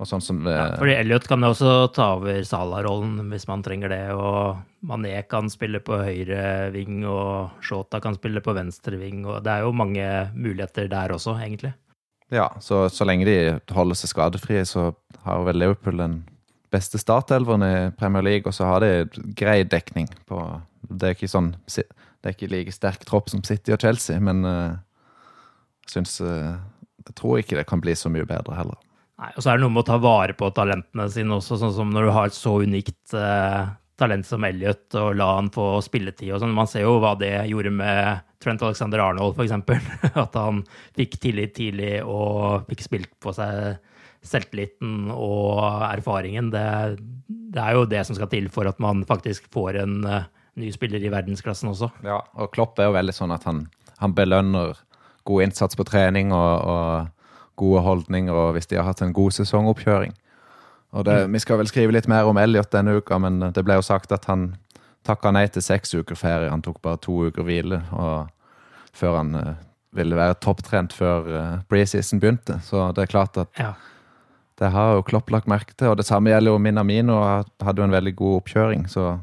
og 0.02 0.10
sånn 0.10 0.24
som 0.24 0.42
det, 0.44 0.56
ja, 0.56 0.72
fordi 0.80 0.96
Elliot 0.98 1.28
kan 1.30 1.44
jo 1.46 1.52
også 1.54 1.74
ta 1.96 2.08
over 2.18 2.42
Salah-rollen 2.48 3.30
hvis 3.32 3.46
man 3.50 3.64
trenger 3.66 3.94
det. 3.94 4.02
Og 4.18 4.58
Mané 4.88 5.14
kan 5.30 5.52
spille 5.54 5.84
på 5.84 6.00
høyre 6.02 6.72
ving, 6.74 7.04
og 7.06 7.62
Shota 7.64 8.02
kan 8.04 8.18
spille 8.18 8.42
på 8.44 8.56
venstre 8.58 8.98
ving. 9.00 9.24
og 9.28 9.44
Det 9.46 9.54
er 9.54 9.68
jo 9.68 9.78
mange 9.78 10.08
muligheter 10.34 10.90
der 10.92 11.14
også, 11.14 11.38
egentlig. 11.44 11.76
Ja, 12.32 12.48
så, 12.64 12.86
så 12.90 13.06
lenge 13.06 13.28
de 13.28 13.38
holder 13.76 14.00
seg 14.00 14.14
skadefrie, 14.14 14.66
så 14.66 14.94
har 15.26 15.44
vel 15.46 15.60
Liverpool 15.60 16.00
den 16.00 16.22
beste 16.72 17.00
startelveren 17.02 17.66
i 17.68 17.76
Premier 18.00 18.24
League, 18.24 18.48
og 18.48 18.56
så 18.56 18.70
har 18.70 18.84
de 18.84 19.24
grei 19.36 19.62
dekning 19.68 20.08
på 20.30 20.40
Det 20.82 21.10
er 21.10 21.18
ikke 21.18 21.30
sånn 21.30 21.52
det 21.68 22.30
er 22.30 22.36
ikke 22.36 22.52
like 22.52 22.74
sterk 22.74 23.04
tropp 23.06 23.30
som 23.32 23.44
City 23.44 23.74
og 23.74 23.82
Chelsea, 23.82 24.20
men 24.22 24.46
uh, 24.46 24.78
syns 25.90 26.20
eh, 26.22 26.56
Jeg 27.08 27.18
tror 27.18 27.42
ikke 27.42 27.58
det 27.60 27.68
kan 27.70 27.82
bli 27.82 27.96
så 27.98 28.12
mye 28.14 28.28
bedre 28.28 28.58
heller. 28.58 28.80
Nei, 29.22 29.30
og 29.36 29.44
så 29.44 29.52
er 29.52 29.60
det 29.60 29.66
noe 29.66 29.74
med 29.74 29.84
å 29.84 29.90
ta 29.92 30.00
vare 30.02 30.34
på 30.38 30.50
talentene 30.56 31.06
sine 31.14 31.38
også, 31.38 31.60
sånn 31.62 31.74
som 31.76 31.94
når 31.94 32.08
du 32.08 32.12
har 32.16 32.30
et 32.30 32.38
så 32.38 32.56
unikt 32.64 33.14
eh, 33.18 33.70
talent 34.02 34.26
som 34.26 34.44
Elliot, 34.48 34.88
og 34.98 35.14
la 35.20 35.28
han 35.38 35.52
få 35.54 35.76
spilletid 35.86 36.34
og 36.34 36.42
sånn. 36.42 36.56
Man 36.58 36.70
ser 36.70 36.88
jo 36.88 36.98
hva 37.04 37.14
det 37.20 37.34
gjorde 37.52 37.74
med 37.76 38.26
Trent 38.42 38.64
Alexander 38.66 39.04
Arnold, 39.04 39.38
f.eks. 39.38 39.54
At 40.26 40.38
han 40.40 40.64
fikk 40.98 41.20
tillit 41.22 41.54
tidlig 41.58 42.00
og 42.02 42.66
fikk 42.72 42.86
spilt 42.88 43.14
på 43.22 43.34
seg 43.38 43.78
selvtilliten 44.26 45.10
og 45.14 45.62
erfaringen. 45.88 46.52
Det, 46.54 46.66
det, 47.28 47.62
er 47.62 47.78
jo 47.78 47.88
det 47.90 48.04
som 48.08 48.18
skal 48.18 48.30
til 48.32 48.50
for 48.54 48.70
at 48.70 48.82
man 48.82 49.06
faktisk 49.10 49.48
får 49.54 49.82
en 49.82 49.96
uh, 50.06 50.30
ny 50.62 50.70
spiller 50.74 51.02
i 51.02 51.14
verdensklassen 51.14 51.72
også. 51.72 51.90
Ja, 52.06 52.22
og 52.38 52.52
Klopp 52.54 52.80
er 52.80 52.90
jo 52.90 52.98
veldig 52.98 53.16
sånn 53.18 53.34
at 53.34 53.48
han, 53.50 53.66
han 54.02 54.14
belønner 54.18 54.78
god 55.24 55.44
innsats 55.48 55.78
på 55.78 55.86
trening 55.88 56.34
og, 56.36 56.68
og, 56.68 57.10
gode 57.62 57.82
holdninger, 57.86 58.34
og 58.34 58.56
hvis 58.56 58.66
de 58.72 58.80
har 58.80 58.88
hatt 58.88 59.04
en 59.06 59.14
god 59.14 59.36
sesongoppkjøring. 59.36 60.16
Og 60.98 61.06
det, 61.06 61.18
mm. 61.28 61.36
Vi 61.36 61.42
skal 61.44 61.60
vel 61.60 61.70
skrive 61.70 61.94
litt 61.94 62.08
mer 62.10 62.26
om 62.26 62.40
Elliot 62.42 62.72
denne 62.74 62.96
uka, 62.98 63.20
men 63.22 63.40
det 63.54 63.64
ble 63.68 63.78
jo 63.78 63.86
sagt 63.86 64.12
at 64.16 64.26
han 64.32 64.56
takka 65.08 65.32
nei 65.36 65.46
til 65.52 65.64
seks 65.64 65.94
uker 65.94 66.18
ferie. 66.18 66.50
Han 66.50 66.64
tok 66.66 66.82
bare 66.82 67.00
to 67.04 67.28
uker 67.30 67.46
hvile 67.46 67.82
før 68.98 69.18
han 69.20 69.36
uh, 69.38 69.54
ville 69.96 70.18
være 70.18 70.40
topptrent 70.44 70.96
før 70.96 71.30
uh, 71.30 71.62
preseason 71.72 72.20
begynte. 72.24 72.58
Så 72.66 72.90
det 72.96 73.06
er 73.06 73.14
klart 73.14 73.38
at 73.38 73.54
Ja. 73.60 73.74
det 74.60 74.72
har 74.74 74.96
jo 74.96 75.06
Klopp 75.08 75.32
lagt 75.32 75.48
merke 75.48 75.76
til. 75.78 75.94
Og 75.94 75.98
det 75.98 76.06
samme 76.06 76.34
gjelder 76.34 76.52
jo 76.52 76.58
Minamino. 76.58 77.22
Hadde 77.62 77.80
jo 77.80 77.88
en 77.88 77.98
veldig 77.98 78.16
god 78.16 78.42
oppkjøring, 78.42 78.90
så 78.90 79.20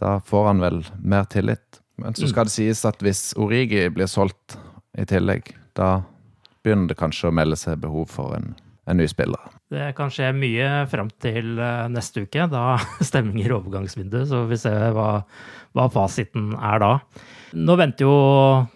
da 0.00 0.18
får 0.20 0.46
han 0.46 0.60
vel 0.60 0.84
mer 1.00 1.24
tillit. 1.24 1.80
Men 1.96 2.14
så 2.14 2.28
skal 2.28 2.44
det 2.44 2.52
sies 2.52 2.84
at 2.84 3.00
hvis 3.00 3.30
Origi 3.40 3.88
blir 3.88 4.06
solgt 4.06 4.58
i 4.96 5.04
tillegg, 5.08 5.52
da 5.76 6.00
begynner 6.64 6.90
det 6.90 6.98
kanskje 6.98 7.30
å 7.30 7.34
melde 7.36 7.58
seg 7.60 7.78
behov 7.82 8.08
for 8.10 8.34
en, 8.36 8.54
en 8.90 8.98
ny 8.98 9.06
spiller. 9.10 9.42
Det 9.70 9.90
kan 9.98 10.10
skje 10.14 10.28
mye 10.34 10.84
fram 10.90 11.08
til 11.22 11.56
eh, 11.58 11.86
neste 11.90 12.22
uke. 12.26 12.46
Da 12.50 12.76
stenger 13.08 13.56
overgangsvinduet, 13.58 14.28
så 14.30 14.44
vi 14.50 14.58
ser 14.60 14.92
hva, 14.94 15.10
hva 15.74 15.86
fasiten 15.92 16.52
er 16.56 16.82
da. 16.82 16.92
Nå 17.56 17.76
venter 17.78 18.06
jo 18.06 18.16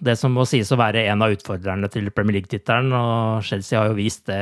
det 0.02 0.14
som 0.18 0.32
må 0.34 0.46
sies 0.48 0.70
å 0.72 0.78
være 0.80 1.06
en 1.10 1.22
av 1.26 1.34
utfordrerne 1.34 1.90
til 1.92 2.10
Premier 2.14 2.38
League-tittelen, 2.40 2.94
og 2.96 3.42
Chelsea 3.46 3.78
har 3.80 3.90
jo 3.90 3.98
vist 3.98 4.26
det 4.30 4.40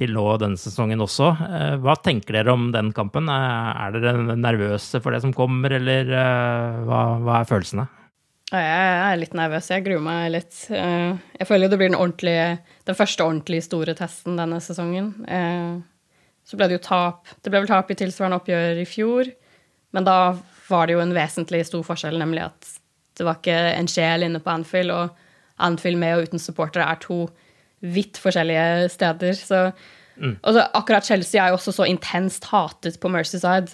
til 0.00 0.14
nå 0.16 0.22
denne 0.40 0.56
sesongen 0.58 1.02
også. 1.04 1.30
Eh, 1.44 1.74
Hva 1.82 1.96
tenker 2.02 2.38
dere 2.38 2.54
om 2.54 2.70
den 2.74 2.90
kampen? 2.96 3.30
Eh, 3.30 3.86
Er 3.86 3.98
dere 3.98 4.36
nervøse 4.38 5.02
for 5.02 5.14
det 5.14 5.22
som 5.26 5.34
kommer, 5.36 5.74
eller 5.78 6.14
hva, 6.86 7.00
hva 7.22 7.40
er 7.40 7.50
følelsene? 7.50 7.86
Jeg 8.50 9.12
er 9.12 9.18
litt 9.20 9.34
nervøs. 9.38 9.68
Jeg 9.70 9.84
gruer 9.86 10.02
meg 10.02 10.32
litt. 10.34 10.56
Eh, 10.74 11.14
Jeg 11.38 11.46
føler 11.46 11.70
det 11.70 11.78
blir 11.78 11.92
den, 11.92 12.58
den 12.86 12.98
første 12.98 13.22
ordentlig 13.22 13.62
store 13.62 13.94
testen 13.94 14.36
denne 14.40 14.58
sesongen. 14.60 15.12
Eh, 15.28 15.78
Så 16.44 16.56
ble 16.58 16.66
det 16.66 16.80
jo 16.80 16.82
tap. 16.82 17.28
Det 17.44 17.50
ble 17.52 17.60
vel 17.62 17.68
tap 17.70 17.90
i 17.92 17.94
tilsvarende 17.94 18.40
oppgjør 18.40 18.80
i 18.82 18.86
fjor, 18.88 19.28
men 19.94 20.04
da 20.04 20.34
var 20.68 20.86
det 20.86 20.94
jo 20.96 21.02
en 21.04 21.14
vesentlig 21.14 21.64
stor 21.68 21.84
forskjell, 21.86 22.18
nemlig 22.18 22.42
at 22.48 22.72
det 23.18 23.26
var 23.26 23.36
ikke 23.38 23.54
en 23.76 23.86
sjel 23.86 24.24
inne 24.26 24.40
på 24.42 24.50
Anfield, 24.50 24.90
og 24.90 25.14
Anfield 25.62 25.98
med 26.00 26.16
og 26.16 26.26
uten 26.26 26.42
supportere 26.42 26.88
er 26.90 26.98
to 27.04 27.28
vidt 27.82 28.18
forskjellige 28.18 28.88
steder. 28.90 29.36
Så 29.38 29.62
og 30.20 30.52
så 30.52 30.66
akkurat 30.74 31.06
Chelsea 31.06 31.40
er 31.40 31.48
jo 31.52 31.56
også 31.56 31.72
så 31.72 31.86
intenst 31.88 32.44
hatet 32.50 32.98
på 33.00 33.08
Mercyside 33.08 33.70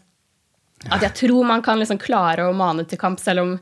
at 0.92 1.02
jeg 1.02 1.14
tror 1.14 1.46
man 1.48 1.62
kan 1.64 1.80
liksom 1.80 1.98
klare 1.98 2.44
å 2.46 2.52
mane 2.54 2.84
til 2.86 2.98
kamp, 3.00 3.18
selv 3.18 3.40
om, 3.42 3.54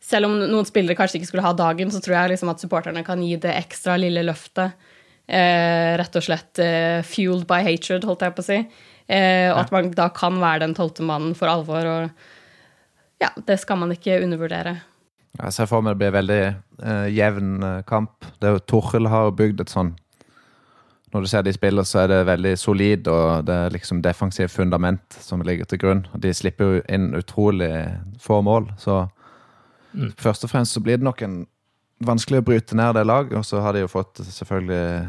selv 0.00 0.30
om 0.30 0.38
noen 0.40 0.68
spillere 0.68 0.96
kanskje 0.98 1.20
ikke 1.20 1.30
skulle 1.30 1.44
ha 1.44 1.52
dagen, 1.56 1.92
så 1.92 2.00
tror 2.02 2.16
jeg 2.16 2.34
liksom 2.34 2.52
at 2.52 2.62
supporterne 2.62 3.04
kan 3.06 3.20
gi 3.22 3.34
det 3.40 3.52
ekstra 3.58 3.98
lille 4.00 4.24
løftet. 4.26 4.76
Eh, 5.30 5.92
rett 6.00 6.16
og 6.18 6.24
slett 6.26 6.58
eh, 6.62 7.04
fueled 7.06 7.46
by 7.50 7.60
hatred, 7.66 8.06
holdt 8.08 8.24
jeg 8.26 8.34
på 8.34 8.42
å 8.42 8.48
si. 8.48 8.60
Eh, 9.10 9.48
og 9.52 9.64
at 9.64 9.72
man 9.74 9.90
da 9.94 10.08
kan 10.14 10.40
være 10.42 10.64
den 10.64 10.76
tolvte 10.78 11.06
mannen 11.06 11.36
for 11.38 11.50
alvor. 11.52 11.86
Og 11.86 13.22
ja, 13.22 13.30
det 13.46 13.60
skal 13.62 13.78
man 13.82 13.92
ikke 13.94 14.20
undervurdere. 14.24 14.78
Jeg 15.38 15.54
ser 15.54 15.68
for 15.70 15.84
meg 15.84 15.94
det 15.94 16.00
blir 16.02 16.16
veldig 16.16 16.42
eh, 16.48 17.08
jevn 17.14 17.52
eh, 17.62 17.82
kamp. 17.86 18.26
Det 18.42 18.54
Torhild 18.70 19.10
har 19.12 19.30
bygd 19.36 19.62
et 19.62 19.70
sånn 19.72 19.94
Når 21.14 21.22
du 21.22 21.28
ser 21.30 21.42
de 21.42 21.52
spiller, 21.54 21.86
så 21.86 22.04
er 22.04 22.10
det 22.10 22.18
veldig 22.26 22.56
solid, 22.58 23.08
og 23.10 23.46
det 23.46 23.54
er 23.54 23.72
liksom 23.74 24.02
defensivt 24.02 24.54
fundament 24.54 25.16
som 25.18 25.42
ligger 25.42 25.66
til 25.66 25.80
grunn. 25.82 26.04
De 26.14 26.30
slipper 26.34 26.76
jo 26.76 26.82
inn 26.86 27.08
utrolig 27.18 27.70
få 28.22 28.38
mål, 28.46 28.68
så 28.78 29.08
først 30.18 30.44
og 30.46 30.50
fremst 30.52 30.76
så 30.76 30.82
blir 30.84 30.98
det 31.00 31.06
nok 31.06 31.22
en 31.26 31.46
vanskelig 32.06 32.40
å 32.40 32.46
bryte 32.46 32.76
ned 32.78 32.94
det 32.96 33.06
laget. 33.06 33.36
Og 33.38 33.44
så 33.44 33.60
har 33.60 33.74
de 33.76 33.84
jo 33.84 33.92
fått 33.92 34.22
selvfølgelig 34.24 35.06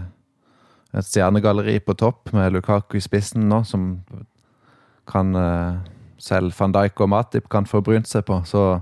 et 0.92 1.08
stjernegalleri 1.08 1.80
på 1.80 1.96
topp 1.96 2.34
med 2.36 2.52
Lukaku 2.54 2.98
i 3.00 3.04
spissen 3.04 3.48
nå, 3.48 3.62
som 3.64 4.02
kan 5.08 5.36
eh, 5.36 5.76
selv 6.22 6.54
van 6.60 6.74
Dijk 6.76 7.00
og 7.02 7.10
Matip 7.10 7.50
kan 7.50 7.66
få 7.66 7.82
brynt 7.86 8.08
seg 8.12 8.26
på. 8.28 8.42
Så 8.46 8.82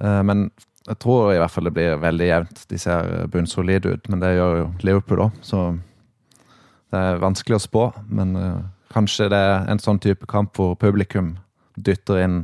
Eh, 0.00 0.22
Men 0.22 0.50
jeg 0.86 0.98
tror 1.02 1.32
i 1.32 1.40
hvert 1.40 1.50
fall 1.50 1.68
det 1.68 1.74
blir 1.76 2.00
veldig 2.02 2.28
jevnt. 2.28 2.64
De 2.70 2.78
ser 2.78 3.26
bunnsolide 3.32 3.96
ut, 3.96 4.08
men 4.08 4.22
det 4.22 4.36
gjør 4.36 4.58
jo 4.60 4.66
Liverpool 4.86 5.24
òg, 5.26 5.38
så 5.42 5.66
det 6.92 7.00
er 7.00 7.22
vanskelig 7.22 7.58
å 7.58 7.64
spå. 7.64 7.86
Men 8.06 8.36
eh, 8.36 8.60
kanskje 8.94 9.30
det 9.32 9.40
er 9.40 9.66
en 9.72 9.82
sånn 9.82 10.00
type 10.02 10.28
kamp 10.30 10.54
hvor 10.56 10.76
publikum 10.78 11.36
dytter 11.76 12.22
inn 12.22 12.38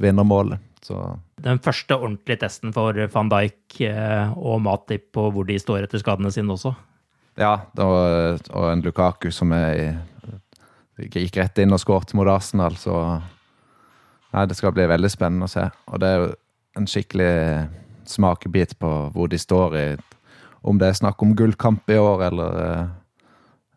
vinnermålet. 0.00 0.62
Så 0.82 0.96
Den 1.40 1.60
første 1.62 1.96
ordentlige 1.96 2.42
testen 2.42 2.74
for 2.76 2.96
van 3.14 3.30
Dijk 3.32 3.80
eh, 3.88 4.32
og 4.36 4.60
Matip 4.64 5.10
på 5.16 5.28
hvor 5.32 5.48
de 5.48 5.58
står 5.60 5.86
etter 5.86 6.02
skadene 6.02 6.32
sine 6.34 6.52
også. 6.52 6.74
ja, 7.40 7.54
og, 7.80 8.66
en 8.72 8.82
Lukaku 8.84 9.30
som 9.32 9.52
er 9.56 10.00
gikk 11.08 11.38
rett 11.40 11.58
inn 11.62 11.72
og 11.72 11.80
skåret 11.80 12.12
mot 12.14 12.28
Arsenal, 12.28 12.76
så 12.76 13.20
Nei, 14.30 14.44
det 14.46 14.54
skal 14.54 14.70
bli 14.70 14.84
veldig 14.86 15.08
spennende 15.10 15.48
å 15.48 15.50
se. 15.50 15.64
Og 15.90 15.98
det 15.98 16.06
er 16.06 16.20
jo 16.20 16.26
en 16.78 16.86
skikkelig 16.86 17.32
smakebit 18.10 18.76
på 18.78 18.90
hvor 19.14 19.30
de 19.30 19.38
står 19.38 19.76
i 19.78 19.86
Om 20.62 20.78
det 20.78 20.90
er 20.90 20.98
snakk 20.98 21.22
om 21.24 21.32
gullkamp 21.32 21.88
i 21.88 21.96
år, 21.96 22.22
eller 22.26 22.58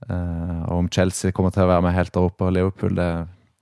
eh, 0.10 0.64
om 0.68 0.90
Chelsea 0.92 1.32
kommer 1.32 1.54
til 1.56 1.64
å 1.64 1.70
være 1.70 1.86
med 1.86 1.96
helt 1.96 2.12
der 2.12 2.28
oppe, 2.28 2.44
og 2.44 2.52
Liverpool 2.52 2.98
det, 2.98 3.08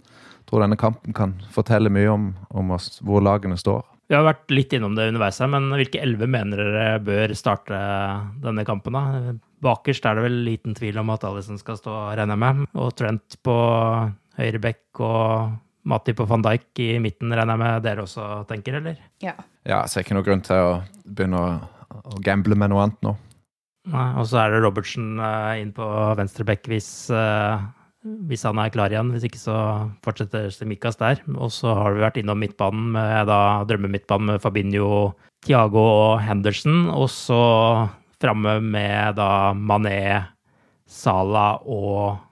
Jeg 0.02 0.48
tror 0.50 0.64
denne 0.66 0.76
kampen 0.76 1.14
kan 1.14 1.36
fortelle 1.54 1.94
mye 1.94 2.10
om, 2.10 2.34
om 2.50 2.72
oss, 2.74 2.98
hvor 3.06 3.22
lagene 3.22 3.60
står. 3.62 3.86
Vi 4.12 4.18
har 4.18 4.26
vært 4.28 4.52
litt 4.52 4.74
innom 4.76 4.92
det 4.98 5.06
underveis 5.08 5.38
her, 5.40 5.48
men 5.54 5.70
hvilke 5.72 6.02
elleve 6.04 6.28
mener 6.28 6.60
dere 6.60 7.00
bør 7.00 7.32
starte 7.40 7.78
denne 8.44 8.66
kampen? 8.68 8.98
da? 8.98 9.32
Bakerst 9.64 10.04
er 10.04 10.18
det 10.18 10.26
vel 10.26 10.36
liten 10.44 10.76
tvil 10.76 11.00
om 11.00 11.14
at 11.14 11.24
Alison 11.30 11.60
skal 11.62 11.78
stå, 11.80 11.94
regner 12.20 12.36
jeg 12.36 12.42
med. 12.44 12.66
Og 12.76 12.90
Trent 13.00 13.38
på 13.48 13.56
høyre 14.36 14.60
bekk 14.68 15.00
og 15.08 15.54
Matti 15.88 16.12
på 16.18 16.28
van 16.28 16.44
Dijk 16.44 16.82
i 16.84 16.90
midten, 17.00 17.32
regner 17.32 17.56
jeg 17.56 17.64
med 17.64 17.86
dere 17.88 18.04
også 18.04 18.28
tenker, 18.52 18.82
eller? 18.82 19.00
Ja. 19.24 19.38
Ja, 19.64 19.80
så 19.88 19.96
er 19.96 20.02
det 20.02 20.10
ikke 20.10 20.20
noen 20.20 20.28
grunn 20.28 20.44
til 20.44 20.60
å 20.60 20.74
begynne 21.08 21.40
å, 21.40 21.56
å 22.12 22.20
gamble 22.28 22.60
med 22.60 22.74
noe 22.74 22.84
annet 22.84 23.08
nå. 23.08 23.16
Nei, 23.96 24.10
og 24.20 24.28
så 24.28 24.44
er 24.44 24.52
det 24.52 24.60
Robertsen 24.66 25.14
eh, 25.24 25.62
inn 25.64 25.72
på 25.74 25.88
venstre 26.20 26.46
bekk 26.52 26.68
hvis, 26.70 26.92
eh, 27.16 27.64
hvis 28.02 28.46
han 28.48 28.60
er 28.62 28.72
klar 28.74 28.94
igjen. 28.94 29.12
Hvis 29.14 29.28
ikke 29.28 29.42
så 29.42 29.56
fortsetter 30.06 30.50
Semikas 30.54 30.98
der. 31.02 31.22
Og 31.36 31.52
så 31.54 31.74
har 31.78 31.96
vi 31.96 32.04
vært 32.04 32.18
innom 32.22 32.42
midtbanen 32.42 32.92
med 32.96 33.30
da 33.30 33.62
drømmemidtbanen 33.70 34.34
med 34.34 34.42
Fabinho, 34.44 35.12
Thiago 35.46 35.84
og 35.84 36.22
Henderson. 36.26 36.90
Og 36.94 37.10
så 37.14 37.42
framme 38.22 38.60
med 38.64 39.18
da 39.20 39.52
Mané, 39.58 40.26
Salah 40.90 41.62
og 41.66 42.28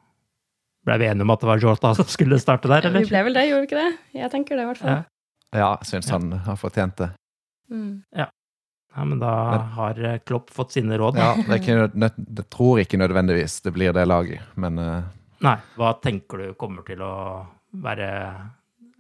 Ble 0.88 0.96
vi 0.96 1.10
enige 1.10 1.26
om 1.26 1.32
at 1.34 1.42
det 1.44 1.48
var 1.50 1.60
Jota 1.62 1.90
som 1.94 2.08
skulle 2.08 2.38
starte 2.40 2.70
der, 2.72 2.86
eller? 2.88 3.04
Vi 3.04 3.12
ble 3.12 3.20
vel 3.28 3.36
det, 3.36 3.42
gjorde 3.50 3.62
vi 3.62 3.68
ikke 3.68 3.82
det? 3.82 3.90
Jeg 4.16 4.32
tenker 4.32 4.56
det, 4.56 4.64
i 4.64 4.70
hvert 4.70 4.80
fall. 4.80 4.94
Ja. 4.94 5.02
Ja, 5.50 5.70
jeg 5.82 5.90
syns 5.90 6.12
han 6.14 6.32
har 6.46 6.58
fortjent 6.62 6.96
det. 7.02 7.10
Mm. 7.74 8.02
Ja, 8.16 8.28
men 8.98 9.20
da 9.22 9.32
har 9.76 10.00
eh, 10.02 10.20
Klopp 10.26 10.52
fått 10.54 10.76
sine 10.78 10.98
råd. 10.98 11.18
Ja, 11.20 11.34
det 11.38 11.58
er 11.58 11.62
ikke, 11.62 12.10
det 12.18 12.46
tror 12.54 12.82
ikke 12.82 13.00
nødvendigvis 13.02 13.60
det 13.66 13.74
blir 13.76 13.94
det 13.94 14.06
laget, 14.10 14.46
men 14.60 14.80
eh, 14.82 15.10
Nei, 15.46 15.56
hva 15.80 15.94
tenker 16.04 16.42
du 16.42 16.56
kommer 16.60 16.84
til 16.88 17.02
å 17.06 17.14
være 17.84 18.10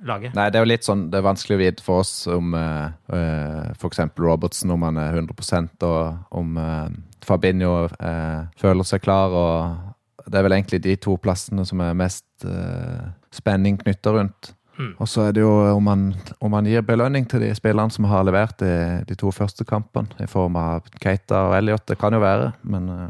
laget? 0.07 0.35
Nei, 0.37 0.47
det 0.49 0.59
er 0.59 0.63
jo 0.63 0.71
litt 0.71 0.87
sånn 0.87 1.07
Det 1.11 1.19
er 1.19 1.25
vanskelig 1.25 1.57
å 1.57 1.61
vite 1.61 1.85
for 1.85 2.03
oss 2.03 2.13
om 2.31 2.55
uh, 2.55 3.75
f.eks. 3.75 4.01
Robertsen, 4.19 4.71
om 4.71 4.85
han 4.87 4.99
er 5.01 5.19
100% 5.19 5.87
og 5.87 6.37
om 6.39 6.59
uh, 6.59 6.87
Fabinho 7.25 7.73
uh, 7.87 8.47
føler 8.59 8.87
seg 8.87 9.03
klar. 9.03 9.35
og 9.35 10.23
Det 10.29 10.39
er 10.39 10.47
vel 10.47 10.57
egentlig 10.59 10.83
de 10.85 10.95
to 11.01 11.17
plassene 11.21 11.65
som 11.67 11.81
er 11.83 11.97
mest 11.97 12.47
eh, 12.47 13.09
spenning 13.33 13.79
knytta 13.81 14.13
rundt. 14.15 14.53
Mm. 14.79 14.93
Og 14.95 15.09
så 15.11 15.25
er 15.27 15.33
det 15.35 15.41
jo 15.43 15.51
om 15.73 15.83
man, 15.83 16.03
om 16.39 16.53
man 16.53 16.67
gir 16.69 16.85
belønning 16.87 17.25
til 17.27 17.43
de 17.43 17.49
spillerne 17.57 17.91
som 17.91 18.07
har 18.07 18.23
levert 18.23 18.61
i 18.63 18.75
de 19.09 19.17
to 19.19 19.31
første 19.35 19.65
kampene, 19.67 20.13
i 20.23 20.27
form 20.29 20.55
av 20.59 20.87
Keita 21.03 21.49
og 21.49 21.57
Elliot. 21.57 21.83
Det 21.89 21.97
kan 21.99 22.15
jo 22.15 22.21
være, 22.23 22.53
men 22.71 22.87
eh, 22.93 23.09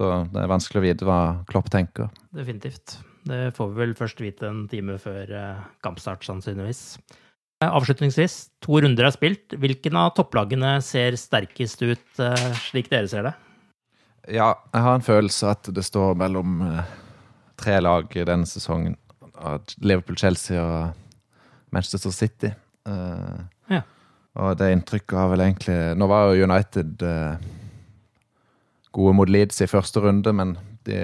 så 0.00 0.10
det 0.32 0.40
er 0.40 0.48
vanskelig 0.48 0.80
å 0.80 0.84
vite 0.86 1.04
hva 1.04 1.20
Klopp 1.50 1.66
tenker. 1.72 2.08
Definitivt. 2.32 2.94
Det 3.28 3.50
får 3.52 3.68
vi 3.68 3.80
vel 3.82 3.90
først 3.98 4.22
vite 4.24 4.48
en 4.48 4.62
time 4.70 4.96
før 5.00 5.28
eh, 5.36 5.58
kampstart, 5.84 6.24
sannsynligvis. 6.24 6.80
Eh, 7.60 7.68
Avslutningsvis, 7.68 8.36
to 8.64 8.80
runder 8.80 9.04
er 9.04 9.12
spilt. 9.12 9.52
Hvilken 9.60 9.98
av 10.00 10.14
topplagene 10.16 10.78
ser 10.84 11.18
sterkest 11.20 11.84
ut, 11.84 12.06
eh, 12.16 12.46
slik 12.70 12.88
dere 12.88 13.10
ser 13.12 13.28
det? 13.28 13.34
Ja, 14.38 14.54
jeg 14.72 14.86
har 14.86 14.96
en 14.96 15.04
følelse 15.04 15.52
at 15.52 15.68
det 15.76 15.84
står 15.84 16.16
mellom 16.16 16.64
tre 17.60 17.76
lag 17.84 18.08
i 18.16 18.24
denne 18.24 18.48
sesongen. 18.48 18.96
Liverpool, 19.84 20.16
Chelsea 20.20 20.60
og 20.60 20.96
Manchester 21.72 22.12
City. 22.12 22.50
Ja. 22.86 23.80
Og 24.40 24.56
det 24.60 24.68
inntrykket 24.72 25.16
har 25.16 25.28
vel 25.32 25.42
egentlig 25.44 25.76
Nå 25.98 26.06
var 26.08 26.30
jo 26.30 26.46
United 26.46 27.02
gode 28.96 29.14
mot 29.18 29.30
Leeds 29.30 29.60
i 29.62 29.68
første 29.70 30.02
runde, 30.02 30.32
men 30.36 30.56
de, 30.88 31.00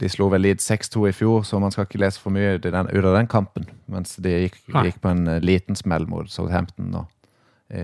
de 0.00 0.10
slo 0.12 0.30
vel 0.32 0.46
Leeds 0.46 0.68
6-2 0.70 1.08
i 1.10 1.14
fjor, 1.16 1.42
så 1.48 1.60
man 1.62 1.74
skal 1.74 1.88
ikke 1.88 2.00
lese 2.02 2.22
for 2.22 2.34
mye 2.34 2.56
ut 2.56 2.68
i 2.68 2.74
den, 2.74 2.90
ut 2.92 3.04
av 3.04 3.18
den 3.18 3.30
kampen. 3.30 3.68
Mens 3.92 4.16
de 4.22 4.36
gikk, 4.46 4.60
gikk 4.72 5.02
på 5.02 5.12
en 5.12 5.26
eh, 5.28 5.42
liten 5.44 5.78
smell 5.78 6.08
mot 6.10 6.30
Southampton 6.30 6.92
nå 6.94 7.06
i 7.72 7.82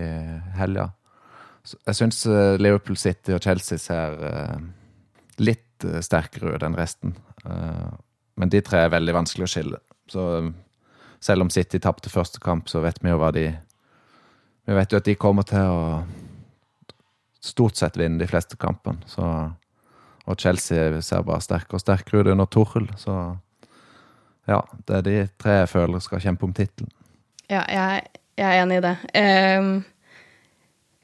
helga. 0.59 0.91
Så 1.65 1.79
Jeg 1.87 1.97
syns 1.97 2.19
Liverpool 2.61 2.97
City 2.97 3.33
og 3.33 3.41
Chelsea 3.41 3.81
ser 3.81 4.19
eh, 4.27 4.59
litt 5.39 5.85
eh, 5.85 6.01
sterkere 6.03 6.55
ut 6.55 6.65
enn 6.65 6.77
resten. 6.77 7.15
Eh, 7.45 7.89
men 8.39 8.51
de 8.51 8.61
tre 8.63 8.85
er 8.85 8.93
veldig 8.93 9.15
vanskelig 9.21 9.47
å 9.47 9.51
skille. 9.53 9.81
Så 10.11 10.25
eh, 10.37 10.51
selv 11.23 11.45
om 11.45 11.51
City 11.53 11.81
tapte 11.83 12.11
første 12.11 12.41
kamp, 12.43 12.69
så 12.71 12.83
vet 12.83 13.01
vi 13.03 13.11
jo 13.11 13.19
hva 13.19 13.33
de 13.35 13.49
Vi 14.69 14.75
vet 14.77 14.91
jo 14.91 14.99
at 15.01 15.07
de 15.07 15.15
kommer 15.17 15.43
til 15.49 15.65
å 15.65 16.03
stort 17.43 17.79
sett 17.79 17.97
vinne 17.97 18.19
de 18.19 18.27
fleste 18.27 18.57
kampene. 18.59 19.01
Og 20.29 20.39
Chelsea 20.39 21.01
ser 21.01 21.25
bare 21.25 21.41
sterkere 21.41 21.79
og 21.79 21.83
sterkere 21.83 22.23
ut 22.23 22.33
under 22.33 22.49
Tuchel. 22.51 22.89
Så 22.99 23.15
ja, 24.49 24.59
det 24.87 24.97
er 24.97 25.05
de 25.05 25.15
tre 25.41 25.61
jeg 25.61 25.71
føler 25.71 26.03
skal 26.03 26.21
kjempe 26.23 26.47
om 26.47 26.55
tittelen. 26.55 26.91
Ja, 27.49 27.63
jeg, 27.65 28.03
jeg, 28.37 28.45
er 28.45 28.61
enig 28.61 28.79
i 28.79 28.85
det. 28.85 28.95
Um, 29.17 29.71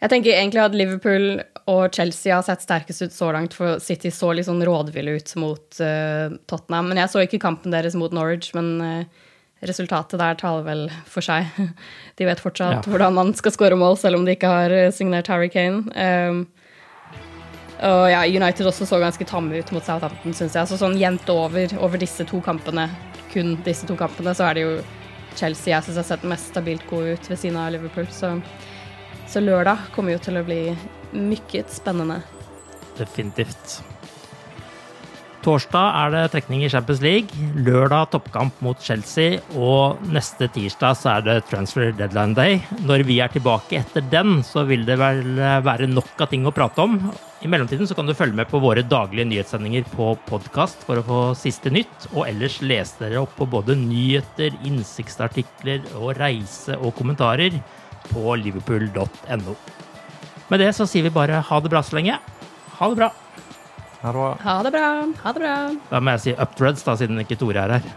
jeg 0.04 0.12
tenker 0.12 0.36
egentlig 0.36 0.62
at 0.62 0.78
Liverpool 0.78 1.28
og 1.72 1.96
Chelsea 1.96 2.36
har 2.36 2.46
sett 2.46 2.62
sterkest 2.62 3.02
ut 3.02 3.16
så 3.16 3.32
langt, 3.34 3.56
for 3.58 3.80
City 3.82 4.12
så 4.14 4.30
litt 4.36 4.46
sånn 4.46 4.62
rådville 4.66 5.16
ut 5.18 5.32
mot 5.42 5.80
uh, 5.82 6.36
Tottenham. 6.46 6.92
Men 6.92 7.02
jeg 7.02 7.14
så 7.14 7.24
ikke 7.26 7.42
kampen 7.42 7.74
deres 7.74 7.98
mot 7.98 8.14
Norwich, 8.14 8.52
men 8.58 8.76
uh, 8.82 9.26
resultatet 9.70 10.20
der 10.22 10.38
taler 10.40 10.66
vel 10.66 10.84
for 11.10 11.26
seg. 11.26 11.50
De 12.20 12.28
vet 12.28 12.42
fortsatt 12.42 12.86
ja. 12.86 12.92
hvordan 12.92 13.16
man 13.18 13.34
skal 13.38 13.56
skåre 13.56 13.78
mål, 13.80 13.98
selv 14.02 14.20
om 14.20 14.28
de 14.28 14.36
ikke 14.36 14.52
har 14.52 14.74
eh, 14.74 14.92
signert 14.96 15.30
Harry 15.32 15.50
Kane. 15.52 15.86
Um, 15.96 16.46
og 17.84 18.06
ja, 18.08 18.22
United 18.24 18.70
også 18.70 18.88
så 18.88 19.02
ganske 19.02 19.28
tamme 19.28 19.60
ut 19.60 19.72
mot 19.76 19.84
Southampton, 19.84 20.36
syns 20.38 20.56
jeg. 20.56 20.70
Så 20.70 20.80
sånn 20.80 20.96
jevnt 21.00 21.28
over, 21.32 21.74
over 21.84 22.00
disse 22.00 22.24
to 22.28 22.40
kampene, 22.44 22.88
kun 23.34 23.58
disse 23.66 23.88
to 23.90 23.98
kampene, 24.00 24.32
så 24.38 24.48
er 24.48 24.56
det 24.56 24.64
jo 24.64 24.78
Chelsea 25.36 25.74
jeg 25.74 25.84
syns 25.84 26.00
har 26.00 26.08
sett 26.08 26.24
mest 26.30 26.54
stabilt 26.54 26.86
gode 26.90 27.18
ut 27.18 27.28
ved 27.30 27.42
siden 27.42 27.60
av 27.60 27.74
Liverpool. 27.76 28.08
Så, 28.16 28.32
så 29.28 29.44
lørdag 29.44 29.90
kommer 29.96 30.16
jo 30.16 30.24
til 30.24 30.40
å 30.40 30.46
bli 30.48 30.62
mykket 31.16 31.74
spennende. 31.76 32.22
Definitivt. 32.96 33.82
Torsdag 35.46 35.92
er 35.94 36.10
det 36.10 36.22
trekning 36.34 36.64
i 36.66 36.70
Champions 36.74 37.04
League. 37.06 37.48
Lørdag 37.62 38.08
toppkamp 38.16 38.58
mot 38.66 38.80
Chelsea. 38.82 39.38
Og 39.54 40.00
neste 40.10 40.48
tirsdag 40.50 40.96
så 40.98 41.12
er 41.12 41.26
det 41.28 41.36
transfer 41.52 41.92
deadline 41.94 42.34
day. 42.34 42.56
Når 42.90 43.04
vi 43.06 43.20
er 43.22 43.30
tilbake 43.30 43.78
etter 43.78 44.02
den, 44.10 44.40
så 44.42 44.64
vil 44.66 44.88
det 44.88 44.96
vel 44.98 45.38
være 45.38 45.86
nok 45.92 46.24
av 46.26 46.32
ting 46.32 46.48
å 46.50 46.54
prate 46.56 46.82
om. 46.82 46.96
I 47.46 47.52
mellomtiden 47.52 47.86
så 47.86 47.94
kan 47.94 48.10
du 48.10 48.16
følge 48.18 48.40
med 48.40 48.50
på 48.50 48.58
våre 48.64 48.82
daglige 48.90 49.28
nyhetssendinger 49.30 49.86
på 49.92 50.16
podkast 50.26 50.82
for 50.88 50.98
å 50.98 51.06
få 51.06 51.20
siste 51.38 51.70
nytt. 51.70 52.08
Og 52.16 52.24
ellers 52.26 52.58
lese 52.66 53.04
dere 53.04 53.22
opp 53.22 53.36
på 53.38 53.46
både 53.46 53.76
nyheter, 53.78 54.56
innsiktsartikler 54.66 55.86
og 56.00 56.16
reise 56.18 56.80
og 56.80 56.96
kommentarer 56.98 57.60
på 58.10 58.34
liverpool.no. 58.42 59.54
Med 60.50 60.66
det 60.66 60.72
så 60.74 60.90
sier 60.90 61.06
vi 61.06 61.14
bare 61.14 61.44
ha 61.46 61.62
det 61.62 61.74
bra 61.76 61.86
så 61.86 62.00
lenge. 62.00 62.18
Ha 62.80 62.90
det 62.90 63.00
bra. 63.04 63.12
Ha 64.06 64.12
det 64.12 64.20
bra. 64.20 64.34
Ha 64.44 64.64
det 64.64 64.72
bra. 64.72 64.90
Ha 65.24 65.32
det 65.34 65.40
bra. 65.42 65.56
Da 65.90 66.00
må 66.00 66.12
jeg 66.14 66.20
si 66.22 66.34
updreads, 66.38 66.84
da, 66.86 66.94
siden 66.96 67.20
ikke 67.20 67.36
Tore 67.42 67.58
er 67.58 67.80
her. 67.80 67.88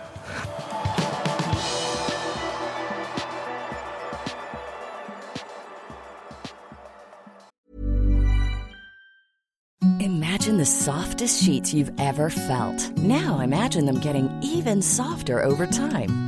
Imagine 10.00 10.56
the 10.56 10.64
softest 10.64 11.42
sheets 11.42 11.74
you've 11.74 11.92
ever 11.98 12.30
felt. 12.30 12.96
Now 12.96 13.40
imagine 13.40 13.84
them 13.84 14.00
getting 14.00 14.30
even 14.42 14.80
softer 14.80 15.42
over 15.42 15.66
time. 15.66 16.27